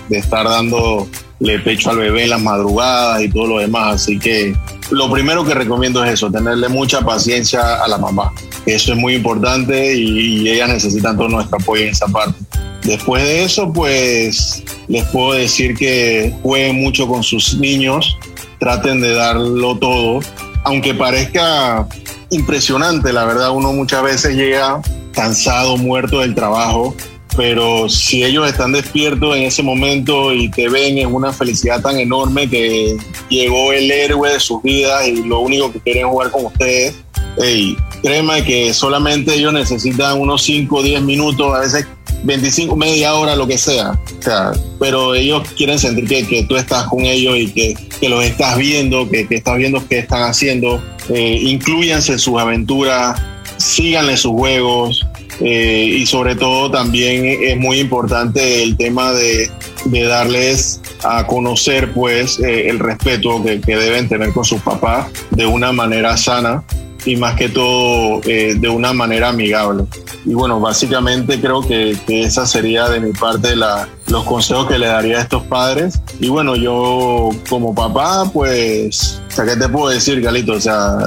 de 0.09 0.18
estar 0.18 0.44
dándole 0.46 1.59
pecho 1.64 1.90
al 1.90 1.98
bebé 1.98 2.24
en 2.24 2.30
las 2.30 2.42
madrugadas 2.42 3.22
y 3.22 3.28
todo 3.28 3.46
lo 3.46 3.59
demás. 3.59 4.02
Así 4.02 4.18
que 4.18 4.54
lo 4.90 5.11
primero 5.11 5.44
que 5.44 5.54
recomiendo 5.54 6.04
es 6.04 6.12
eso, 6.12 6.30
tenerle 6.30 6.68
mucha 6.68 7.00
paciencia 7.00 7.82
a 7.82 7.88
la 7.88 7.98
mamá. 7.98 8.32
Eso 8.66 8.92
es 8.92 8.98
muy 8.98 9.14
importante 9.14 9.94
y, 9.94 10.42
y 10.42 10.50
ellas 10.50 10.68
necesitan 10.68 11.16
todo 11.16 11.28
nuestro 11.28 11.59
apoyo 11.59 11.84
en 11.84 11.90
esa 11.90 12.07
parte. 12.07 12.38
Después 12.82 13.22
de 13.22 13.44
eso, 13.44 13.72
pues 13.72 14.62
les 14.88 15.04
puedo 15.07 15.32
decir 15.32 15.74
que 15.74 16.32
jueguen 16.42 16.80
mucho 16.80 17.09
con 17.09 17.22
sus 17.22 17.59
niños, 17.59 18.16
traten 18.61 19.00
de 19.00 19.12
darlo 19.12 19.76
todo, 19.76 20.20
aunque 20.64 20.94
parezca 20.94 21.86
impresionante, 22.30 23.12
la 23.12 23.24
verdad, 23.24 23.50
uno 23.50 23.72
muchas 23.72 24.02
veces 24.02 24.36
llega 24.36 24.80
cansado, 25.16 25.76
muerto 25.78 26.20
del 26.20 26.34
trabajo, 26.34 26.94
pero 27.36 27.88
si 27.88 28.22
ellos 28.22 28.48
están 28.48 28.72
despiertos 28.72 29.36
en 29.36 29.42
ese 29.42 29.62
momento 29.62 30.32
y 30.32 30.50
te 30.50 30.68
ven 30.68 30.98
en 30.98 31.12
una 31.12 31.32
felicidad 31.32 31.80
tan 31.80 31.98
enorme 31.98 32.48
que 32.48 32.96
llegó 33.28 33.72
el 33.72 33.90
héroe 33.90 34.30
de 34.32 34.40
sus 34.40 34.62
vidas 34.62 35.08
y 35.08 35.24
lo 35.24 35.40
único 35.40 35.72
que 35.72 35.80
quieren 35.80 36.06
es 36.06 36.12
jugar 36.12 36.30
con 36.30 36.46
ustedes, 36.46 36.94
hey, 37.42 37.76
créeme 38.02 38.44
que 38.44 38.72
solamente 38.72 39.34
ellos 39.34 39.52
necesitan 39.52 40.20
unos 40.20 40.42
5 40.44 40.76
o 40.76 40.82
10 40.82 41.02
minutos, 41.02 41.54
a 41.54 41.60
veces 41.60 41.86
25, 42.24 42.76
media 42.76 43.14
hora, 43.14 43.36
lo 43.36 43.46
que 43.46 43.58
sea. 43.58 43.92
O 44.18 44.22
sea, 44.22 44.52
pero 44.78 45.14
ellos 45.14 45.46
quieren 45.56 45.78
sentir 45.78 46.06
que, 46.06 46.26
que 46.26 46.44
tú 46.44 46.56
estás 46.56 46.86
con 46.88 47.04
ellos 47.04 47.36
y 47.36 47.52
que, 47.52 47.74
que 48.00 48.08
los 48.08 48.24
estás 48.24 48.58
viendo, 48.58 49.08
que, 49.08 49.26
que 49.26 49.36
estás 49.36 49.56
viendo 49.56 49.86
qué 49.88 49.98
están 49.98 50.22
haciendo. 50.22 50.82
Eh, 51.08 51.38
incluyanse 51.42 52.12
en 52.12 52.18
sus 52.18 52.38
aventuras, 52.38 53.20
síganle 53.57 54.16
sus 54.16 54.32
juegos. 54.32 55.07
eh, 55.40 55.98
y 55.98 56.07
sobre 56.07 56.34
todo 56.34 56.70
también 56.70 57.26
es 57.26 57.59
muy 57.59 57.78
importante 57.78 58.62
el 58.62 58.76
tema 58.76 59.12
de, 59.12 59.50
darles 60.09 60.80
a 61.04 61.26
conocer 61.26 61.92
pues 61.92 62.40
eh, 62.40 62.68
el 62.68 62.78
respeto 62.78 63.42
que, 63.44 63.61
que 63.61 63.76
deben 63.76 64.09
tener 64.09 64.32
con 64.32 64.44
sus 64.44 64.61
papás 64.62 65.09
de 65.30 65.46
una 65.46 65.72
manera 65.72 66.16
sana 66.16 66.64
y 67.07 67.16
más 67.16 67.36
que 67.36 67.48
todo 67.48 68.20
eh, 68.24 68.57
de 68.59 68.68
una 68.68 68.92
manera 68.92 69.28
amigable. 69.28 69.84
Y 70.24 70.34
bueno, 70.34 70.61
básicamente 70.61 71.40
creo 71.40 71.62
que, 71.62 71.96
que 72.07 72.24
esa 72.24 72.44
sería 72.44 72.88
de 72.88 73.00
mi 73.00 73.12
parte 73.12 73.54
la, 73.54 73.88
los 74.09 74.24
consejos 74.24 74.66
que 74.66 74.78
le 74.78 74.86
daría 74.86 75.18
a 75.18 75.22
estos 75.22 75.44
padres. 75.44 76.00
Y 76.20 76.28
bueno, 76.28 76.57
yo 76.57 77.30
como 77.48 77.74
papá, 77.74 78.28
pues, 78.32 79.20
o 79.28 79.30
sea, 79.30 79.44
¿qué 79.44 79.57
te 79.57 79.68
puedo 79.68 79.88
decir, 79.88 80.20
Galito? 80.20 80.54
O 80.54 80.61
sea, 80.61 80.98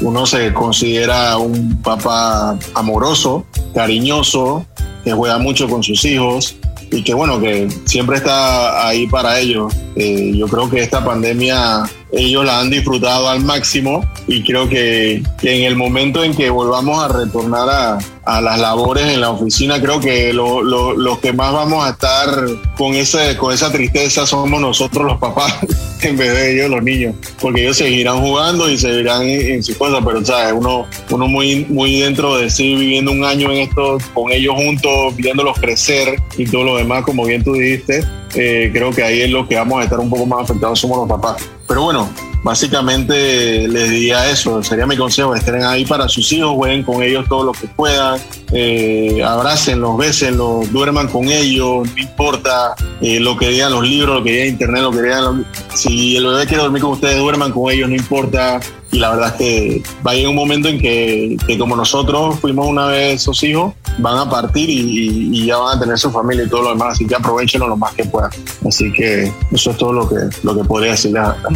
uno 0.00 0.26
se 0.26 0.52
considera 0.54 1.36
un 1.36 1.80
papá 1.82 2.58
amoroso, 2.74 3.44
cariñoso, 3.74 4.64
que 5.04 5.12
juega 5.12 5.38
mucho 5.38 5.68
con 5.68 5.82
sus 5.82 6.04
hijos 6.06 6.56
y 6.90 7.02
que 7.02 7.12
bueno, 7.12 7.40
que 7.40 7.68
siempre 7.84 8.16
está 8.16 8.88
ahí 8.88 9.06
para 9.06 9.38
ellos. 9.38 9.74
Eh, 9.96 10.32
yo 10.34 10.46
creo 10.48 10.70
que 10.70 10.80
esta 10.80 11.04
pandemia 11.04 11.82
ellos 12.16 12.44
la 12.44 12.60
han 12.60 12.70
disfrutado 12.70 13.28
al 13.28 13.40
máximo 13.40 14.04
y 14.26 14.42
creo 14.42 14.68
que, 14.68 15.22
en 15.42 15.62
el 15.64 15.76
momento 15.76 16.22
en 16.24 16.34
que 16.34 16.48
volvamos 16.50 17.02
a 17.02 17.08
retornar 17.08 17.68
a, 17.68 17.98
a 18.24 18.40
las 18.40 18.58
labores 18.58 19.06
en 19.06 19.20
la 19.20 19.30
oficina, 19.30 19.80
creo 19.80 20.00
que 20.00 20.32
lo- 20.32 20.62
lo- 20.62 20.94
los 20.96 21.18
que 21.18 21.32
más 21.32 21.52
vamos 21.52 21.84
a 21.86 21.90
estar 21.90 22.28
con, 22.76 22.94
ese, 22.94 23.36
con 23.36 23.52
esa 23.52 23.70
tristeza 23.72 24.26
somos 24.26 24.60
nosotros 24.60 25.04
los 25.04 25.18
papás 25.18 25.54
en 26.02 26.16
vez 26.16 26.32
de 26.34 26.54
ellos 26.54 26.70
los 26.70 26.82
niños, 26.82 27.14
porque 27.40 27.62
ellos 27.62 27.76
seguirán 27.76 28.20
jugando 28.20 28.70
y 28.70 28.78
seguirán 28.78 29.22
en, 29.22 29.54
en 29.54 29.62
sus 29.62 29.76
cosas, 29.76 30.02
pero 30.04 30.24
¿sabes? 30.24 30.52
Uno, 30.56 30.86
uno 31.10 31.26
muy, 31.28 31.64
muy 31.68 32.00
dentro 32.00 32.36
de 32.36 32.48
sí, 32.50 32.74
viviendo 32.74 33.10
un 33.12 33.24
año 33.24 33.50
en 33.50 33.58
esto, 33.58 33.98
con 34.14 34.30
ellos 34.32 34.54
juntos, 34.56 35.16
viéndolos 35.16 35.58
crecer 35.58 36.16
y 36.36 36.44
todo 36.46 36.64
lo 36.64 36.76
demás, 36.76 37.04
como 37.04 37.24
bien 37.24 37.42
tú 37.42 37.52
dijiste, 37.54 38.04
eh, 38.36 38.70
creo 38.72 38.90
que 38.90 39.02
ahí 39.02 39.20
es 39.22 39.30
lo 39.30 39.46
que 39.48 39.56
vamos 39.56 39.80
a 39.80 39.84
estar 39.84 39.98
un 40.00 40.10
poco 40.10 40.26
más 40.26 40.42
afectados 40.44 40.78
somos 40.80 40.98
los 40.98 41.08
papás. 41.08 41.42
Pero 41.66 41.82
bueno, 41.82 42.08
básicamente 42.44 43.66
les 43.68 43.90
diría 43.90 44.30
eso, 44.30 44.62
sería 44.62 44.86
mi 44.86 44.96
consejo, 44.96 45.34
estén 45.34 45.62
ahí 45.64 45.84
para 45.84 46.08
sus 46.08 46.30
hijos, 46.32 46.52
jueguen 46.54 46.82
con 46.82 47.02
ellos 47.02 47.24
todo 47.28 47.44
lo 47.44 47.52
que 47.52 47.66
puedan, 47.66 48.20
eh, 48.52 49.22
abrácenlos, 49.24 49.96
bésenlos, 49.96 50.70
duerman 50.70 51.08
con 51.08 51.24
ellos, 51.28 51.88
no 51.94 52.02
importa 52.02 52.74
eh, 53.00 53.18
lo 53.18 53.36
que 53.36 53.48
digan 53.48 53.72
los 53.72 53.82
libros, 53.86 54.18
lo 54.18 54.22
que 54.24 54.32
diga 54.32 54.46
internet, 54.46 54.82
lo 54.82 54.90
que 54.92 55.02
digan 55.02 55.24
los- 55.24 55.46
si 55.74 56.16
el 56.16 56.26
bebé 56.26 56.46
quiere 56.46 56.62
dormir 56.62 56.82
con 56.82 56.92
ustedes, 56.92 57.18
duerman 57.18 57.50
con 57.52 57.72
ellos, 57.72 57.88
no 57.88 57.96
importa. 57.96 58.60
Y 58.92 59.00
la 59.00 59.10
verdad 59.10 59.30
es 59.30 59.34
que 59.34 59.82
va 60.06 60.12
a 60.12 60.14
llegar 60.14 60.30
un 60.30 60.36
momento 60.36 60.68
en 60.68 60.78
que, 60.78 61.36
como 61.58 61.74
nosotros 61.74 62.38
fuimos 62.38 62.68
una 62.68 62.86
vez 62.86 63.20
esos 63.22 63.42
hijos, 63.42 63.72
van 63.98 64.18
a 64.18 64.30
partir 64.30 64.70
y, 64.70 65.46
ya 65.46 65.56
van 65.56 65.76
a 65.76 65.80
tener 65.80 65.98
su 65.98 66.12
familia 66.12 66.44
y 66.44 66.48
todo 66.48 66.62
lo 66.62 66.68
demás, 66.70 66.92
así 66.92 67.04
que 67.04 67.16
aprovechenlo 67.16 67.66
lo 67.66 67.76
más 67.76 67.92
que 67.94 68.04
puedan. 68.04 68.30
Así 68.68 68.92
que 68.92 69.32
eso 69.52 69.70
es 69.72 69.76
todo 69.78 69.92
lo 69.92 70.08
que, 70.08 70.14
lo 70.44 70.56
que 70.56 70.62
podría 70.62 70.92
decirles. 70.92 71.22
hasta 71.24 71.48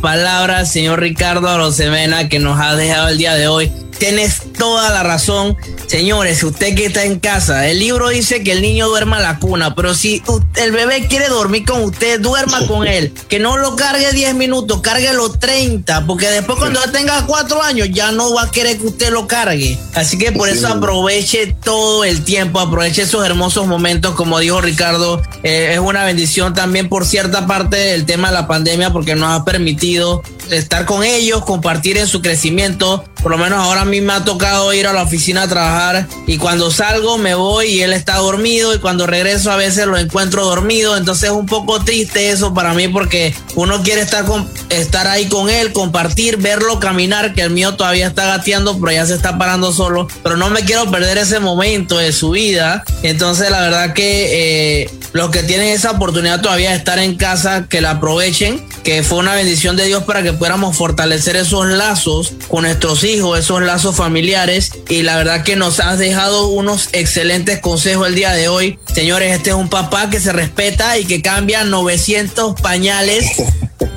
palabras, 0.00 0.70
señor 0.70 1.00
Ricardo 1.00 1.48
Arosemena, 1.48 2.28
que 2.28 2.38
nos 2.38 2.60
ha 2.60 2.76
dejado 2.76 3.08
el 3.08 3.18
día 3.18 3.34
de 3.34 3.48
hoy. 3.48 3.72
Tienes 4.00 4.40
toda 4.56 4.88
la 4.88 5.02
razón. 5.02 5.58
Señores, 5.86 6.42
usted 6.42 6.74
que 6.74 6.86
está 6.86 7.04
en 7.04 7.20
casa, 7.20 7.68
el 7.68 7.80
libro 7.80 8.08
dice 8.08 8.42
que 8.42 8.52
el 8.52 8.62
niño 8.62 8.88
duerma 8.88 9.18
en 9.18 9.24
la 9.24 9.38
cuna, 9.38 9.74
pero 9.74 9.92
si 9.92 10.22
el 10.56 10.72
bebé 10.72 11.06
quiere 11.06 11.28
dormir 11.28 11.66
con 11.66 11.82
usted, 11.82 12.18
duerma 12.18 12.66
con 12.66 12.86
él. 12.86 13.12
Que 13.28 13.38
no 13.38 13.58
lo 13.58 13.76
cargue 13.76 14.10
10 14.10 14.36
minutos, 14.36 14.80
cárguelo 14.80 15.30
30, 15.30 16.06
porque 16.06 16.30
después 16.30 16.58
cuando 16.58 16.82
ya 16.82 16.90
tenga 16.90 17.26
4 17.26 17.62
años 17.62 17.88
ya 17.92 18.10
no 18.10 18.32
va 18.32 18.44
a 18.44 18.50
querer 18.50 18.78
que 18.78 18.86
usted 18.86 19.10
lo 19.10 19.26
cargue. 19.26 19.78
Así 19.94 20.16
que 20.16 20.32
por 20.32 20.48
eso 20.48 20.68
aproveche 20.68 21.54
todo 21.62 22.04
el 22.04 22.24
tiempo, 22.24 22.58
aproveche 22.58 23.02
esos 23.02 23.26
hermosos 23.26 23.66
momentos, 23.66 24.14
como 24.14 24.38
dijo 24.38 24.62
Ricardo, 24.62 25.20
eh, 25.42 25.72
es 25.74 25.78
una 25.78 26.04
bendición 26.04 26.54
también 26.54 26.88
por 26.88 27.04
cierta 27.04 27.46
parte 27.46 27.76
del 27.76 28.06
tema 28.06 28.28
de 28.28 28.34
la 28.34 28.46
pandemia 28.46 28.94
porque 28.94 29.14
nos 29.14 29.38
ha 29.38 29.44
permitido 29.44 30.22
estar 30.50 30.84
con 30.84 31.04
ellos, 31.04 31.44
compartir 31.44 31.98
en 31.98 32.06
su 32.06 32.22
crecimiento. 32.22 33.04
Por 33.22 33.32
lo 33.32 33.38
menos 33.38 33.58
ahora 33.58 33.84
mí 33.90 34.00
me 34.00 34.12
ha 34.12 34.24
tocado 34.24 34.72
ir 34.72 34.86
a 34.86 34.92
la 34.92 35.02
oficina 35.02 35.42
a 35.42 35.48
trabajar 35.48 36.06
y 36.26 36.38
cuando 36.38 36.70
salgo 36.70 37.18
me 37.18 37.34
voy 37.34 37.66
y 37.66 37.82
él 37.82 37.92
está 37.92 38.16
dormido 38.16 38.74
y 38.74 38.78
cuando 38.78 39.06
regreso 39.06 39.50
a 39.50 39.56
veces 39.56 39.86
lo 39.86 39.98
encuentro 39.98 40.44
dormido. 40.44 40.96
Entonces 40.96 41.30
es 41.30 41.36
un 41.36 41.46
poco 41.46 41.82
triste 41.84 42.30
eso 42.30 42.54
para 42.54 42.72
mí 42.72 42.88
porque 42.88 43.34
uno 43.56 43.82
quiere 43.82 44.00
estar, 44.00 44.24
con, 44.24 44.48
estar 44.70 45.06
ahí 45.06 45.28
con 45.28 45.50
él, 45.50 45.72
compartir, 45.72 46.38
verlo 46.38 46.80
caminar, 46.80 47.34
que 47.34 47.42
el 47.42 47.50
mío 47.50 47.74
todavía 47.74 48.06
está 48.06 48.26
gateando 48.26 48.78
pero 48.80 48.92
ya 48.92 49.04
se 49.04 49.14
está 49.14 49.36
parando 49.36 49.72
solo. 49.72 50.08
Pero 50.22 50.36
no 50.36 50.48
me 50.50 50.60
quiero 50.62 50.90
perder 50.90 51.18
ese 51.18 51.40
momento 51.40 51.98
de 51.98 52.12
su 52.12 52.30
vida. 52.30 52.84
Entonces 53.02 53.50
la 53.50 53.60
verdad 53.60 53.92
que 53.92 54.84
eh, 54.84 54.90
los 55.12 55.30
que 55.30 55.42
tienen 55.42 55.68
esa 55.68 55.90
oportunidad 55.90 56.40
todavía 56.40 56.70
de 56.70 56.76
estar 56.76 56.98
en 56.98 57.16
casa, 57.16 57.66
que 57.68 57.80
la 57.80 57.92
aprovechen, 57.92 58.64
que 58.84 59.02
fue 59.02 59.18
una 59.18 59.34
bendición 59.34 59.76
de 59.76 59.86
Dios 59.86 60.04
para 60.04 60.22
que 60.22 60.32
pudiéramos 60.32 60.76
fortalecer 60.76 61.36
esos 61.36 61.66
lazos 61.66 62.32
con 62.48 62.62
nuestros 62.62 63.04
hijos, 63.04 63.38
esos 63.38 63.62
lazos 63.62 63.79
familiares. 63.96 64.72
Y 64.88 65.02
la 65.02 65.16
verdad 65.16 65.42
que 65.42 65.56
nos 65.56 65.80
has 65.80 65.98
dejado 65.98 66.48
unos 66.48 66.88
excelentes 66.92 67.60
consejos 67.60 68.08
el 68.08 68.14
día 68.14 68.32
de 68.32 68.48
hoy. 68.48 68.78
Señores, 68.94 69.34
este 69.34 69.50
es 69.50 69.56
un 69.56 69.68
papá 69.68 70.10
que 70.10 70.20
se 70.20 70.32
respeta 70.32 70.98
y 70.98 71.04
que 71.04 71.22
cambia 71.22 71.64
900 71.64 72.60
pañales. 72.60 73.26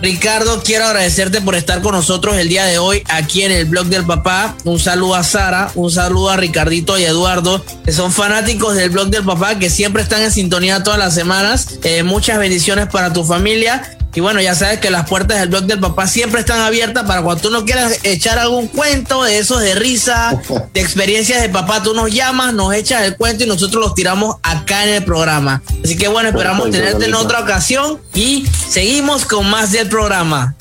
Ricardo, 0.02 0.62
quiero 0.64 0.86
agradecerte 0.86 1.40
por 1.40 1.56
estar 1.56 1.82
con 1.82 1.94
nosotros 1.94 2.36
el 2.36 2.50
día 2.50 2.66
de 2.66 2.78
hoy 2.78 3.04
aquí 3.08 3.44
en 3.44 3.52
el 3.52 3.66
blog 3.66 3.86
del 3.86 4.06
papá. 4.06 4.56
Un 4.66 4.80
saludo 4.80 5.16
a 5.16 5.24
Sara, 5.24 5.72
un 5.76 5.92
saludo 5.92 6.30
a 6.30 6.38
Ricardito 6.38 6.98
y 6.98 7.04
Eduardo, 7.04 7.64
que 7.86 7.92
son 7.92 8.12
fanáticos 8.12 8.76
del 8.76 8.90
blog 8.90 9.08
del 9.08 9.24
papá, 9.24 9.60
que 9.60 9.70
siempre 9.70 10.04
están 10.04 10.22
en 10.22 10.32
sintonía 10.32 10.84
todas 10.84 11.00
las 11.00 11.14
semanas. 11.14 11.80
Eh, 11.84 12.04
muchas 12.04 12.38
bendiciones 12.38 12.88
para 12.88 13.14
tu 13.14 13.24
familia. 13.24 13.98
Y 14.16 14.20
bueno, 14.20 14.42
ya 14.42 14.54
sabes 14.54 14.80
que 14.80 14.92
las 14.92 15.10
puertas 15.10 15.40
del 15.40 15.50
blog 15.50 15.64
del 15.64 15.80
papá 15.80 16.08
siempre 16.08 16.42
están 16.42 16.60
abiertas 16.60 17.06
para 17.06 17.24
cuando 17.24 17.42
tú 17.42 17.50
no 17.50 17.66
quieras 17.66 18.00
echar 18.04 18.38
algún 18.38 18.68
cuento 18.68 19.24
de 19.24 19.40
esos 19.40 19.62
de 19.62 19.74
risa, 19.74 20.40
de 20.74 20.82
experiencias 20.82 21.42
de 21.42 21.50
papá, 21.50 21.82
tú 21.82 21.94
nos 21.94 22.12
llamas, 22.12 22.54
nos 22.54 22.74
echas 22.74 23.04
el 23.04 23.18
cuento 23.18 23.44
y 23.44 23.48
nosotros 23.48 23.84
los 23.84 23.96
tiramos 23.96 24.36
acá 24.44 24.84
en 24.84 24.90
el 24.90 25.04
programa. 25.04 25.64
Así 25.84 25.98
que 25.98 26.08
bueno, 26.08 26.30
esperamos 26.30 26.64
Perfecto, 26.70 26.86
tenerte 26.86 27.06
en 27.06 27.16
otra 27.16 27.40
ocasión 27.40 28.00
y 28.14 28.46
seguimos 28.70 29.26
con 29.26 29.50
más 29.50 29.72
del 29.72 29.90
programa. 29.90 30.56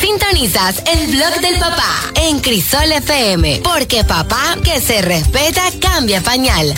Sintonizas 0.00 0.82
el 0.86 1.06
blog 1.08 1.40
del 1.40 1.58
papá 1.60 1.94
en 2.16 2.40
Crisol 2.40 2.90
FM, 2.92 3.60
porque 3.62 4.02
papá 4.02 4.56
que 4.64 4.80
se 4.80 5.00
respeta 5.02 5.62
cambia 5.80 6.20
pañal. 6.20 6.74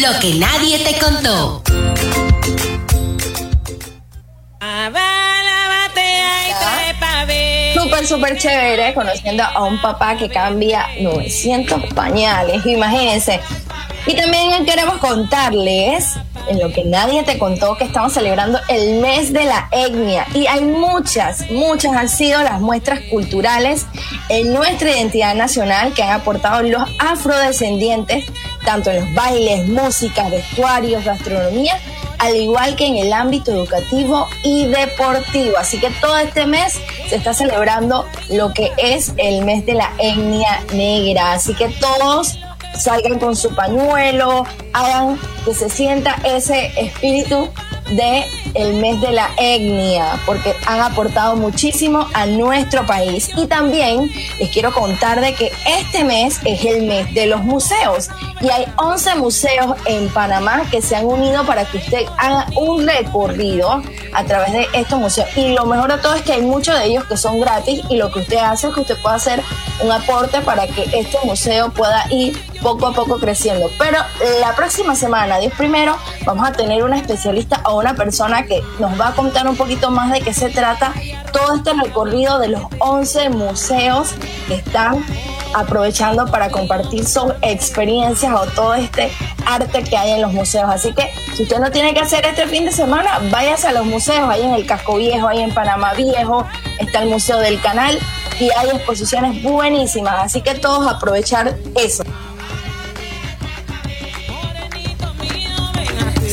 Lo 0.00 0.18
que 0.18 0.34
nadie 0.34 0.78
te 0.80 0.98
contó. 0.98 1.62
Súper, 7.74 8.06
súper 8.06 8.38
chévere 8.38 8.92
conociendo 8.94 9.44
a 9.44 9.64
un 9.64 9.80
papá 9.80 10.16
que 10.16 10.28
cambia 10.28 10.86
900 11.00 11.94
pañales, 11.94 12.66
imagínense. 12.66 13.40
Y 14.06 14.14
también 14.14 14.66
queremos 14.66 14.98
contarles, 14.98 16.16
en 16.48 16.58
lo 16.58 16.72
que 16.72 16.84
nadie 16.84 17.22
te 17.22 17.38
contó, 17.38 17.76
que 17.76 17.84
estamos 17.84 18.12
celebrando 18.12 18.58
el 18.68 19.00
mes 19.00 19.32
de 19.32 19.44
la 19.44 19.68
etnia. 19.70 20.26
Y 20.34 20.46
hay 20.46 20.62
muchas, 20.62 21.50
muchas 21.50 21.96
han 21.96 22.08
sido 22.08 22.42
las 22.42 22.60
muestras 22.60 23.00
culturales 23.10 23.86
en 24.28 24.52
nuestra 24.52 24.90
identidad 24.90 25.34
nacional 25.34 25.94
que 25.94 26.02
han 26.02 26.20
aportado 26.20 26.62
los 26.62 26.82
afrodescendientes, 26.98 28.24
tanto 28.64 28.90
en 28.90 29.00
los 29.00 29.14
bailes, 29.14 29.68
música, 29.68 30.28
vestuarios, 30.28 31.04
gastronomía, 31.04 31.78
al 32.18 32.36
igual 32.36 32.76
que 32.76 32.86
en 32.86 32.96
el 32.96 33.12
ámbito 33.12 33.52
educativo 33.52 34.26
y 34.42 34.66
deportivo. 34.66 35.56
Así 35.58 35.78
que 35.78 35.90
todo 36.00 36.16
este 36.18 36.46
mes 36.46 36.80
se 37.08 37.16
está 37.16 37.34
celebrando 37.34 38.06
lo 38.30 38.52
que 38.52 38.72
es 38.78 39.12
el 39.16 39.44
mes 39.44 39.66
de 39.66 39.74
la 39.74 39.92
etnia 39.98 40.60
negra. 40.72 41.32
Así 41.32 41.54
que 41.54 41.68
todos 41.68 42.38
salgan 42.78 43.18
con 43.18 43.36
su 43.36 43.54
pañuelo, 43.54 44.44
hagan 44.72 45.18
que 45.44 45.54
se 45.54 45.68
sienta 45.68 46.16
ese 46.24 46.72
espíritu 46.76 47.48
de 47.90 48.24
el 48.54 48.74
mes 48.74 49.00
de 49.00 49.12
la 49.12 49.30
etnia, 49.36 50.20
porque 50.26 50.54
han 50.66 50.80
aportado 50.80 51.36
muchísimo 51.36 52.06
a 52.14 52.26
nuestro 52.26 52.86
país. 52.86 53.30
Y 53.36 53.46
también 53.46 54.10
les 54.38 54.50
quiero 54.50 54.72
contar 54.72 55.20
de 55.20 55.34
que 55.34 55.50
este 55.66 56.04
mes 56.04 56.40
es 56.44 56.64
el 56.64 56.86
mes 56.86 57.12
de 57.14 57.26
los 57.26 57.42
museos 57.42 58.08
y 58.40 58.50
hay 58.50 58.66
11 58.76 59.14
museos 59.16 59.76
en 59.86 60.08
Panamá 60.10 60.62
que 60.70 60.82
se 60.82 60.96
han 60.96 61.06
unido 61.06 61.46
para 61.46 61.64
que 61.64 61.78
usted 61.78 62.04
haga 62.18 62.46
un 62.56 62.86
recorrido 62.86 63.82
a 64.12 64.24
través 64.24 64.52
de 64.52 64.66
estos 64.74 64.98
museos. 64.98 65.28
Y 65.36 65.54
lo 65.54 65.64
mejor 65.66 65.90
de 65.90 65.98
todo 65.98 66.14
es 66.14 66.22
que 66.22 66.34
hay 66.34 66.42
muchos 66.42 66.78
de 66.78 66.86
ellos 66.86 67.04
que 67.04 67.16
son 67.16 67.40
gratis 67.40 67.80
y 67.88 67.96
lo 67.96 68.12
que 68.12 68.20
usted 68.20 68.36
hace 68.36 68.68
es 68.68 68.74
que 68.74 68.80
usted 68.80 68.96
pueda 69.00 69.16
hacer 69.16 69.42
un 69.82 69.90
aporte 69.90 70.40
para 70.42 70.66
que 70.66 70.82
este 70.82 71.18
museo 71.24 71.72
pueda 71.72 72.04
ir 72.10 72.38
poco 72.64 72.88
a 72.88 72.92
poco 72.92 73.18
creciendo. 73.18 73.70
Pero 73.78 73.98
la 74.40 74.56
próxima 74.56 74.96
semana, 74.96 75.38
Dios 75.38 75.52
primero, 75.56 75.96
vamos 76.24 76.48
a 76.48 76.52
tener 76.52 76.82
una 76.82 76.96
especialista 76.96 77.60
o 77.66 77.78
una 77.78 77.94
persona 77.94 78.46
que 78.46 78.62
nos 78.78 78.98
va 78.98 79.08
a 79.08 79.12
contar 79.12 79.46
un 79.46 79.54
poquito 79.54 79.90
más 79.90 80.10
de 80.10 80.22
qué 80.22 80.32
se 80.32 80.48
trata 80.48 80.92
todo 81.32 81.54
este 81.54 81.74
recorrido 81.74 82.38
de 82.38 82.48
los 82.48 82.62
11 82.78 83.28
museos 83.28 84.14
que 84.48 84.54
están 84.54 85.04
aprovechando 85.54 86.26
para 86.26 86.48
compartir 86.50 87.06
sus 87.06 87.32
experiencias 87.42 88.34
o 88.34 88.46
todo 88.46 88.74
este 88.74 89.12
arte 89.46 89.84
que 89.84 89.96
hay 89.96 90.12
en 90.12 90.22
los 90.22 90.32
museos. 90.32 90.68
Así 90.68 90.92
que 90.94 91.10
si 91.36 91.42
usted 91.42 91.58
no 91.58 91.70
tiene 91.70 91.92
que 91.92 92.00
hacer 92.00 92.24
este 92.24 92.46
fin 92.46 92.64
de 92.64 92.72
semana, 92.72 93.20
váyase 93.30 93.68
a 93.68 93.72
los 93.72 93.84
museos, 93.84 94.28
ahí 94.28 94.42
en 94.42 94.54
el 94.54 94.66
Casco 94.66 94.96
Viejo, 94.96 95.28
ahí 95.28 95.42
en 95.42 95.52
Panamá 95.52 95.92
Viejo, 95.92 96.46
está 96.80 97.02
el 97.02 97.10
Museo 97.10 97.38
del 97.38 97.60
Canal 97.60 97.98
y 98.40 98.50
hay 98.50 98.70
exposiciones 98.70 99.42
buenísimas. 99.42 100.14
Así 100.18 100.40
que 100.40 100.54
todos 100.54 100.88
aprovechar 100.88 101.56
eso. 101.76 102.02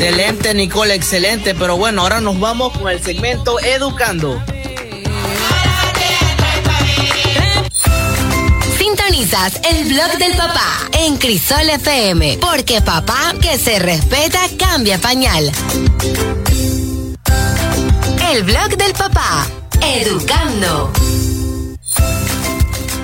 Excelente, 0.02 0.56
Nicole, 0.56 0.96
excelente. 0.96 1.54
Pero 1.54 1.78
bueno, 1.78 2.02
ahora 2.02 2.20
nos 2.22 2.40
vamos 2.40 2.76
con 2.76 2.90
el 2.90 3.04
segmento 3.04 3.60
Educando. 3.60 4.44
Sintonizas 8.80 9.62
el 9.70 9.94
blog 9.94 10.18
del 10.18 10.36
papá 10.36 10.90
en 10.94 11.18
Crisol 11.18 11.70
FM, 11.70 12.40
porque 12.42 12.82
papá 12.82 13.36
que 13.40 13.60
se 13.60 13.78
respeta 13.78 14.40
cambia 14.58 14.98
pañal. 14.98 15.52
El 18.34 18.44
blog 18.44 18.76
del 18.78 18.94
papá, 18.94 19.46
educando. 19.84 20.92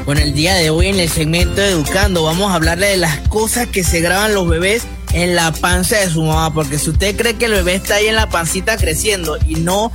Bueno, 0.05 0.21
el 0.21 0.33
día 0.33 0.55
de 0.55 0.71
hoy 0.71 0.87
en 0.87 0.99
el 0.99 1.09
segmento 1.09 1.61
Educando 1.61 2.23
vamos 2.23 2.51
a 2.51 2.55
hablarle 2.55 2.87
de 2.87 2.97
las 2.97 3.19
cosas 3.27 3.67
que 3.67 3.83
se 3.83 3.99
graban 3.99 4.33
los 4.33 4.47
bebés 4.47 4.83
en 5.17 5.35
la 5.35 5.51
panza 5.51 5.97
de 5.97 6.09
su 6.09 6.21
mamá, 6.21 6.53
porque 6.53 6.77
si 6.77 6.91
usted 6.91 7.17
cree 7.17 7.35
que 7.35 7.45
el 7.45 7.53
bebé 7.53 7.73
está 7.73 7.95
ahí 7.95 8.05
en 8.05 8.15
la 8.15 8.29
pancita 8.29 8.77
creciendo 8.77 9.37
y 9.47 9.55
no, 9.55 9.91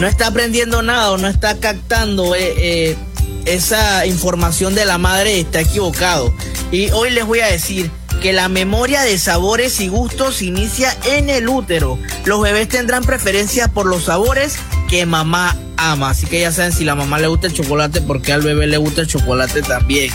no 0.00 0.06
está 0.06 0.28
aprendiendo 0.28 0.82
nada 0.82 1.12
o 1.12 1.18
no 1.18 1.28
está 1.28 1.58
captando 1.60 2.34
eh, 2.34 2.54
eh, 2.56 2.96
esa 3.44 4.06
información 4.06 4.74
de 4.74 4.86
la 4.86 4.96
madre, 4.96 5.38
está 5.38 5.60
equivocado. 5.60 6.32
Y 6.72 6.90
hoy 6.92 7.10
les 7.10 7.26
voy 7.26 7.40
a 7.40 7.46
decir 7.46 7.90
que 8.22 8.32
la 8.32 8.48
memoria 8.48 9.02
de 9.02 9.18
sabores 9.18 9.80
y 9.80 9.88
gustos 9.88 10.40
inicia 10.40 10.96
en 11.04 11.28
el 11.28 11.46
útero. 11.46 11.98
Los 12.24 12.40
bebés 12.40 12.68
tendrán 12.68 13.04
preferencia 13.04 13.68
por 13.68 13.84
los 13.84 14.04
sabores 14.04 14.56
que 14.88 15.04
mamá 15.04 15.54
ama. 15.76 16.10
Así 16.10 16.24
que 16.24 16.40
ya 16.40 16.52
saben 16.52 16.72
si 16.72 16.84
la 16.84 16.94
mamá 16.94 17.18
le 17.18 17.26
gusta 17.26 17.48
el 17.48 17.52
chocolate, 17.52 18.00
porque 18.00 18.32
al 18.32 18.40
bebé 18.40 18.66
le 18.66 18.78
gusta 18.78 19.02
el 19.02 19.08
chocolate 19.08 19.60
también. 19.60 20.10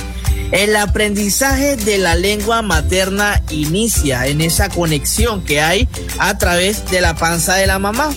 El 0.51 0.75
aprendizaje 0.75 1.75
de 1.75 1.99
la 1.99 2.15
lengua 2.15 2.61
materna 2.63 3.43
inicia 3.51 4.25
en 4.25 4.41
esa 4.41 4.69
conexión 4.69 5.43
que 5.43 5.61
hay 5.61 5.87
a 6.17 6.37
través 6.39 6.89
de 6.89 7.01
la 7.01 7.15
panza 7.15 7.55
de 7.55 7.67
la 7.67 7.77
mamá. 7.77 8.13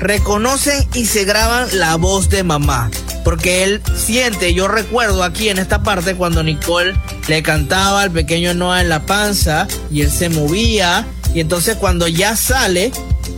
Reconocen 0.00 0.88
y 0.94 1.06
se 1.06 1.24
graban 1.24 1.68
la 1.78 1.94
voz 1.96 2.28
de 2.30 2.42
mamá. 2.42 2.90
Porque 3.24 3.62
él 3.62 3.82
siente, 3.96 4.54
yo 4.54 4.66
recuerdo 4.66 5.22
aquí 5.22 5.50
en 5.50 5.58
esta 5.58 5.82
parte 5.82 6.14
cuando 6.14 6.42
Nicole 6.42 6.94
le 7.28 7.42
cantaba 7.42 8.02
al 8.02 8.10
pequeño 8.10 8.54
Noah 8.54 8.80
en 8.80 8.88
la 8.88 9.06
panza 9.06 9.68
y 9.90 10.02
él 10.02 10.10
se 10.10 10.30
movía. 10.30 11.06
Y 11.34 11.40
entonces 11.40 11.76
cuando 11.76 12.08
ya 12.08 12.36
sale, 12.36 12.90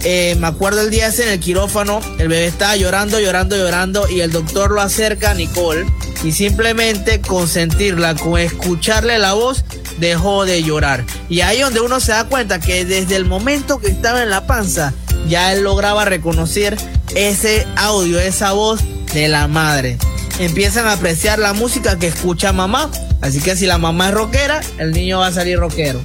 eh, 0.05 0.37
me 0.39 0.47
acuerdo 0.47 0.81
el 0.81 0.91
día 0.91 1.09
ese 1.09 1.25
en 1.25 1.31
el 1.31 1.41
quirófano, 1.41 2.01
el 2.19 2.29
bebé 2.29 2.47
estaba 2.47 2.77
llorando, 2.77 3.21
llorando, 3.21 3.57
llorando 3.57 4.09
y 4.09 4.21
el 4.21 4.33
doctor 4.33 4.71
lo 4.71 4.81
acerca 4.81 5.31
a 5.31 5.35
Nicole 5.35 5.87
y 6.25 6.33
simplemente 6.33 7.21
consentirla, 7.21 8.15
con 8.15 8.39
escucharle 8.39 9.19
la 9.19 9.33
voz, 9.33 9.65
dejó 9.99 10.45
de 10.45 10.63
llorar. 10.63 11.05
Y 11.29 11.41
ahí 11.43 11.61
donde 11.61 11.81
uno 11.81 12.01
se 12.01 12.13
da 12.13 12.25
cuenta 12.25 12.61
que 12.61 12.85
desde 12.85 13.17
el 13.17 13.25
momento 13.25 13.79
que 13.79 13.89
estaba 13.89 14.23
en 14.23 14.31
la 14.31 14.47
panza, 14.47 14.93
ya 15.29 15.53
él 15.53 15.63
lograba 15.63 16.05
reconocer 16.05 16.77
ese 17.15 17.67
audio, 17.77 18.19
esa 18.21 18.53
voz 18.53 18.81
de 19.13 19.29
la 19.29 19.49
madre. 19.49 19.99
Empiezan 20.39 20.87
a 20.87 20.93
apreciar 20.93 21.39
la 21.39 21.53
música 21.53 21.99
que 21.99 22.07
escucha 22.07 22.53
mamá. 22.53 22.91
Así 23.21 23.41
que 23.41 23.57
si 23.57 23.67
la 23.67 23.77
mamá 23.77 24.09
es 24.09 24.15
rockera, 24.15 24.61
el 24.79 24.93
niño 24.93 25.19
va 25.19 25.27
a 25.27 25.33
salir 25.33 25.59
rockero. 25.59 26.01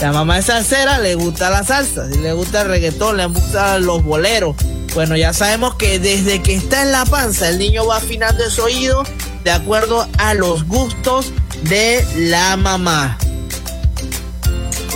La 0.00 0.12
mamá 0.12 0.38
es 0.38 0.46
salsera, 0.46 0.98
le 0.98 1.14
gusta 1.14 1.50
la 1.50 1.62
salsa, 1.62 2.04
le 2.04 2.32
gusta 2.32 2.62
el 2.62 2.68
reggaetón, 2.68 3.18
le 3.18 3.26
gustan 3.26 3.84
los 3.84 4.02
boleros. 4.02 4.56
Bueno, 4.94 5.14
ya 5.14 5.34
sabemos 5.34 5.74
que 5.74 5.98
desde 5.98 6.40
que 6.40 6.54
está 6.54 6.82
en 6.82 6.92
la 6.92 7.04
panza, 7.04 7.50
el 7.50 7.58
niño 7.58 7.86
va 7.86 7.98
afinando 7.98 8.42
ese 8.42 8.62
oído 8.62 9.02
de 9.44 9.50
acuerdo 9.50 10.08
a 10.16 10.32
los 10.32 10.66
gustos 10.66 11.32
de 11.64 12.02
la 12.16 12.56
mamá. 12.56 13.18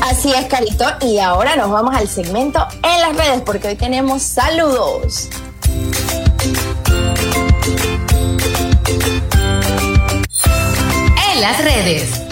Así 0.03 0.33
es, 0.33 0.47
Carito. 0.47 0.87
Y 1.03 1.19
ahora 1.19 1.55
nos 1.57 1.71
vamos 1.71 1.95
al 1.95 2.09
segmento 2.09 2.67
en 2.83 3.01
las 3.03 3.15
redes 3.15 3.43
porque 3.45 3.69
hoy 3.69 3.77
tenemos 3.77 4.23
saludos. 4.23 5.29
En 11.31 11.41
las 11.43 11.63
redes. 11.63 12.24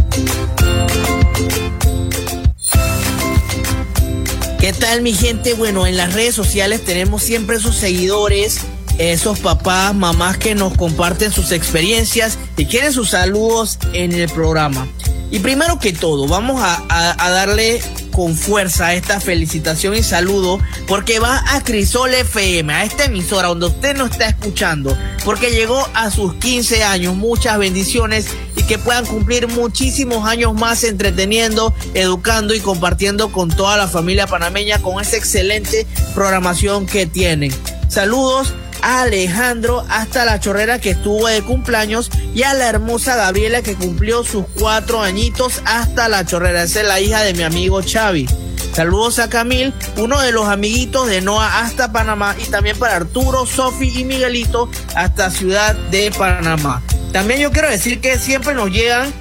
Tal 4.83 5.01
mi 5.01 5.12
gente? 5.12 5.55
Bueno, 5.55 5.87
en 5.87 5.97
las 5.97 6.12
redes 6.12 6.35
sociales 6.35 6.85
tenemos 6.85 7.22
siempre 7.22 7.57
esos 7.57 7.76
seguidores, 7.76 8.59
esos 8.99 9.39
papás, 9.39 9.95
mamás 9.95 10.39
que 10.39 10.57
nos 10.57 10.76
comparten 10.76 11.30
sus 11.30 11.53
experiencias 11.53 12.37
y 12.57 12.66
quieren 12.66 12.93
sus 12.93 13.11
saludos 13.11 13.78
en 13.93 14.11
el 14.12 14.28
programa. 14.28 14.89
Y 15.30 15.39
primero 15.39 15.78
que 15.78 15.93
todo, 15.93 16.26
vamos 16.26 16.61
a, 16.61 16.83
a- 16.89 17.24
a 17.26 17.30
darle 17.30 17.80
con 18.12 18.36
fuerza 18.36 18.94
esta 18.94 19.20
felicitación 19.20 19.94
y 19.94 20.02
saludo 20.02 20.60
porque 20.86 21.18
va 21.18 21.42
a 21.48 21.64
Crisol 21.64 22.14
FM, 22.14 22.72
a 22.72 22.84
esta 22.84 23.06
emisora 23.06 23.48
donde 23.48 23.66
usted 23.66 23.96
nos 23.96 24.12
está 24.12 24.28
escuchando, 24.28 24.96
porque 25.24 25.50
llegó 25.50 25.84
a 25.94 26.10
sus 26.10 26.34
15 26.34 26.84
años. 26.84 27.16
Muchas 27.16 27.58
bendiciones 27.58 28.26
y 28.56 28.62
que 28.64 28.78
puedan 28.78 29.06
cumplir 29.06 29.48
muchísimos 29.48 30.28
años 30.28 30.54
más 30.54 30.84
entreteniendo, 30.84 31.74
educando 31.94 32.54
y 32.54 32.60
compartiendo 32.60 33.32
con 33.32 33.48
toda 33.48 33.76
la 33.76 33.88
familia 33.88 34.26
panameña 34.26 34.80
con 34.80 35.00
esa 35.00 35.16
excelente 35.16 35.86
programación 36.14 36.86
que 36.86 37.06
tienen. 37.06 37.52
Saludos 37.88 38.54
a 38.83 39.03
Alejandro 39.03 39.85
hasta 39.89 40.24
la 40.24 40.41
chorrera 40.41 40.80
que 40.80 40.91
estuvo 40.91 41.28
de 41.28 41.43
cumpleaños 41.43 42.11
y 42.35 42.43
a 42.43 42.53
la 42.55 42.68
hermosa 42.68 43.16
Gabriela 43.16 43.62
que 43.62 43.74
cumplió 43.74 44.24
sus 44.24 44.45
cuatro 44.59 45.01
añitos 45.01 45.62
hasta 45.64 46.09
la 46.09 46.26
chorrera. 46.26 46.64
Esa 46.64 46.80
es 46.80 46.87
la 46.87 47.01
hija 47.01 47.22
de 47.22 47.35
mi 47.35 47.43
amigo 47.43 47.80
Xavi. 47.83 48.28
Saludos 48.74 49.18
a 49.18 49.28
Camil, 49.28 49.74
uno 49.99 50.20
de 50.20 50.33
los 50.33 50.49
amiguitos 50.49 51.07
de 51.07 51.20
Noah 51.20 51.61
hasta 51.61 51.93
Panamá 51.93 52.35
y 52.43 52.51
también 52.51 52.78
para 52.78 52.97
Arturo, 52.97 53.45
Sofi 53.47 54.01
y 54.01 54.05
Miguelito 54.05 54.70
hasta 54.95 55.30
Ciudad 55.30 55.74
de 55.91 56.11
Panamá. 56.11 56.83
También 57.12 57.41
yo 57.41 57.53
quiero 57.53 57.68
decir 57.68 58.01
que 58.01 58.18
siempre 58.18 58.55
nos 58.55 58.70
llegan 58.70 59.12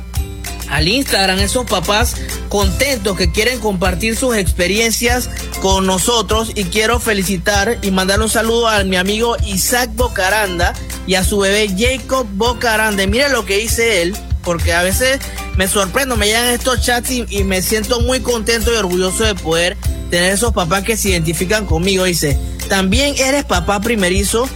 al 0.70 0.88
Instagram 0.88 1.40
esos 1.40 1.66
papás 1.66 2.16
contentos 2.48 3.18
que 3.18 3.32
quieren 3.32 3.60
compartir 3.60 4.16
sus 4.16 4.38
experiencias 4.38 5.30
con 5.62 5.86
nosotros 5.86 6.52
y 6.56 6.66
quiero 6.66 7.00
felicitar 7.00 7.78
y 7.84 7.92
mandar 7.92 8.20
un 8.20 8.30
saludo 8.30 8.68
a 8.68 8.84
mi 8.84 8.96
amigo 8.98 9.38
Isaac 9.46 9.92
Bocaranda 9.94 10.74
y 11.06 11.14
a 11.14 11.24
su 11.24 11.38
bebé 11.38 11.70
Jacob 11.78 12.28
Bocaranda. 12.34 13.04
Y 13.04 13.08
mire 13.08 13.30
lo 13.30 13.46
que 13.46 13.58
dice 13.58 14.02
él, 14.02 14.18
porque 14.44 14.74
a 14.74 14.82
veces 14.82 15.20
me 15.58 15.68
sorprendo, 15.68 16.18
me 16.18 16.26
llegan 16.26 16.48
estos 16.48 16.82
chats 16.82 17.12
y, 17.12 17.26
y 17.30 17.44
me 17.44 17.62
siento 17.62 18.02
muy 18.02 18.22
contento 18.22 18.74
y 18.74 18.78
orgulloso 18.78 19.24
de 19.24 19.36
poder 19.36 19.78
tener 20.10 20.34
esos 20.34 20.52
papás 20.52 20.84
que 20.84 20.98
se 20.98 21.10
identifican 21.10 21.68
conmigo. 21.68 22.06
Dice, 22.06 22.40
también 22.68 23.14
eres 23.20 23.46
papá 23.46 23.82
primerizo. 23.82 24.50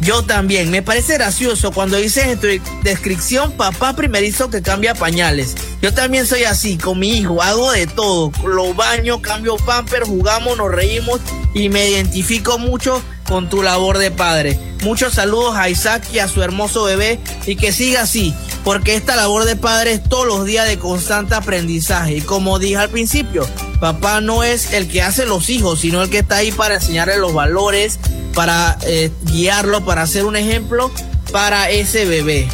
Yo 0.00 0.22
también. 0.22 0.70
Me 0.70 0.82
parece 0.82 1.14
gracioso 1.14 1.72
cuando 1.72 1.96
dices 1.96 2.26
en 2.26 2.38
tu 2.38 2.46
descripción 2.82 3.52
papá 3.52 3.94
primerizo 3.94 4.50
que 4.50 4.62
cambia 4.62 4.94
pañales. 4.94 5.54
Yo 5.82 5.92
también 5.92 6.26
soy 6.26 6.44
así, 6.44 6.78
con 6.78 6.98
mi 6.98 7.18
hijo, 7.18 7.42
hago 7.42 7.72
de 7.72 7.86
todo. 7.86 8.32
Lo 8.46 8.74
baño, 8.74 9.20
cambio 9.20 9.56
pamper, 9.56 10.04
jugamos, 10.04 10.56
nos 10.56 10.70
reímos 10.70 11.20
y 11.54 11.68
me 11.68 11.88
identifico 11.90 12.58
mucho 12.58 13.02
con 13.28 13.48
tu 13.48 13.62
labor 13.62 13.98
de 13.98 14.10
padre. 14.10 14.58
Muchos 14.82 15.14
saludos 15.14 15.56
a 15.56 15.68
Isaac 15.68 16.04
y 16.12 16.20
a 16.20 16.28
su 16.28 16.42
hermoso 16.42 16.84
bebé 16.84 17.18
y 17.46 17.56
que 17.56 17.72
siga 17.72 18.02
así, 18.02 18.32
porque 18.64 18.94
esta 18.94 19.16
labor 19.16 19.44
de 19.44 19.56
padre 19.56 19.92
es 19.92 20.02
todos 20.02 20.26
los 20.26 20.44
días 20.44 20.68
de 20.68 20.78
constante 20.78 21.34
aprendizaje. 21.34 22.16
Y 22.16 22.20
como 22.20 22.58
dije 22.58 22.76
al 22.76 22.88
principio, 22.88 23.46
papá 23.80 24.20
no 24.20 24.44
es 24.44 24.72
el 24.72 24.88
que 24.88 25.02
hace 25.02 25.26
los 25.26 25.50
hijos, 25.50 25.80
sino 25.80 26.02
el 26.02 26.10
que 26.10 26.18
está 26.18 26.36
ahí 26.36 26.52
para 26.52 26.76
enseñarle 26.76 27.18
los 27.18 27.34
valores, 27.34 27.98
para 28.38 28.78
eh, 28.82 29.10
guiarlo, 29.24 29.84
para 29.84 30.02
hacer 30.02 30.24
un 30.24 30.36
ejemplo 30.36 30.92
para 31.32 31.70
ese 31.70 32.04
bebé. 32.04 32.48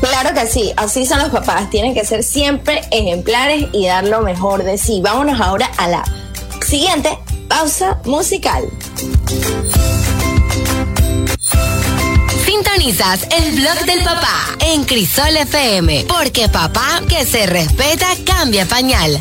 Claro 0.00 0.32
que 0.32 0.46
sí, 0.46 0.72
así 0.78 1.04
son 1.04 1.18
los 1.18 1.28
papás, 1.28 1.68
tienen 1.68 1.92
que 1.92 2.06
ser 2.06 2.22
siempre 2.22 2.80
ejemplares 2.90 3.66
y 3.74 3.84
dar 3.84 4.08
lo 4.08 4.22
mejor 4.22 4.64
de 4.64 4.78
sí. 4.78 5.02
Vámonos 5.02 5.38
ahora 5.38 5.70
a 5.76 5.88
la 5.88 6.04
siguiente 6.66 7.18
pausa 7.48 8.00
musical. 8.06 8.64
Sintonizas 12.46 13.26
el 13.30 13.60
blog 13.60 13.84
del 13.84 14.02
papá 14.04 14.56
en 14.60 14.84
Crisol 14.84 15.36
FM, 15.36 16.06
porque 16.08 16.48
papá 16.48 17.02
que 17.06 17.26
se 17.26 17.44
respeta 17.44 18.06
cambia 18.24 18.64
pañal. 18.64 19.18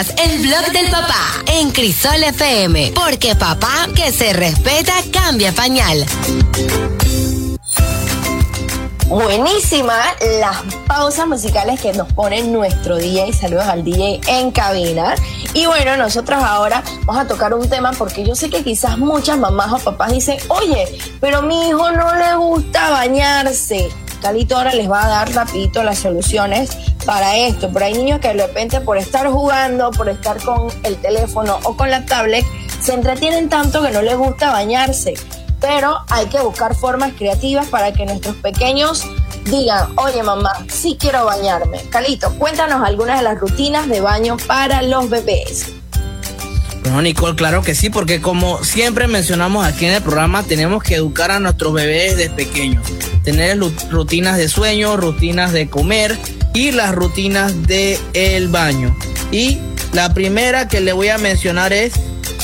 El 0.00 0.38
blog 0.38 0.72
del 0.72 0.90
papá 0.90 1.42
en 1.46 1.70
Crisol 1.72 2.22
FM, 2.24 2.92
porque 2.94 3.34
papá 3.34 3.86
que 3.94 4.10
se 4.10 4.32
respeta 4.32 4.94
cambia 5.12 5.52
pañal. 5.52 6.06
Buenísima 9.08 9.98
las 10.40 10.56
pausas 10.86 11.26
musicales 11.26 11.82
que 11.82 11.92
nos 11.92 12.10
pone 12.14 12.42
nuestro 12.44 12.96
DJ. 12.96 13.34
Saludos 13.34 13.66
al 13.66 13.84
DJ 13.84 14.22
en 14.26 14.50
cabina. 14.52 15.16
Y 15.52 15.66
bueno, 15.66 15.94
nosotros 15.98 16.42
ahora 16.42 16.82
vamos 17.04 17.22
a 17.22 17.28
tocar 17.28 17.52
un 17.52 17.68
tema 17.68 17.92
porque 17.92 18.24
yo 18.24 18.34
sé 18.34 18.48
que 18.48 18.64
quizás 18.64 18.96
muchas 18.96 19.36
mamás 19.36 19.70
o 19.70 19.78
papás 19.80 20.12
dicen, 20.12 20.38
oye, 20.48 20.98
pero 21.20 21.42
mi 21.42 21.68
hijo 21.68 21.90
no 21.90 22.14
le 22.14 22.36
gusta 22.36 22.88
bañarse. 22.88 23.90
Calito 24.22 24.56
ahora 24.56 24.72
les 24.72 24.90
va 24.90 25.04
a 25.04 25.08
dar 25.08 25.34
rapidito 25.34 25.82
las 25.82 25.98
soluciones 25.98 26.70
para 27.04 27.36
esto. 27.36 27.70
Pero 27.72 27.84
hay 27.84 27.94
niños 27.94 28.20
que 28.20 28.28
de 28.28 28.46
repente 28.46 28.80
por 28.80 28.98
estar 28.98 29.28
jugando, 29.28 29.90
por 29.90 30.08
estar 30.08 30.42
con 30.42 30.68
el 30.82 30.96
teléfono 30.96 31.58
o 31.64 31.76
con 31.76 31.90
la 31.90 32.04
tablet, 32.06 32.44
se 32.80 32.94
entretienen 32.94 33.48
tanto 33.48 33.82
que 33.82 33.90
no 33.90 34.02
les 34.02 34.16
gusta 34.16 34.50
bañarse 34.50 35.14
pero 35.60 35.98
hay 36.08 36.26
que 36.26 36.40
buscar 36.40 36.74
formas 36.74 37.12
creativas 37.16 37.68
para 37.68 37.92
que 37.92 38.06
nuestros 38.06 38.36
pequeños 38.36 39.04
digan, 39.44 39.92
oye 39.96 40.22
mamá, 40.22 40.52
sí 40.68 40.96
quiero 40.98 41.26
bañarme. 41.26 41.82
Calito, 41.90 42.34
cuéntanos 42.36 42.82
algunas 42.86 43.18
de 43.18 43.24
las 43.24 43.38
rutinas 43.38 43.88
de 43.88 44.00
baño 44.00 44.36
para 44.46 44.82
los 44.82 45.10
bebés. 45.10 45.72
Bueno, 46.82 47.02
Nicole, 47.02 47.36
claro 47.36 47.62
que 47.62 47.74
sí, 47.74 47.90
porque 47.90 48.22
como 48.22 48.64
siempre 48.64 49.06
mencionamos 49.06 49.66
aquí 49.66 49.84
en 49.84 49.92
el 49.92 50.02
programa, 50.02 50.42
tenemos 50.42 50.82
que 50.82 50.94
educar 50.94 51.30
a 51.30 51.38
nuestros 51.38 51.74
bebés 51.74 52.16
desde 52.16 52.30
pequeños. 52.30 52.82
Tener 53.22 53.58
rutinas 53.90 54.38
de 54.38 54.48
sueño, 54.48 54.96
rutinas 54.96 55.52
de 55.52 55.68
comer 55.68 56.18
y 56.54 56.72
las 56.72 56.94
rutinas 56.94 57.66
de 57.66 57.98
el 58.14 58.48
baño. 58.48 58.96
Y 59.30 59.58
la 59.92 60.12
primera 60.14 60.68
que 60.68 60.80
le 60.80 60.92
voy 60.92 61.08
a 61.08 61.18
mencionar 61.18 61.72
es 61.72 61.92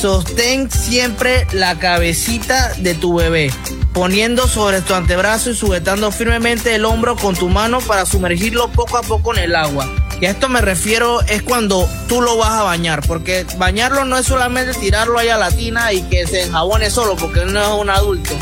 sostén 0.00 0.70
siempre 0.70 1.46
la 1.52 1.78
cabecita 1.78 2.72
de 2.78 2.94
tu 2.94 3.14
bebé, 3.14 3.50
poniendo 3.92 4.46
sobre 4.46 4.82
tu 4.82 4.94
antebrazo 4.94 5.50
y 5.50 5.57
sujetando 5.57 6.11
firmemente 6.12 6.74
el 6.74 6.84
hombro 6.84 7.16
con 7.16 7.34
tu 7.34 7.48
mano 7.48 7.80
para 7.80 8.04
sumergirlo 8.04 8.68
poco 8.72 8.98
a 8.98 9.02
poco 9.02 9.34
en 9.34 9.42
el 9.44 9.54
agua. 9.57 9.88
Y 10.20 10.26
a 10.26 10.30
esto 10.30 10.48
me 10.48 10.61
refiero 10.62 11.20
es 11.22 11.42
cuando 11.42 11.88
tú 12.09 12.20
lo 12.22 12.36
vas 12.38 12.52
a 12.52 12.62
bañar, 12.62 13.07
porque 13.07 13.44
bañarlo 13.59 14.04
no 14.04 14.16
es 14.18 14.26
solamente 14.26 14.72
tirarlo 14.78 15.18
ahí 15.18 15.28
a 15.28 15.36
la 15.38 15.50
tina 15.50 15.92
y 15.92 16.02
que 16.02 16.26
se 16.26 16.42
enjabone 16.44 16.90
solo, 16.90 17.16
porque 17.16 17.40
él 17.40 17.52
no 17.52 17.61
es 17.62 17.80
un 17.80 17.90
adulto. 17.90 18.34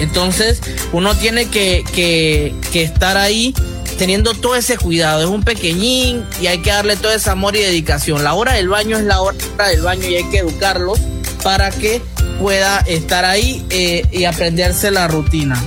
Entonces 0.00 0.60
uno 0.92 1.14
tiene 1.16 1.46
que, 1.46 1.84
que- 1.94 2.54
que 2.72 2.82
estar 2.82 3.16
ahí 3.16 3.54
teniendo 3.96 4.34
todo 4.34 4.56
ese 4.56 4.76
cuidado. 4.76 5.20
Es 5.20 5.26
un 5.26 5.42
pequeñín 5.42 6.24
y 6.40 6.46
hay 6.46 6.58
que 6.58 6.70
darle 6.70 6.96
todo 6.96 7.12
ese 7.12 7.30
amor 7.30 7.56
y 7.56 7.60
dedicación. 7.60 8.24
La 8.24 8.34
hora 8.34 8.54
del 8.54 8.68
baño 8.68 8.96
es 8.96 9.04
la 9.04 9.20
hora 9.20 9.36
del 9.68 9.82
baño 9.82 10.08
y 10.08 10.16
hay 10.16 10.24
que 10.30 10.38
educarlos 10.38 10.98
para 11.42 11.70
que 11.70 12.02
pueda 12.40 12.80
estar 12.80 13.24
ahí 13.24 13.64
eh, 13.70 14.06
y 14.10 14.24
aprenderse 14.24 14.90
la 14.90 15.08
rutina. 15.08 15.62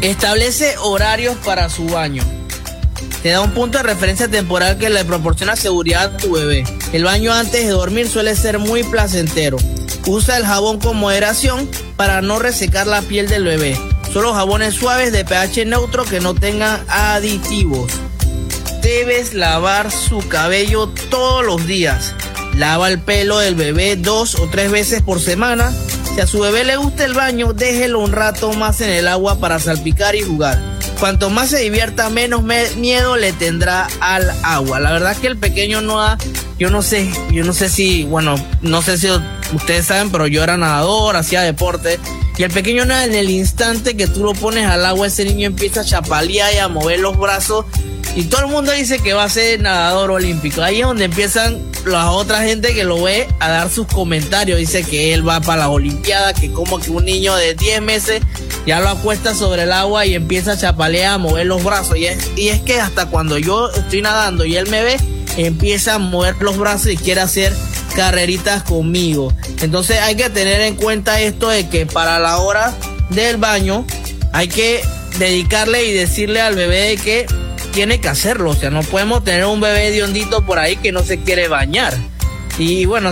Establece 0.00 0.76
horarios 0.78 1.36
para 1.44 1.68
su 1.68 1.86
baño. 1.86 2.22
Te 3.22 3.30
da 3.30 3.40
un 3.40 3.50
punto 3.50 3.78
de 3.78 3.84
referencia 3.84 4.28
temporal 4.28 4.78
que 4.78 4.90
le 4.90 5.04
proporciona 5.04 5.56
seguridad 5.56 6.14
a 6.14 6.16
tu 6.16 6.32
bebé. 6.32 6.64
El 6.92 7.04
baño 7.04 7.32
antes 7.32 7.64
de 7.66 7.70
dormir 7.70 8.08
suele 8.08 8.36
ser 8.36 8.58
muy 8.58 8.84
placentero. 8.84 9.56
Usa 10.06 10.36
el 10.36 10.46
jabón 10.46 10.78
con 10.78 10.96
moderación 10.96 11.68
para 11.96 12.22
no 12.22 12.38
resecar 12.38 12.86
la 12.86 13.02
piel 13.02 13.28
del 13.28 13.44
bebé. 13.44 13.76
Solo 14.12 14.34
jabones 14.34 14.74
suaves 14.74 15.12
de 15.12 15.24
pH 15.24 15.64
neutro 15.66 16.04
que 16.04 16.20
no 16.20 16.34
tengan 16.34 16.80
aditivos. 16.88 17.92
Debes 18.82 19.34
lavar 19.34 19.90
su 19.90 20.26
cabello 20.28 20.88
todos 21.10 21.44
los 21.44 21.66
días. 21.66 22.14
Lava 22.54 22.88
el 22.88 23.00
pelo 23.00 23.38
del 23.38 23.54
bebé 23.54 23.96
dos 23.96 24.34
o 24.36 24.48
tres 24.50 24.70
veces 24.70 25.02
por 25.02 25.20
semana. 25.20 25.72
Si 26.14 26.20
a 26.20 26.26
su 26.26 26.40
bebé 26.40 26.64
le 26.64 26.76
gusta 26.76 27.04
el 27.04 27.12
baño, 27.14 27.52
déjelo 27.52 28.00
un 28.00 28.12
rato 28.12 28.52
más 28.54 28.80
en 28.80 28.90
el 28.90 29.06
agua 29.06 29.38
para 29.38 29.58
salpicar 29.60 30.16
y 30.16 30.22
jugar. 30.22 30.58
Cuanto 30.98 31.30
más 31.30 31.50
se 31.50 31.58
divierta, 31.58 32.10
menos 32.10 32.42
me- 32.42 32.68
miedo 32.76 33.16
le 33.16 33.32
tendrá 33.32 33.86
al 34.00 34.28
agua. 34.42 34.80
La 34.80 34.90
verdad 34.90 35.16
que 35.16 35.28
el 35.28 35.36
pequeño 35.36 35.80
no 35.80 36.02
ha, 36.02 36.18
yo 36.58 36.70
no 36.70 36.82
sé, 36.82 37.08
yo 37.30 37.44
no 37.44 37.52
sé 37.52 37.68
si, 37.68 38.02
bueno, 38.02 38.34
no 38.62 38.82
sé 38.82 38.98
si 38.98 39.08
ustedes 39.54 39.86
saben, 39.86 40.10
pero 40.10 40.26
yo 40.26 40.42
era 40.42 40.56
nadador, 40.56 41.14
hacía 41.14 41.42
deporte. 41.42 42.00
Y 42.38 42.44
el 42.44 42.52
pequeño 42.52 42.84
nada, 42.84 43.04
en 43.04 43.14
el 43.14 43.30
instante 43.30 43.96
que 43.96 44.06
tú 44.06 44.22
lo 44.22 44.32
pones 44.32 44.64
al 44.64 44.86
agua, 44.86 45.08
ese 45.08 45.24
niño 45.24 45.48
empieza 45.48 45.80
a 45.80 45.84
chapalear 45.84 46.54
y 46.54 46.58
a 46.58 46.68
mover 46.68 47.00
los 47.00 47.18
brazos. 47.18 47.66
Y 48.14 48.24
todo 48.24 48.42
el 48.42 48.46
mundo 48.46 48.70
dice 48.70 49.00
que 49.00 49.12
va 49.12 49.24
a 49.24 49.28
ser 49.28 49.60
nadador 49.60 50.12
olímpico. 50.12 50.62
Ahí 50.62 50.80
es 50.80 50.86
donde 50.86 51.06
empiezan 51.06 51.60
la 51.84 52.12
otra 52.12 52.42
gente 52.42 52.74
que 52.74 52.84
lo 52.84 53.02
ve 53.02 53.26
a 53.40 53.48
dar 53.48 53.70
sus 53.70 53.88
comentarios. 53.88 54.58
Dice 54.58 54.84
que 54.84 55.12
él 55.14 55.28
va 55.28 55.40
para 55.40 55.62
las 55.62 55.68
Olimpiadas, 55.68 56.38
que 56.38 56.52
como 56.52 56.78
que 56.78 56.90
un 56.90 57.04
niño 57.04 57.34
de 57.34 57.54
10 57.54 57.82
meses 57.82 58.22
ya 58.66 58.80
lo 58.80 58.88
acuesta 58.88 59.34
sobre 59.34 59.64
el 59.64 59.72
agua 59.72 60.06
y 60.06 60.14
empieza 60.14 60.52
a 60.52 60.56
chapalear, 60.56 61.14
a 61.14 61.18
mover 61.18 61.46
los 61.46 61.64
brazos. 61.64 61.96
Y 61.96 62.06
es, 62.06 62.30
y 62.36 62.48
es 62.48 62.60
que 62.60 62.80
hasta 62.80 63.06
cuando 63.06 63.36
yo 63.38 63.68
estoy 63.70 64.02
nadando 64.02 64.44
y 64.44 64.56
él 64.56 64.68
me 64.68 64.82
ve, 64.84 64.96
empieza 65.36 65.94
a 65.94 65.98
mover 65.98 66.36
los 66.40 66.56
brazos 66.56 66.92
y 66.92 66.96
quiere 66.96 67.20
hacer 67.20 67.52
carreritas 67.98 68.62
conmigo. 68.62 69.34
Entonces 69.60 69.98
hay 69.98 70.14
que 70.14 70.30
tener 70.30 70.60
en 70.60 70.76
cuenta 70.76 71.20
esto 71.20 71.48
de 71.48 71.68
que 71.68 71.84
para 71.84 72.20
la 72.20 72.38
hora 72.38 72.72
del 73.10 73.38
baño 73.38 73.84
hay 74.32 74.46
que 74.46 74.82
dedicarle 75.18 75.84
y 75.84 75.92
decirle 75.92 76.40
al 76.40 76.54
bebé 76.54 76.90
de 76.90 76.96
que 76.96 77.26
tiene 77.72 78.00
que 78.00 78.06
hacerlo. 78.06 78.50
O 78.50 78.54
sea, 78.54 78.70
no 78.70 78.84
podemos 78.84 79.24
tener 79.24 79.46
un 79.46 79.60
bebé 79.60 79.90
de 79.90 80.04
hondito 80.04 80.46
por 80.46 80.60
ahí 80.60 80.76
que 80.76 80.92
no 80.92 81.02
se 81.02 81.18
quiere 81.18 81.48
bañar. 81.48 81.92
Y 82.56 82.84
bueno, 82.84 83.10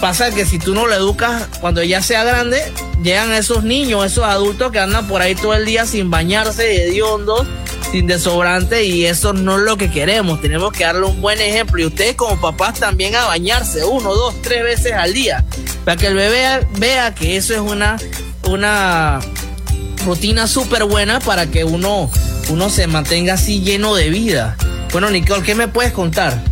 pasa 0.00 0.30
que 0.30 0.46
si 0.46 0.60
tú 0.60 0.72
no 0.72 0.86
lo 0.86 0.94
educas 0.94 1.48
cuando 1.60 1.82
ya 1.82 2.00
sea 2.00 2.22
grande, 2.22 2.62
llegan 3.02 3.32
esos 3.32 3.64
niños, 3.64 4.06
esos 4.06 4.22
adultos 4.22 4.70
que 4.70 4.78
andan 4.78 5.08
por 5.08 5.20
ahí 5.20 5.34
todo 5.34 5.54
el 5.54 5.64
día 5.64 5.84
sin 5.84 6.10
bañarse 6.10 6.84
hediondos 6.84 7.44
sin 7.90 8.06
desodorante 8.06 8.84
y 8.84 9.06
eso 9.06 9.32
no 9.32 9.58
es 9.58 9.62
lo 9.62 9.76
que 9.76 9.90
queremos. 9.90 10.40
Tenemos 10.40 10.72
que 10.72 10.84
darle 10.84 11.06
un 11.06 11.20
buen 11.20 11.40
ejemplo 11.40 11.80
y 11.80 11.86
ustedes 11.86 12.14
como 12.16 12.40
papás 12.40 12.78
también 12.78 13.14
a 13.14 13.26
bañarse 13.26 13.84
uno, 13.84 14.14
dos, 14.14 14.34
tres 14.42 14.62
veces 14.62 14.92
al 14.92 15.12
día 15.12 15.44
para 15.88 15.96
que 15.96 16.08
el 16.08 16.14
bebé 16.14 16.66
vea 16.78 17.14
que 17.14 17.38
eso 17.38 17.54
es 17.54 17.60
una, 17.60 17.96
una 18.46 19.20
rutina 20.04 20.46
súper 20.46 20.84
buena 20.84 21.18
para 21.18 21.46
que 21.46 21.64
uno, 21.64 22.10
uno 22.50 22.68
se 22.68 22.86
mantenga 22.86 23.32
así 23.32 23.62
lleno 23.62 23.94
de 23.94 24.10
vida. 24.10 24.54
Bueno, 24.92 25.08
Nicole, 25.08 25.42
¿qué 25.42 25.54
me 25.54 25.66
puedes 25.66 25.92
contar? 25.92 26.42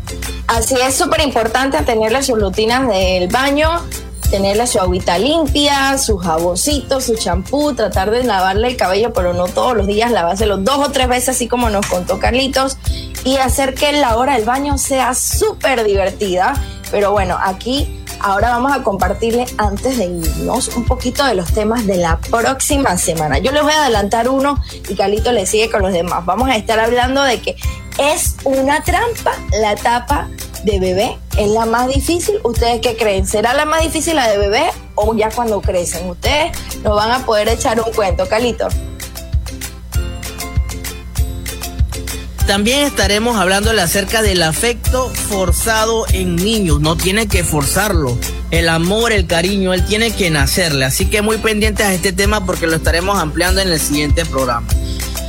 Así 0.47 0.75
es 0.81 0.95
súper 0.95 1.21
importante 1.21 1.77
tenerle 1.83 2.23
sus 2.23 2.41
rutinas 2.41 2.89
del 2.89 3.29
baño, 3.29 3.83
tenerle 4.31 4.67
su 4.67 4.79
agüita 4.81 5.19
limpia, 5.19 5.99
su 5.99 6.19
jaboncito, 6.19 7.01
su 7.01 7.17
champú, 7.17 7.75
tratar 7.75 8.11
de 8.11 8.25
lavarle 8.25 8.69
el 8.69 8.77
cabello, 8.77 9.13
pero 9.13 9.33
no 9.33 9.47
todos 9.47 9.77
los 9.77 9.87
días, 9.87 10.11
lavárselo 10.11 10.59
dos 10.59 10.79
o 10.79 10.91
tres 10.91 11.09
veces, 11.09 11.31
así 11.31 11.49
como 11.49 11.71
nos 11.71 11.87
contó 11.87 12.19
Carlitos, 12.19 12.77
y 13.25 13.37
hacer 13.37 13.75
que 13.75 13.93
la 13.93 14.17
hora 14.17 14.35
del 14.35 14.45
baño 14.45 14.79
sea 14.79 15.15
súper 15.15 15.85
divertida. 15.85 16.55
Pero 16.91 17.13
bueno, 17.13 17.39
aquí 17.43 18.03
ahora 18.21 18.51
vamos 18.51 18.73
a 18.73 18.83
compartirle 18.83 19.47
antes 19.59 19.99
de 19.99 20.05
irnos 20.05 20.69
un 20.77 20.85
poquito 20.85 21.25
de 21.25 21.35
los 21.35 21.53
temas 21.53 21.87
de 21.87 21.97
la 21.97 22.19
próxima 22.19 22.97
semana. 22.97 23.39
Yo 23.39 23.53
les 23.53 23.63
voy 23.63 23.73
a 23.73 23.83
adelantar 23.83 24.29
uno 24.29 24.61
y 24.89 24.95
Carlito 24.95 25.33
le 25.33 25.47
sigue 25.47 25.71
con 25.71 25.83
los 25.83 25.93
demás. 25.93 26.25
Vamos 26.25 26.49
a 26.49 26.57
estar 26.57 26.79
hablando 26.79 27.23
de 27.23 27.41
que 27.41 27.57
es 27.99 28.37
una 28.45 28.83
trampa 28.83 29.33
la 29.59 29.73
etapa 29.73 30.29
de 30.67 30.81
bebé. 30.81 31.17
Es 31.39 31.49
la 31.49 31.65
más 31.65 31.89
difícil. 31.89 32.35
¿Ustedes 32.43 32.81
qué 32.83 32.97
creen? 32.97 33.27
¿Será 33.27 33.55
la 33.55 33.65
más 33.65 33.83
difícil 33.83 34.17
la 34.17 34.29
de 34.29 34.37
bebé 34.37 34.65
o 34.97 35.15
ya 35.15 35.31
cuando 35.31 35.63
crecen? 35.63 36.11
Ustedes 36.11 36.53
nos 36.83 36.97
van 36.97 37.13
a 37.13 37.25
poder 37.25 37.49
echar 37.49 37.81
un 37.81 37.93
cuento, 37.95 38.29
Carlito. 38.29 38.69
También 42.47 42.83
estaremos 42.85 43.37
hablándole 43.37 43.81
acerca 43.81 44.23
del 44.23 44.43
afecto 44.43 45.11
forzado 45.11 46.07
en 46.13 46.37
niños. 46.37 46.81
No 46.81 46.97
tiene 46.97 47.27
que 47.27 47.43
forzarlo. 47.43 48.17
El 48.51 48.69
amor, 48.69 49.13
el 49.13 49.27
cariño, 49.27 49.73
él 49.73 49.85
tiene 49.85 50.13
que 50.13 50.31
nacerle. 50.31 50.85
Así 50.85 51.07
que 51.07 51.23
muy 51.23 51.39
pendientes 51.39 51.87
a 51.87 51.93
este 51.93 52.13
tema 52.13 52.45
porque 52.45 52.67
lo 52.67 52.77
estaremos 52.77 53.19
ampliando 53.19 53.61
en 53.61 53.69
el 53.69 53.81
siguiente 53.81 54.25
programa. 54.25 54.67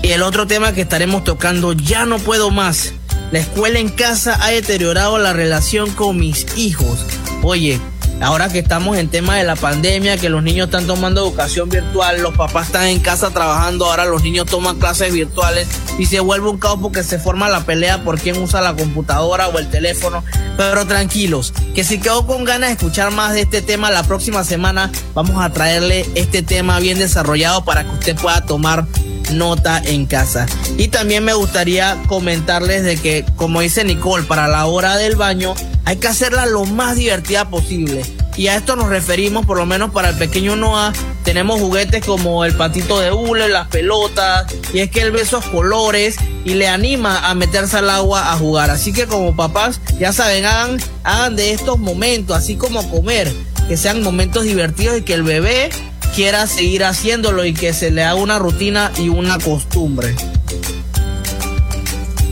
Y 0.04 0.10
el 0.12 0.22
otro 0.22 0.46
tema 0.46 0.74
que 0.74 0.82
estaremos 0.82 1.24
tocando, 1.24 1.74
ya 1.74 2.06
no 2.06 2.20
puedo 2.20 2.52
más. 2.52 2.94
La 3.32 3.40
escuela 3.40 3.80
en 3.80 3.90
casa 3.90 4.38
ha 4.42 4.52
deteriorado 4.52 5.18
la 5.18 5.34
relación 5.34 5.92
con 5.92 6.18
mis 6.18 6.46
hijos. 6.58 7.06
Oye, 7.44 7.80
Ahora 8.20 8.50
que 8.50 8.60
estamos 8.60 8.98
en 8.98 9.10
tema 9.10 9.36
de 9.36 9.44
la 9.44 9.56
pandemia, 9.56 10.18
que 10.18 10.30
los 10.30 10.42
niños 10.42 10.68
están 10.68 10.88
tomando 10.88 11.22
educación 11.22 11.70
virtual, 11.70 12.20
los 12.22 12.36
papás 12.36 12.68
están 12.68 12.86
en 12.86 13.00
casa 13.00 13.30
trabajando, 13.30 13.86
ahora 13.86 14.06
los 14.06 14.24
niños 14.24 14.48
toman 14.48 14.80
clases 14.80 15.14
virtuales 15.14 15.68
y 16.00 16.08
se 16.08 16.20
vuelve 16.20 16.50
un 16.50 16.58
caos 16.58 16.80
porque 16.82 17.04
se 17.04 17.20
forma 17.20 17.48
la 17.48 17.64
pelea 17.64 18.04
por 18.04 18.20
quién 18.20 18.42
usa 18.42 18.60
la 18.60 18.76
computadora 18.76 19.50
o 19.50 19.60
el 19.60 19.70
teléfono. 19.70 20.24
Pero 20.58 20.88
tranquilos, 20.88 21.54
que 21.76 21.84
si 21.84 22.00
quedó 22.00 22.26
con 22.26 22.44
ganas 22.44 22.70
de 22.70 22.74
escuchar 22.74 23.12
más 23.12 23.36
de 23.36 23.42
este 23.42 23.62
tema 23.62 23.92
la 23.92 24.02
próxima 24.02 24.44
semana, 24.44 24.92
vamos 25.14 25.40
a 25.40 25.52
traerle 25.52 26.10
este 26.16 26.42
tema 26.42 26.80
bien 26.80 26.98
desarrollado 26.98 27.64
para 27.66 27.84
que 27.84 27.92
usted 27.92 28.16
pueda 28.16 28.42
tomar 28.42 28.88
nota 29.32 29.82
en 29.84 30.06
casa. 30.06 30.46
Y 30.78 30.90
también 30.90 31.24
me 31.24 31.34
gustaría 31.34 31.98
comentarles 32.08 32.84
de 32.84 32.98
que, 32.98 33.26
como 33.36 33.62
dice 33.62 33.84
Nicole, 33.84 34.24
para 34.24 34.48
la 34.48 34.66
hora 34.66 34.98
del 34.98 35.16
baño 35.16 35.54
hay 35.86 35.98
que 35.98 36.08
hacerla 36.08 36.46
lo 36.46 36.66
más 36.66 36.96
divertida 36.96 37.50
posible. 37.50 38.04
Y 38.36 38.50
a 38.50 38.56
esto 38.56 38.76
nos 38.76 38.90
referimos, 38.90 39.48
por 39.48 39.58
lo 39.58 39.66
menos 39.66 39.92
para 39.92 40.10
el 40.10 40.16
pequeño 40.16 40.56
Noah, 40.56 40.94
tenemos 41.24 41.60
juguetes 41.60 42.06
como 42.06 42.46
el 42.46 42.54
patito 42.54 43.00
de 43.00 43.12
hule, 43.12 43.50
las 43.50 43.68
pelotas, 43.68 44.46
y 44.74 44.80
es 44.80 44.92
que 44.92 45.02
él 45.02 45.12
ve 45.12 45.22
esos 45.22 45.44
colores 45.46 46.18
y 46.46 46.54
le 46.54 46.68
anima 46.68 47.28
a 47.28 47.34
meterse 47.34 47.78
al 47.78 47.90
agua 47.90 48.32
a 48.32 48.38
jugar. 48.38 48.70
Así 48.70 48.94
que 48.94 49.08
como 49.08 49.36
papás, 49.36 49.82
ya 50.00 50.14
saben, 50.14 50.46
hagan, 50.46 50.78
hagan 51.04 51.36
de 51.36 51.52
estos 51.52 51.80
momentos, 51.80 52.38
así 52.38 52.56
como 52.56 52.88
comer, 52.92 53.34
que 53.68 53.76
sean 53.76 54.04
momentos 54.04 54.44
divertidos 54.44 55.00
y 55.00 55.02
que 55.02 55.16
el 55.16 55.24
bebé 55.24 55.72
quiera 56.18 56.48
seguir 56.48 56.84
haciéndolo 56.84 57.46
y 57.46 57.54
que 57.54 57.74
se 57.74 57.92
le 57.92 58.04
haga 58.04 58.16
una 58.16 58.40
rutina 58.40 58.92
y 58.98 59.08
una 59.08 59.38
costumbre. 59.38 60.16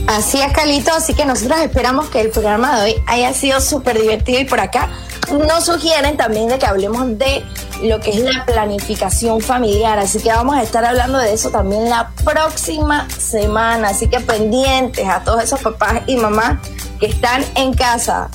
Así 0.08 0.40
es, 0.40 0.52
Calito. 0.52 0.90
Así 0.90 1.14
que 1.14 1.24
nosotros 1.24 1.60
esperamos 1.60 2.08
que 2.08 2.20
el 2.20 2.30
programa 2.30 2.80
de 2.80 2.84
hoy 2.84 2.94
haya 3.06 3.32
sido 3.32 3.60
súper 3.60 4.00
divertido 4.00 4.40
y 4.40 4.44
por 4.44 4.58
acá 4.58 4.90
nos 5.30 5.66
sugieren 5.66 6.16
también 6.16 6.48
de 6.48 6.58
que 6.58 6.66
hablemos 6.66 7.16
de 7.16 7.44
lo 7.84 8.00
que 8.00 8.10
es 8.10 8.18
la 8.24 8.44
planificación 8.44 9.40
familiar. 9.40 10.00
Así 10.00 10.18
que 10.18 10.30
vamos 10.30 10.56
a 10.56 10.64
estar 10.64 10.84
hablando 10.84 11.18
de 11.18 11.32
eso 11.32 11.50
también 11.50 11.88
la 11.88 12.10
próxima 12.24 13.08
semana. 13.08 13.90
Así 13.90 14.08
que 14.08 14.18
pendientes 14.18 15.06
a 15.06 15.22
todos 15.22 15.44
esos 15.44 15.60
papás 15.60 16.02
y 16.08 16.16
mamás 16.16 16.58
que 16.98 17.06
están 17.06 17.44
en 17.54 17.72
casa. 17.72 18.30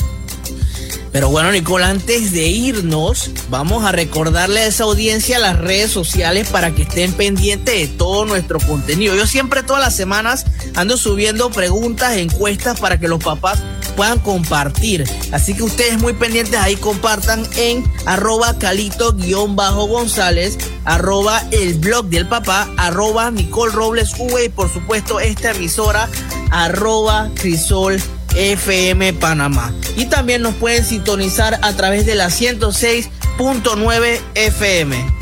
Pero 1.12 1.30
bueno, 1.30 1.51
Nicole, 1.51 1.84
antes 1.84 2.32
de 2.32 2.47
irnos, 2.47 3.32
vamos 3.49 3.84
a 3.84 3.91
recordarle 3.91 4.62
a 4.62 4.68
esa 4.68 4.86
audiencia 4.86 5.39
las 5.39 5.57
redes 5.57 5.91
sociales 5.91 6.47
para 6.47 6.72
que 6.72 6.84
estén 6.84 7.12
pendientes 7.12 7.76
de 7.76 7.97
todo 7.97 8.26
nuestro 8.26 8.59
contenido. 8.59 9.14
Yo 9.16 9.28
siempre 9.28 9.62
todas 9.62 9.82
las 9.82 9.95
semanas 9.95 10.45
ando 10.76 10.95
subiendo 10.95 11.49
preguntas, 11.49 12.16
encuestas 12.16 12.80
para 12.80 12.97
que 12.97 13.09
los 13.09 13.22
papás 13.22 13.59
puedan 13.97 14.20
compartir. 14.20 15.03
Así 15.34 15.53
que 15.53 15.64
ustedes 15.64 15.99
muy 15.99 16.14
pendientes 16.14 16.59
ahí 16.59 16.78
compartan 16.78 17.45
en 17.57 17.84
arroba 18.05 18.57
calito-gonzález, 18.57 20.57
arroba 20.86 21.43
el 21.51 21.74
blog 21.74 22.05
del 22.05 22.28
papá, 22.28 22.70
arroba 22.78 23.32
Nicole 23.32 23.74
Robles 23.74 24.14
V 24.18 24.45
y 24.45 24.49
por 24.49 24.72
supuesto 24.72 25.20
esta 25.20 25.51
emisora, 25.51 26.07
arroba 26.51 27.30
Crisol 27.36 28.01
FM 28.36 29.13
Panamá. 29.13 29.73
Y 29.95 30.05
también 30.05 30.41
nos 30.41 30.55
pueden 30.55 30.86
sintonizar 30.86 31.59
a 31.61 31.73
través 31.73 32.05
de 32.05 32.15
la 32.15 32.27
106.9 32.27 34.19
FM. 34.36 35.21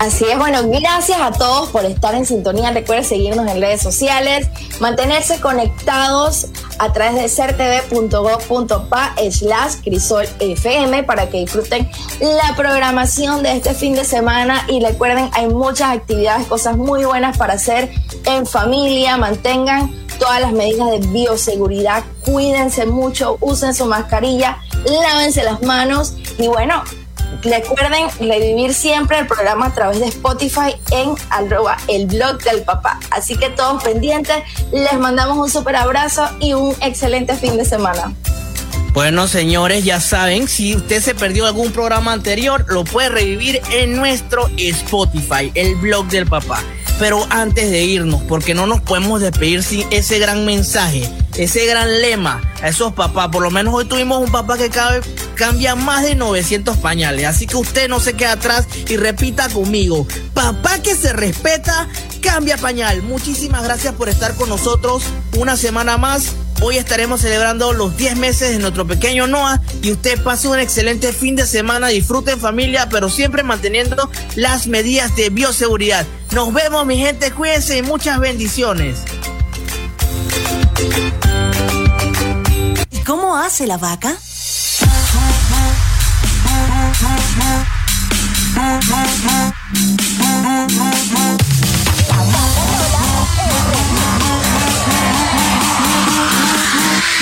Así 0.00 0.24
es, 0.24 0.38
bueno, 0.38 0.62
gracias 0.66 1.20
a 1.20 1.30
todos 1.30 1.68
por 1.68 1.84
estar 1.84 2.14
en 2.14 2.24
sintonía. 2.24 2.70
Recuerden 2.70 3.04
seguirnos 3.04 3.46
en 3.46 3.60
redes 3.60 3.82
sociales, 3.82 4.48
mantenerse 4.80 5.38
conectados 5.40 6.46
a 6.78 6.90
través 6.94 7.16
de 7.16 7.28
certv.gov.pa 7.28 9.14
slash 9.30 9.74
crisol 9.84 10.26
FM 10.38 11.02
para 11.02 11.28
que 11.28 11.40
disfruten 11.40 11.86
la 12.18 12.56
programación 12.56 13.42
de 13.42 13.52
este 13.52 13.74
fin 13.74 13.94
de 13.94 14.06
semana 14.06 14.64
y 14.68 14.82
recuerden, 14.82 15.28
hay 15.34 15.48
muchas 15.48 15.94
actividades, 15.94 16.46
cosas 16.46 16.78
muy 16.78 17.04
buenas 17.04 17.36
para 17.36 17.52
hacer 17.52 17.90
en 18.24 18.46
familia, 18.46 19.18
mantengan 19.18 19.94
todas 20.20 20.40
las 20.40 20.52
medidas 20.52 20.90
de 20.90 20.98
bioseguridad, 21.08 22.04
cuídense 22.24 22.86
mucho, 22.86 23.38
usen 23.40 23.74
su 23.74 23.86
mascarilla, 23.86 24.58
lávense 24.84 25.42
las 25.42 25.62
manos 25.62 26.14
y 26.38 26.46
bueno, 26.46 26.84
recuerden 27.42 28.06
revivir 28.20 28.74
siempre 28.74 29.18
el 29.18 29.26
programa 29.26 29.66
a 29.66 29.74
través 29.74 29.98
de 29.98 30.06
Spotify 30.06 30.76
en 30.90 31.14
arroba 31.30 31.78
el 31.88 32.06
blog 32.06 32.38
del 32.42 32.62
papá. 32.62 33.00
Así 33.10 33.36
que 33.36 33.48
todos 33.48 33.82
pendientes, 33.82 34.36
les 34.72 34.92
mandamos 34.98 35.38
un 35.38 35.50
super 35.50 35.74
abrazo 35.74 36.28
y 36.38 36.52
un 36.52 36.76
excelente 36.82 37.34
fin 37.34 37.56
de 37.56 37.64
semana. 37.64 38.14
Bueno, 38.92 39.28
señores, 39.28 39.84
ya 39.84 40.00
saben, 40.00 40.48
si 40.48 40.74
usted 40.74 41.00
se 41.00 41.14
perdió 41.14 41.46
algún 41.46 41.72
programa 41.72 42.12
anterior, 42.12 42.66
lo 42.68 42.84
puede 42.84 43.08
revivir 43.08 43.62
en 43.72 43.96
nuestro 43.96 44.50
Spotify, 44.58 45.50
el 45.54 45.76
blog 45.76 46.08
del 46.08 46.26
papá. 46.26 46.60
Pero 47.00 47.26
antes 47.30 47.70
de 47.70 47.82
irnos, 47.82 48.22
porque 48.28 48.54
no 48.54 48.66
nos 48.66 48.82
podemos 48.82 49.22
despedir 49.22 49.62
sin 49.62 49.86
ese 49.90 50.18
gran 50.18 50.44
mensaje, 50.44 51.10
ese 51.34 51.64
gran 51.64 52.02
lema 52.02 52.42
a 52.62 52.68
esos 52.68 52.92
papás. 52.92 53.30
Por 53.30 53.42
lo 53.42 53.50
menos 53.50 53.72
hoy 53.72 53.86
tuvimos 53.86 54.22
un 54.22 54.30
papá 54.30 54.58
que 54.58 54.70
cambia 55.34 55.74
más 55.74 56.02
de 56.02 56.14
900 56.14 56.76
pañales. 56.76 57.24
Así 57.24 57.46
que 57.46 57.56
usted 57.56 57.88
no 57.88 58.00
se 58.00 58.12
quede 58.12 58.28
atrás 58.28 58.68
y 58.86 58.98
repita 58.98 59.48
conmigo. 59.48 60.06
Papá 60.34 60.80
que 60.80 60.94
se 60.94 61.14
respeta, 61.14 61.88
cambia 62.20 62.58
pañal. 62.58 63.02
Muchísimas 63.02 63.64
gracias 63.64 63.94
por 63.94 64.10
estar 64.10 64.34
con 64.34 64.50
nosotros 64.50 65.02
una 65.38 65.56
semana 65.56 65.96
más. 65.96 66.34
Hoy 66.62 66.76
estaremos 66.76 67.22
celebrando 67.22 67.72
los 67.72 67.96
10 67.96 68.16
meses 68.16 68.50
de 68.50 68.58
nuestro 68.58 68.86
pequeño 68.86 69.26
Noah 69.26 69.62
y 69.80 69.92
usted 69.92 70.22
pase 70.22 70.46
un 70.46 70.58
excelente 70.58 71.14
fin 71.14 71.34
de 71.34 71.46
semana, 71.46 71.88
disfrute 71.88 72.32
en 72.32 72.38
familia, 72.40 72.86
pero 72.90 73.08
siempre 73.08 73.42
manteniendo 73.42 74.10
las 74.36 74.66
medidas 74.66 75.16
de 75.16 75.30
bioseguridad. 75.30 76.06
Nos 76.32 76.52
vemos 76.52 76.84
mi 76.84 76.98
gente, 76.98 77.30
cuídense 77.32 77.78
y 77.78 77.82
muchas 77.82 78.20
bendiciones. 78.20 78.98
¿Y 82.90 82.98
cómo 83.04 83.38
hace 83.38 83.66
la 83.66 83.78
vaca? 83.78 84.18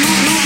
La 0.00 0.37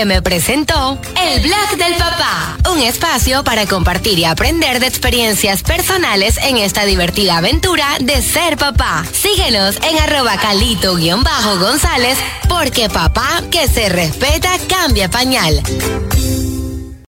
FM 0.00 0.22
presentó 0.22 0.98
El 1.14 1.42
Blog 1.42 1.76
del 1.76 1.94
Papá, 1.96 2.56
un 2.72 2.80
espacio 2.80 3.44
para 3.44 3.66
compartir 3.66 4.18
y 4.18 4.24
aprender 4.24 4.80
de 4.80 4.86
experiencias 4.86 5.62
personales 5.62 6.38
en 6.38 6.56
esta 6.56 6.86
divertida 6.86 7.36
aventura 7.36 7.86
de 8.00 8.22
ser 8.22 8.56
papá. 8.56 9.04
Síguenos 9.12 9.76
en 9.82 9.98
arroba 9.98 10.38
calito-gonzález 10.38 12.16
porque 12.48 12.88
papá 12.88 13.42
que 13.50 13.68
se 13.68 13.90
respeta 13.90 14.50
cambia 14.70 15.10
pañal. 15.10 15.62